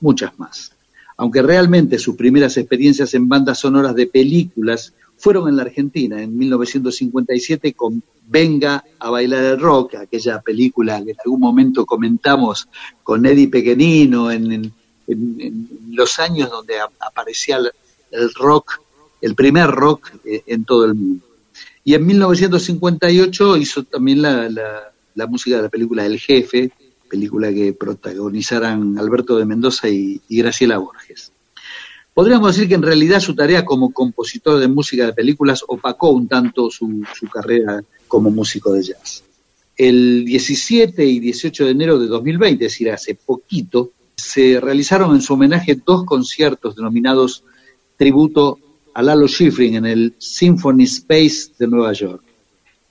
[0.00, 0.72] muchas más.
[1.16, 6.36] Aunque realmente sus primeras experiencias en bandas sonoras de películas fueron en la Argentina en
[6.38, 12.68] 1957 con Venga a bailar el rock, aquella película que en algún momento comentamos
[13.02, 14.72] con Eddie Pequenino en, en-
[15.92, 17.56] los años donde aparecía
[18.10, 18.80] el, rock,
[19.22, 21.24] el primer rock eh, en todo el mundo.
[21.84, 26.70] Y en 1958 hizo también la, la- la música de la película El Jefe,
[27.08, 31.32] película que protagonizaran Alberto de Mendoza y Graciela Borges.
[32.18, 36.26] Podríamos decir que en realidad su tarea como compositor de música de películas opacó un
[36.26, 39.22] tanto su, carrera como músico de jazz.
[39.76, 45.22] El 17 y 18 de enero de 2020, es decir, hace poquito, se realizaron en
[45.22, 47.44] su homenaje dos conciertos denominados
[47.96, 48.58] Tributo
[48.94, 52.24] a Lalo Schifrin en el Symphony Space de Nueva York.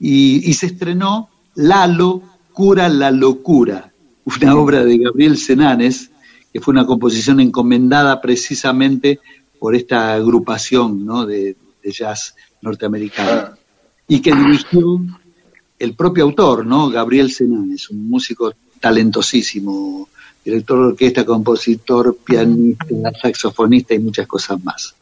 [0.00, 2.22] Y, y se estrenó Lalo
[2.54, 3.92] cura la locura,
[4.24, 6.12] una obra de Gabriel Senanes,
[6.52, 9.20] que fue una composición encomendada precisamente
[9.58, 11.26] por esta agrupación ¿no?
[11.26, 13.56] de, de jazz norteamericano,
[14.06, 15.00] y que dirigió
[15.78, 16.90] el propio autor, ¿no?
[16.90, 20.08] Gabriel Senanes, un músico talentosísimo,
[20.44, 24.94] director de orquesta, compositor, pianista, saxofonista y muchas cosas más.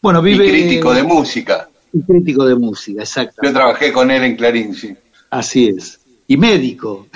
[0.00, 0.46] Bueno, vive...
[0.46, 1.68] Y crítico de música.
[1.92, 3.40] Y crítico de música, exacto.
[3.42, 4.94] Yo trabajé con él en Clarín, sí.
[5.30, 5.98] Así es.
[6.28, 7.08] Y médico.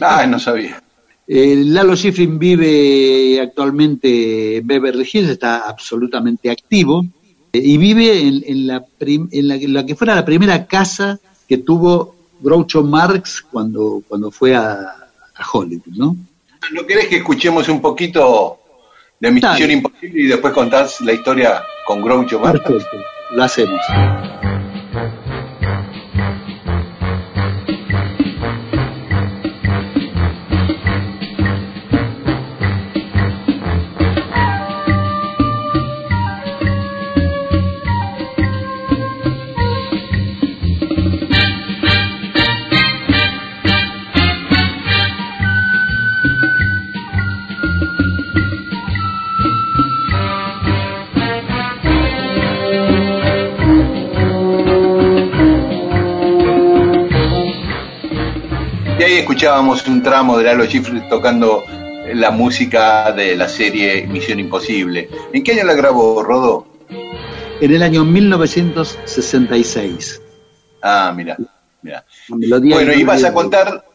[0.00, 0.82] Ah, no sabía.
[1.26, 7.02] Eh, Lalo Schifrin vive actualmente en Beverly Hills, está absolutamente activo
[7.52, 11.18] eh, y vive en, en la prim- en la, la que fuera la primera casa
[11.48, 16.16] que tuvo Groucho Marx cuando, cuando fue a, a Hollywood, ¿no?
[16.72, 18.58] ¿No querés que escuchemos un poquito
[19.18, 19.70] de Misión.
[19.70, 22.60] Imposible y después contás la historia con Groucho Marx?
[22.60, 22.96] Perfecto,
[23.30, 23.80] lo hacemos.
[59.64, 61.64] Escuchábamos un tramo de Lalo Schifrin tocando
[62.12, 65.08] la música de la serie Misión Imposible.
[65.32, 66.66] ¿En qué año la grabó, Rodó?
[67.60, 70.20] En el año 1966.
[70.82, 71.38] Ah, mira,
[71.80, 72.04] mira.
[72.28, 73.86] Bueno, ibas a contar,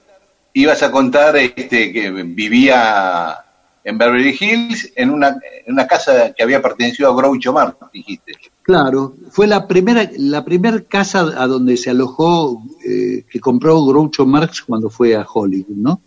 [0.53, 3.37] ibas a contar este, que vivía
[3.83, 8.31] en Beverly Hills en una, en una casa que había pertenecido a Groucho Marx, dijiste.
[8.69, 14.27] Claro, fue la primera, la primera casa a donde se alojó, eh, que compró Groucho
[14.27, 16.03] Marx cuando fue a Hollywood, ¿no?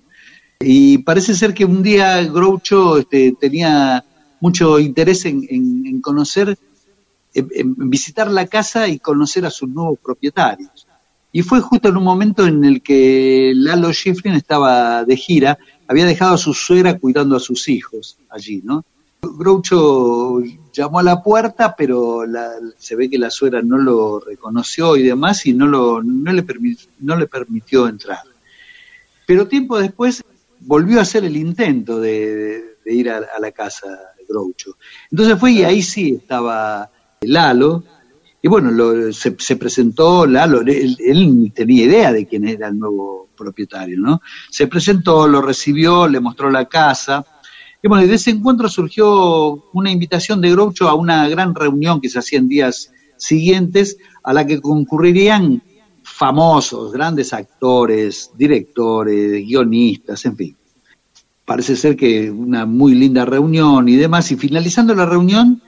[0.60, 4.04] Y parece ser que un día Groucho este, tenía
[4.38, 6.56] mucho interés en, conocer,
[7.34, 10.86] en, en visitar la casa y conocer a sus nuevos propietarios.
[11.32, 15.58] Y fue justo en un momento en el que Lalo Schifrin estaba de gira,
[15.88, 18.84] había dejado a su suegra cuidando a sus hijos allí, ¿no?
[19.22, 20.40] Groucho
[20.72, 25.02] llamó a la puerta, pero la- se ve que la suegra no lo reconoció y
[25.04, 28.20] demás y no, lo, no, le, permi- no le permitió entrar.
[29.26, 30.22] Pero tiempo después
[30.60, 33.88] volvió a hacer el intento de, ir a, la casa
[34.18, 34.76] de Groucho.
[35.10, 36.90] Entonces fue y ahí sí estaba
[37.20, 37.84] Lalo,
[38.42, 42.78] y bueno, lo- se, se presentó Lalo, él, él tenía idea de quién era el
[42.78, 44.20] nuevo propietario, ¿no?
[44.50, 47.24] Se presentó, lo recibió, le mostró la casa,
[47.82, 52.08] y bueno, de ese encuentro surgió una invitación de Groucho a una gran reunión que
[52.08, 55.62] se hacía en días siguientes, a la que concurrirían
[56.02, 60.56] famosos, grandes actores, directores, guionistas, en fin.
[61.44, 65.60] Parece ser que una muy linda reunión y demás, y finalizando la reunión,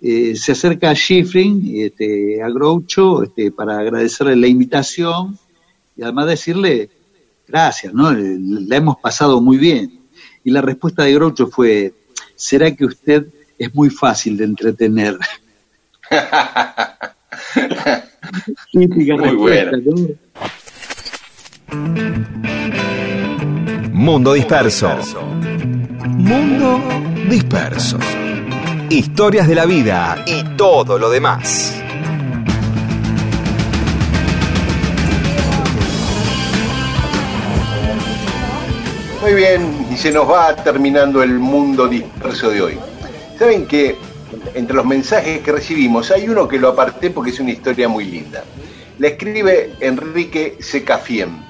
[0.00, 5.38] eh, se acerca a Schifrin, este, a Groucho, este, para agradecerle la invitación
[5.96, 6.90] y además decirle
[7.46, 8.10] gracias, ¿no?
[8.10, 10.01] La hemos pasado muy bien.
[10.44, 11.92] Y la respuesta de Groucho fue,
[12.34, 13.26] ¿será que usted
[13.58, 15.16] es muy fácil de entretener?
[18.72, 19.84] Típica Muy respuesta, buena.
[19.84, 19.92] ¿no?
[23.92, 24.90] Mundo disperso.
[26.06, 26.80] Mundo
[27.28, 27.98] disperso.
[28.90, 31.82] Historias de la vida y todo lo demás.
[39.22, 42.78] Muy bien, y se nos va terminando el mundo disperso de hoy.
[43.38, 43.96] Saben que
[44.54, 48.04] entre los mensajes que recibimos hay uno que lo aparté porque es una historia muy
[48.04, 48.42] linda.
[48.98, 51.40] La escribe Enrique Secafiem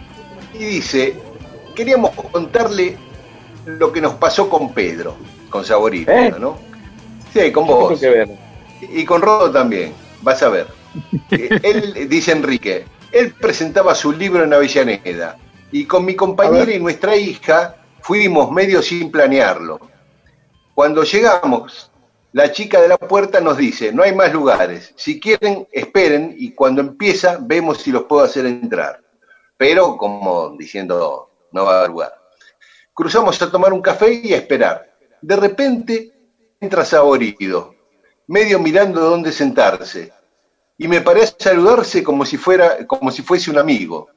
[0.52, 1.14] y dice,
[1.74, 2.98] queríamos contarle
[3.64, 5.16] lo que nos pasó con Pedro,
[5.48, 6.34] con Saborito, ¿Eh?
[6.38, 6.58] ¿no?
[7.32, 7.98] Sí, con Yo vos.
[7.98, 8.28] que ver.
[8.92, 9.94] Y con Rodo también.
[10.20, 10.66] vas a ver.
[11.30, 15.38] Eh, Él, dice Enrique, él presentaba su libro en Avellaneda
[15.72, 19.80] y con mi compañera y nuestra hija fuimos medio sin planearlo.
[20.74, 21.90] Cuando llegamos,
[22.32, 26.52] la chica de la puerta nos dice, no hay más lugares, si quieren, esperen y
[26.52, 29.02] cuando empieza vemos si los puedo hacer entrar.
[29.56, 32.14] Pero como diciendo, no va a haber lugar.
[32.94, 34.92] Cruzamos a tomar un café y a esperar.
[35.20, 36.12] De repente
[36.60, 37.74] entra Saborido,
[38.26, 40.12] medio mirando dónde sentarse,
[40.78, 44.08] y me parece saludarse como si, fuera, como si fuese un amigo.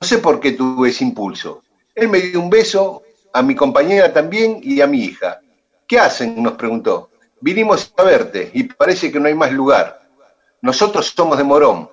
[0.00, 1.62] No sé por qué tuve ese impulso.
[1.94, 3.02] Él me dio un beso,
[3.32, 5.40] a mi compañera también y a mi hija.
[5.86, 6.42] ¿Qué hacen?
[6.42, 7.10] nos preguntó.
[7.40, 10.00] Vinimos a verte y parece que no hay más lugar.
[10.60, 11.90] Nosotros somos de Morón.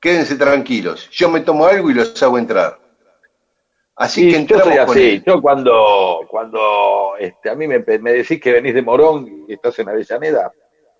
[0.00, 1.08] Quédense tranquilos.
[1.10, 2.78] Yo me tomo algo y los hago entrar.
[3.96, 5.24] Así Sí, que yo entramos con él.
[5.24, 9.78] Yo cuando, cuando este, a mí me, me decís que venís de Morón y estás
[9.78, 10.52] en Avellaneda,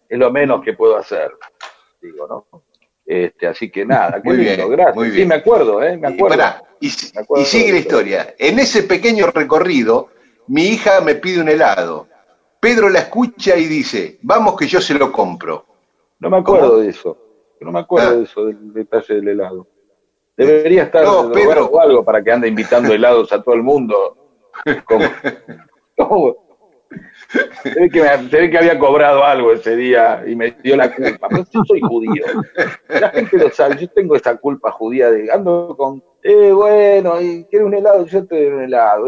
[0.09, 1.33] es lo menos que puedo hacer.
[2.01, 2.63] Digo, ¿no?
[3.07, 4.97] Este, así que nada, qué Muy lindo, bien, gracias.
[4.97, 5.29] muy Sí, bien.
[5.29, 5.97] me acuerdo, ¿eh?
[5.97, 6.37] Me Y, acuerdo.
[6.39, 8.35] pará, y, Me acuerdo y sigue la historia.
[8.39, 10.09] En ese pequeño recorrido,
[10.49, 12.09] mi hija me pide un helado.
[12.61, 15.67] Pedro la escucha y dice, vamos que yo se lo compro.
[16.21, 16.81] No me acuerdo ¿Cómo?
[16.81, 17.19] de eso.
[17.61, 18.13] No me acuerdo Ah.
[18.15, 19.67] de eso, del detalle del helado.
[20.37, 21.67] Debería estar No, Pedro.
[21.67, 24.17] o algo para que ande invitando helados a todo el mundo.
[24.87, 25.05] Como-
[25.97, 26.44] como-
[27.63, 30.95] Se ve, que me- se que había cobrado algo ese día y me dio la
[30.95, 31.29] culpa.
[31.29, 32.25] Pero yo soy judío.
[32.89, 33.77] La gente lo sabe.
[33.79, 38.27] Yo tengo esa culpa judía de ando con, eh, bueno, y quiero un helado, yo
[38.27, 39.07] te doy un helado.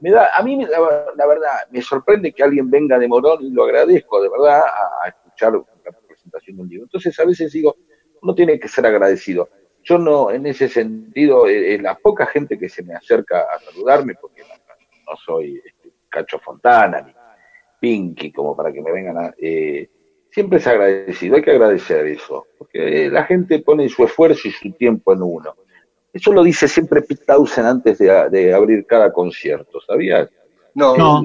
[0.00, 3.50] Me da, a mí, la, la verdad, me sorprende que alguien venga de Morón y
[3.50, 6.84] lo agradezco, de verdad, a, a escuchar la presentación de un libro.
[6.84, 7.76] Entonces, a veces digo,
[8.22, 9.48] uno tiene que ser agradecido.
[9.82, 13.58] Yo no, en ese sentido, eh, eh, la poca gente que se me acerca a
[13.60, 14.54] saludarme, porque no,
[15.10, 17.12] no soy este, Cacho Fontana ni
[17.86, 19.34] Pinky, como para que me vengan a...
[19.38, 19.88] eh,
[20.28, 24.50] siempre es agradecido, hay que agradecer eso, porque eh, la gente pone su esfuerzo y
[24.50, 25.54] su tiempo en uno.
[26.12, 30.28] Eso lo dice siempre Pete Townsend antes de, de abrir cada concierto, ¿sabías?
[30.74, 31.24] No, No.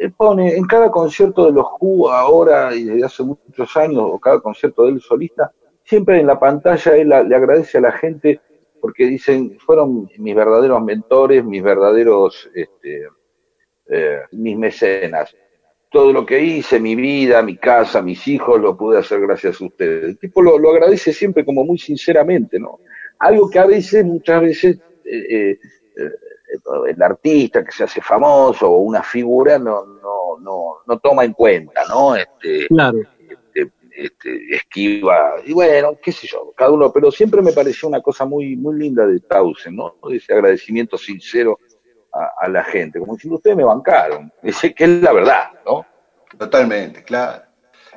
[0.00, 4.18] Él pone en cada concierto de los Who ahora y desde hace muchos años, o
[4.18, 5.52] cada concierto de él solista,
[5.84, 8.40] siempre en la pantalla él le agradece a la gente
[8.80, 13.06] porque dicen, fueron mis verdaderos mentores, mis verdaderos, este,
[13.88, 15.36] eh, mis mecenas.
[15.92, 19.64] Todo lo que hice, mi vida, mi casa, mis hijos, lo pude hacer gracias a
[19.66, 20.04] ustedes.
[20.04, 22.80] El tipo lo, lo agradece siempre como muy sinceramente, ¿no?
[23.18, 25.58] Algo que a veces, muchas veces, eh, eh,
[25.96, 26.10] eh,
[26.88, 31.32] el artista que se hace famoso o una figura no, no, no, no toma en
[31.34, 32.16] cuenta, ¿no?
[32.16, 32.98] Este, Claro.
[32.98, 38.00] este, este, esquiva, y bueno, qué sé yo, cada uno, pero siempre me pareció una
[38.00, 39.96] cosa muy, muy linda de Tausen, ¿no?
[40.10, 41.58] Ese agradecimiento sincero
[42.12, 45.86] a, a la gente, como diciendo, ustedes me bancaron, dice que es la verdad, ¿no?
[46.38, 47.42] totalmente, claro.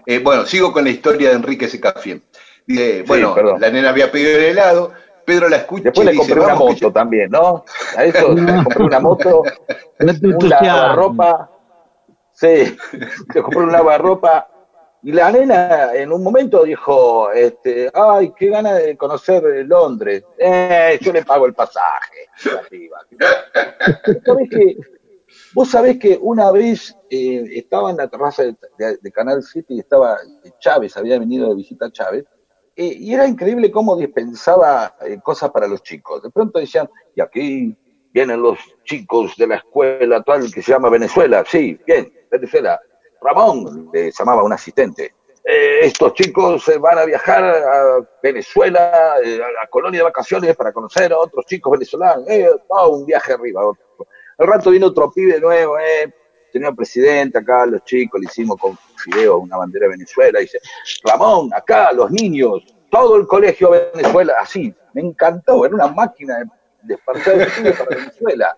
[0.06, 2.22] Eh, bueno, sigo con la historia de Enrique Secafien.
[2.68, 3.62] Dice, bueno, perdón.
[3.62, 4.92] la nena había pedido el helado,
[5.26, 7.66] Pedro la escucha Después y le dice, compré una moto también, ¿no?
[7.98, 9.44] A eso le compré una moto,
[10.00, 11.50] No un lavarropa,
[12.34, 12.78] sí,
[13.34, 14.48] le compré un lavarropa,
[15.06, 20.24] y la nena en un momento dijo, este, ay, qué gana de conocer eh, Londres,
[20.38, 22.28] eh, yo le pago el pasaje.
[24.26, 24.78] ¿Sabés que,
[25.54, 30.18] vos sabés que una vez eh, estaba en la terraza de, Canal 7 y estaba
[30.60, 32.26] Chávez, había venido de visita a Chávez,
[32.76, 36.24] eh, y era increíble cómo dispensaba eh, cosas para los chicos.
[36.24, 37.78] De pronto decían, y aquí
[38.12, 41.44] vienen los chicos de la escuela tal que se llama Venezuela.
[41.48, 42.80] Sí, bien, Venezuela.
[43.26, 45.16] Ramón, le llamaba un asistente.
[45.44, 50.56] "Eh, estos chicos eh, van a viajar a Venezuela, eh, a la colonia de vacaciones
[50.56, 52.28] para conocer a otros chicos venezolanos.
[52.28, 53.66] Eh, todo un viaje arriba.
[53.66, 53.84] otro.
[54.38, 55.78] Al rato vino otro pibe nuevo,
[56.52, 60.60] tenía un presidente acá, los chicos, le hicimos con Fideo una bandera de Venezuela, dice,
[61.04, 66.40] Ramón, acá, los niños, todo el colegio de Venezuela, así, me encantó, era una máquina
[66.40, 66.46] de,
[66.84, 67.20] de para
[67.90, 68.56] Venezuela.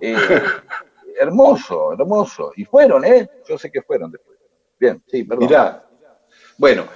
[1.18, 2.52] Hermoso, hermoso.
[2.56, 3.28] Y fueron, ¿eh?
[3.48, 4.38] Yo sé que fueron después.
[4.78, 5.46] Bien, sí, perdón.
[5.46, 5.84] Mirá.
[6.56, 6.86] Bueno,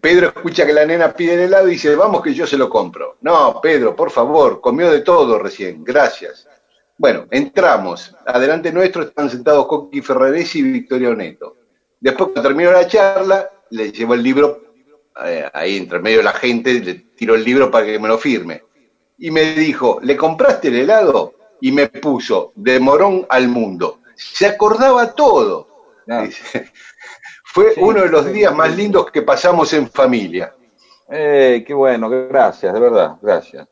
[0.00, 2.68] Pedro escucha que la nena pide el helado y dice, vamos que yo se lo
[2.68, 3.16] compro.
[3.20, 6.48] No, Pedro, por favor, comió de todo recién, gracias.
[6.96, 8.14] Bueno, entramos.
[8.26, 11.56] Adelante nuestro están sentados Coqui Ferraresi y Victorio Neto.
[11.98, 14.74] Después, cuando terminó la charla, le llevó el libro,
[15.24, 18.18] eh, ahí entre medio de la gente, le tiró el libro para que me lo
[18.18, 18.62] firme.
[19.18, 21.34] Y me dijo, ¿le compraste el helado?
[21.62, 24.00] Y me puso, de Morón al mundo.
[24.16, 25.68] Se acordaba todo.
[26.08, 26.26] Ah.
[27.44, 30.52] Fue uno de los días más lindos que pasamos en familia.
[31.08, 33.68] Eh, qué bueno, gracias, de verdad, gracias.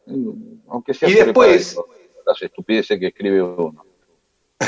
[0.68, 1.76] Aunque sea Y después-
[2.24, 3.84] las estupideces que escribe uno.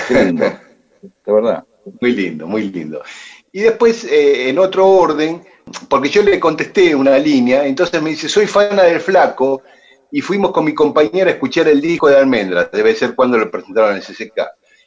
[0.09, 1.65] Qué lindo, de verdad.
[2.01, 3.03] Muy lindo, muy lindo.
[3.53, 5.45] Y después, eh, en otro orden,
[5.89, 9.63] porque yo le contesté una línea, entonces me dice, soy fana del flaco,
[10.13, 13.51] y fuimos con mi compañera a escuchar el disco de Almendra, debe ser cuando lo
[13.51, 14.41] presentaron en el CCK,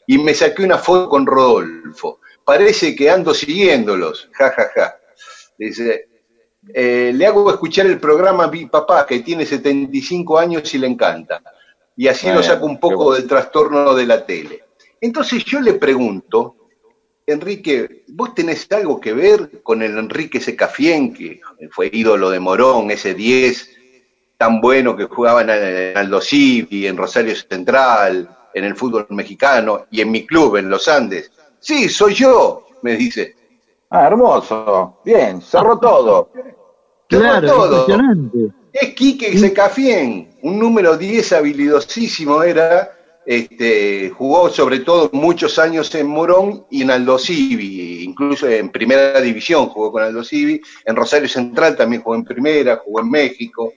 [0.06, 2.20] y me saqué una foto con Rodolfo.
[2.46, 4.96] Parece que ando siguiéndolos, ja, ja, ja.
[5.58, 6.10] Dice,
[6.72, 10.88] eh, le hago escuchar el programa a mi papá, que tiene 75 años y le
[10.88, 11.42] encanta.
[11.98, 13.20] Y así lo saco un poco bueno.
[13.20, 14.64] del trastorno de la tele.
[15.02, 16.56] Entonces yo le pregunto,
[17.26, 21.42] Enrique, ¿vos tenés algo que ver con el Enrique Secafien, que
[21.72, 23.76] fue ídolo de Morón, ese 10
[24.38, 29.86] tan bueno que jugaba en, en Aldo Civi, en Rosario Central, en el fútbol mexicano
[29.92, 31.32] y en mi club, en los Andes?
[31.60, 33.36] Sí, soy yo, me dice.
[33.90, 35.00] Ah, hermoso.
[35.04, 36.30] Bien, cerró todo.
[37.08, 37.80] Claro, todo.
[37.82, 38.38] impresionante.
[38.74, 42.92] Es Quique Secafien, un número 10 habilidosísimo era,
[43.26, 49.22] este, jugó sobre todo muchos años en Morón y en Aldo Civi, incluso en primera
[49.22, 53.74] división jugó con Aldo Civi, en Rosario Central también jugó en primera, jugó en México,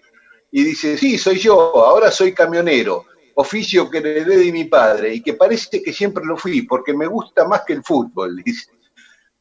[0.50, 3.04] y dice, sí, soy yo, ahora soy camionero,
[3.34, 7.06] oficio que heredé de mi padre, y que parece que siempre lo fui, porque me
[7.06, 8.70] gusta más que el fútbol, dice.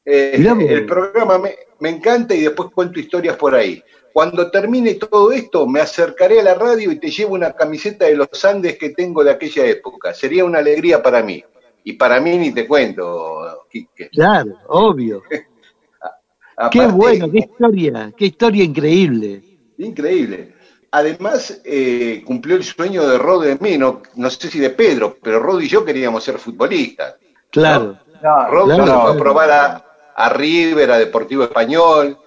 [0.09, 0.35] Eh,
[0.69, 3.84] el programa me, me encanta y después cuento historias por ahí.
[4.13, 8.15] Cuando termine todo esto, me acercaré a la radio y te llevo una camiseta de
[8.15, 10.13] los Andes que tengo de aquella época.
[10.13, 11.43] Sería una alegría para mí.
[11.84, 14.09] Y para mí ni te cuento, Quique.
[14.09, 15.21] Claro, obvio.
[16.71, 19.43] Qué bueno, qué historia, qué historia increíble.
[19.77, 20.55] Increíble.
[20.98, 25.18] Además, eh, cumplió el sueño de Rod de mí, no, no sé si de Pedro,
[25.22, 27.18] pero Rod y yo queríamos ser futbolistas.
[27.52, 27.99] Claro.
[28.24, 28.86] No, Rod Claro.
[28.86, 32.18] se fue a probar a, a River, a Deportivo Español,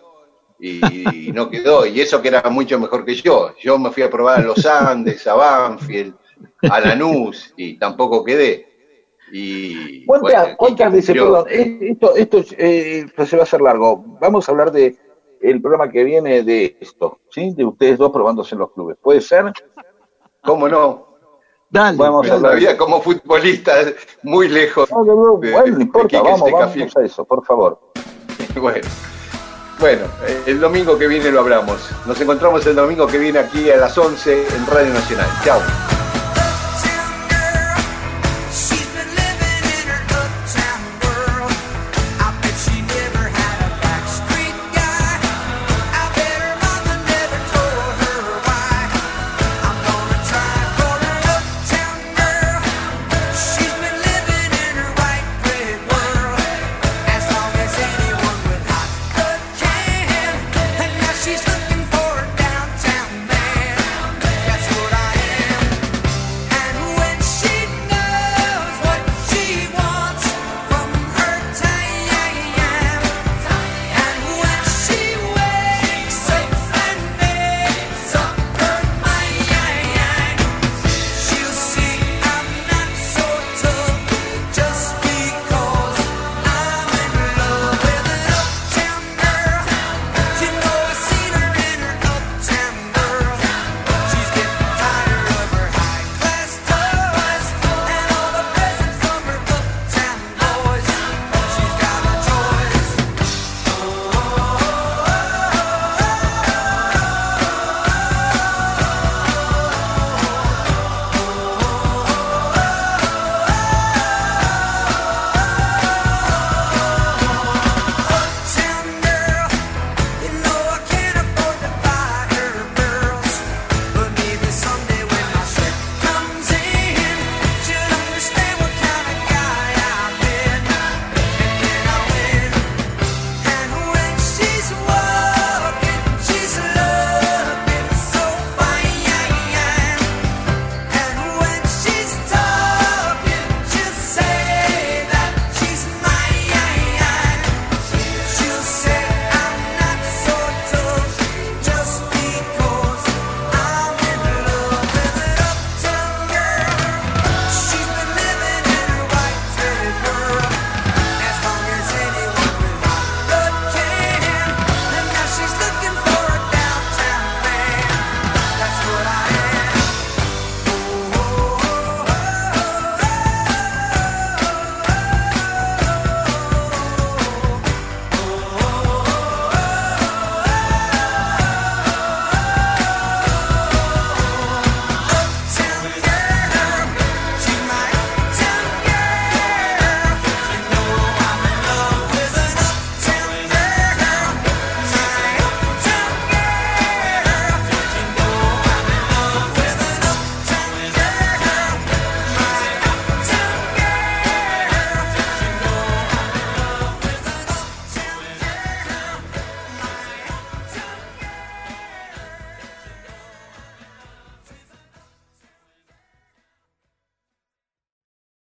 [0.60, 1.84] y, y no quedó.
[1.84, 3.54] Y eso que era mucho mejor que yo.
[3.60, 6.14] Yo me fui a probar a los Andes, a Banfield,
[6.70, 8.68] a Lanús, y tampoco quedé.
[9.32, 14.04] Y, ¿Cuántas, bueno, cuántas Quique veces, perdón, esto, esto eh, se va a hacer largo.
[14.20, 14.96] Vamos a hablar de
[15.40, 17.52] el programa que viene de esto, ¿sí?
[17.54, 18.96] De ustedes dos probándose en los clubes.
[19.00, 19.52] ¿Puede ser?
[20.42, 21.06] ¿Cómo no?
[21.68, 21.96] Dale.
[21.96, 22.50] Vamos a hablar.
[22.52, 23.72] todavía como futbolista
[24.22, 24.90] muy lejos.
[24.90, 27.80] No, no, de- bueno, no importa, vamos, vamos a eso, por favor.
[28.60, 28.80] Bueno,
[29.78, 31.88] bueno, eh, el domingo que viene lo hablamos.
[32.06, 35.28] Nos encontramos el domingo que viene aquí a las 11 en Radio Nacional.
[35.44, 35.60] Chao.